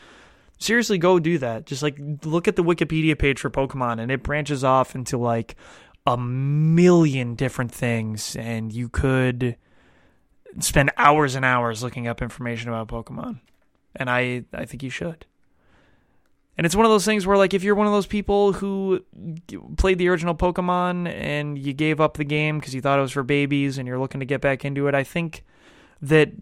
seriously, 0.58 0.98
go 0.98 1.18
do 1.18 1.38
that. 1.38 1.66
Just 1.66 1.82
like 1.82 1.98
look 2.24 2.48
at 2.48 2.56
the 2.56 2.64
Wikipedia 2.64 3.18
page 3.18 3.40
for 3.40 3.50
Pokemon, 3.50 4.00
and 4.00 4.10
it 4.10 4.22
branches 4.22 4.64
off 4.64 4.94
into 4.94 5.18
like 5.18 5.56
a 6.06 6.16
million 6.16 7.34
different 7.34 7.72
things, 7.72 8.36
and 8.36 8.72
you 8.72 8.88
could 8.88 9.56
spend 10.60 10.90
hours 10.96 11.34
and 11.34 11.44
hours 11.44 11.82
looking 11.82 12.06
up 12.06 12.22
information 12.22 12.68
about 12.68 12.88
Pokemon. 12.88 13.40
And 13.94 14.10
I, 14.10 14.44
I 14.52 14.64
think 14.66 14.82
you 14.82 14.90
should. 14.90 15.26
And 16.56 16.64
it's 16.64 16.74
one 16.74 16.86
of 16.86 16.90
those 16.90 17.04
things 17.04 17.26
where, 17.26 17.36
like, 17.36 17.52
if 17.52 17.62
you're 17.62 17.74
one 17.74 17.86
of 17.86 17.92
those 17.92 18.06
people 18.06 18.52
who 18.52 19.04
played 19.76 19.98
the 19.98 20.08
original 20.08 20.34
Pokemon 20.34 21.06
and 21.06 21.58
you 21.58 21.74
gave 21.74 22.00
up 22.00 22.16
the 22.16 22.24
game 22.24 22.58
because 22.58 22.74
you 22.74 22.80
thought 22.80 22.98
it 22.98 23.02
was 23.02 23.12
for 23.12 23.22
babies 23.22 23.76
and 23.76 23.86
you're 23.86 23.98
looking 23.98 24.20
to 24.20 24.26
get 24.26 24.40
back 24.40 24.64
into 24.64 24.88
it, 24.88 24.94
I 24.94 25.04
think 25.04 25.44
that 26.00 26.32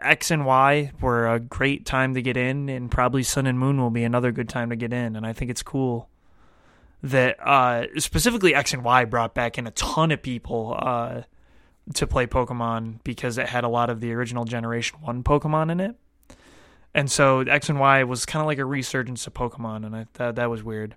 X 0.00 0.30
and 0.30 0.44
Y 0.44 0.90
were 1.00 1.32
a 1.32 1.38
great 1.38 1.86
time 1.86 2.14
to 2.14 2.22
get 2.22 2.36
in, 2.36 2.68
and 2.68 2.90
probably 2.90 3.22
Sun 3.22 3.46
and 3.46 3.58
Moon 3.58 3.80
will 3.80 3.90
be 3.90 4.04
another 4.04 4.32
good 4.32 4.48
time 4.48 4.70
to 4.70 4.76
get 4.76 4.92
in. 4.92 5.14
And 5.14 5.24
I 5.24 5.32
think 5.32 5.50
it's 5.50 5.62
cool 5.62 6.08
that 7.02 7.36
uh, 7.40 7.86
specifically 7.98 8.54
X 8.54 8.72
and 8.72 8.84
Y 8.84 9.04
brought 9.04 9.34
back 9.34 9.56
in 9.56 9.66
a 9.66 9.70
ton 9.72 10.10
of 10.10 10.20
people 10.20 10.76
uh, 10.78 11.22
to 11.94 12.06
play 12.06 12.26
Pokemon 12.26 12.98
because 13.04 13.38
it 13.38 13.48
had 13.48 13.64
a 13.64 13.68
lot 13.68 13.90
of 13.90 14.00
the 14.00 14.12
original 14.12 14.44
Generation 14.44 14.98
1 15.00 15.22
Pokemon 15.22 15.70
in 15.70 15.80
it. 15.80 15.96
And 16.94 17.10
so 17.10 17.40
X 17.40 17.68
and 17.68 17.78
Y 17.78 18.04
was 18.04 18.26
kind 18.26 18.40
of 18.40 18.46
like 18.46 18.58
a 18.58 18.64
resurgence 18.64 19.26
of 19.26 19.34
Pokemon, 19.34 19.86
and 19.86 19.94
I 19.94 20.06
thought 20.12 20.34
that 20.36 20.50
was 20.50 20.62
weird. 20.62 20.96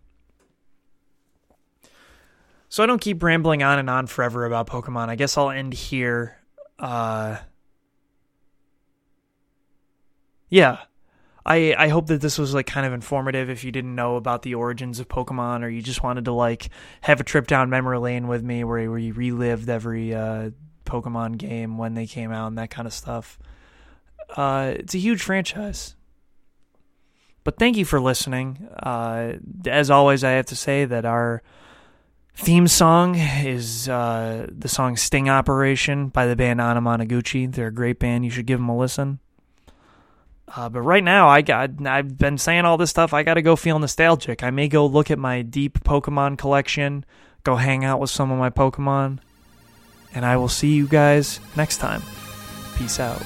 So 2.69 2.81
I 2.81 2.87
don't 2.87 2.99
keep 2.99 3.21
rambling 3.21 3.61
on 3.61 3.77
and 3.77 3.87
on 3.87 4.07
forever 4.07 4.45
about 4.45 4.65
Pokemon. 4.65 5.09
I 5.09 5.15
guess 5.15 5.37
I'll 5.37 5.51
end 5.51 5.75
here. 5.75 6.39
Uh, 6.79 7.37
yeah. 10.49 10.79
I, 11.45 11.75
I 11.77 11.89
hope 11.89 12.07
that 12.07 12.21
this 12.21 12.39
was 12.39 12.55
like 12.55 12.65
kind 12.65 12.87
of 12.87 12.93
informative 12.93 13.49
if 13.51 13.63
you 13.63 13.71
didn't 13.71 13.93
know 13.93 14.15
about 14.15 14.41
the 14.41 14.55
origins 14.55 14.99
of 14.99 15.07
Pokemon 15.07 15.63
or 15.63 15.69
you 15.69 15.83
just 15.83 16.01
wanted 16.01 16.25
to 16.25 16.31
like 16.31 16.69
have 17.01 17.19
a 17.19 17.23
trip 17.23 17.45
down 17.45 17.69
memory 17.69 17.99
lane 17.99 18.27
with 18.27 18.43
me 18.43 18.63
where, 18.63 18.89
where 18.89 18.97
you 18.97 19.13
relived 19.13 19.69
every 19.69 20.15
uh, 20.15 20.49
Pokemon 20.85 21.37
game 21.37 21.77
when 21.77 21.93
they 21.93 22.07
came 22.07 22.31
out 22.31 22.47
and 22.47 22.57
that 22.57 22.69
kind 22.71 22.87
of 22.87 22.93
stuff. 22.93 23.37
Uh, 24.33 24.73
it's 24.75 24.95
a 24.95 24.99
huge 24.99 25.21
franchise. 25.21 25.95
But 27.43 27.57
thank 27.57 27.77
you 27.77 27.85
for 27.85 27.99
listening. 27.99 28.67
Uh, 28.81 29.33
as 29.65 29.91
always, 29.91 30.23
I 30.23 30.31
have 30.31 30.45
to 30.47 30.55
say 30.55 30.85
that 30.85 31.05
our 31.05 31.41
theme 32.35 32.67
song 32.67 33.15
is 33.15 33.89
uh, 33.89 34.47
the 34.49 34.69
song 34.69 34.95
Sting 34.95 35.29
Operation 35.29 36.07
by 36.07 36.25
the 36.25 36.35
band 36.35 36.59
Anamanaguchi. 36.59 37.53
They're 37.53 37.67
a 37.67 37.73
great 37.73 37.99
band. 37.99 38.25
You 38.25 38.31
should 38.31 38.45
give 38.45 38.59
them 38.59 38.69
a 38.69 38.77
listen. 38.77 39.19
Uh, 40.55 40.69
but 40.69 40.81
right 40.81 41.03
now, 41.03 41.27
I 41.27 41.41
got 41.41 41.85
I've 41.85 42.17
been 42.17 42.37
saying 42.37 42.65
all 42.65 42.77
this 42.77 42.91
stuff. 42.91 43.13
I 43.13 43.23
got 43.23 43.35
to 43.35 43.41
go 43.41 43.55
feel 43.55 43.79
nostalgic. 43.79 44.43
I 44.43 44.51
may 44.51 44.67
go 44.67 44.85
look 44.85 45.09
at 45.09 45.17
my 45.17 45.41
deep 45.41 45.83
Pokemon 45.83 46.37
collection, 46.37 47.05
go 47.43 47.55
hang 47.55 47.83
out 47.83 47.99
with 47.99 48.11
some 48.11 48.31
of 48.31 48.37
my 48.37 48.51
Pokemon, 48.51 49.19
and 50.13 50.25
I 50.25 50.37
will 50.37 50.49
see 50.49 50.73
you 50.73 50.87
guys 50.87 51.39
next 51.55 51.77
time. 51.77 52.03
Peace 52.77 52.99
out. 52.99 53.21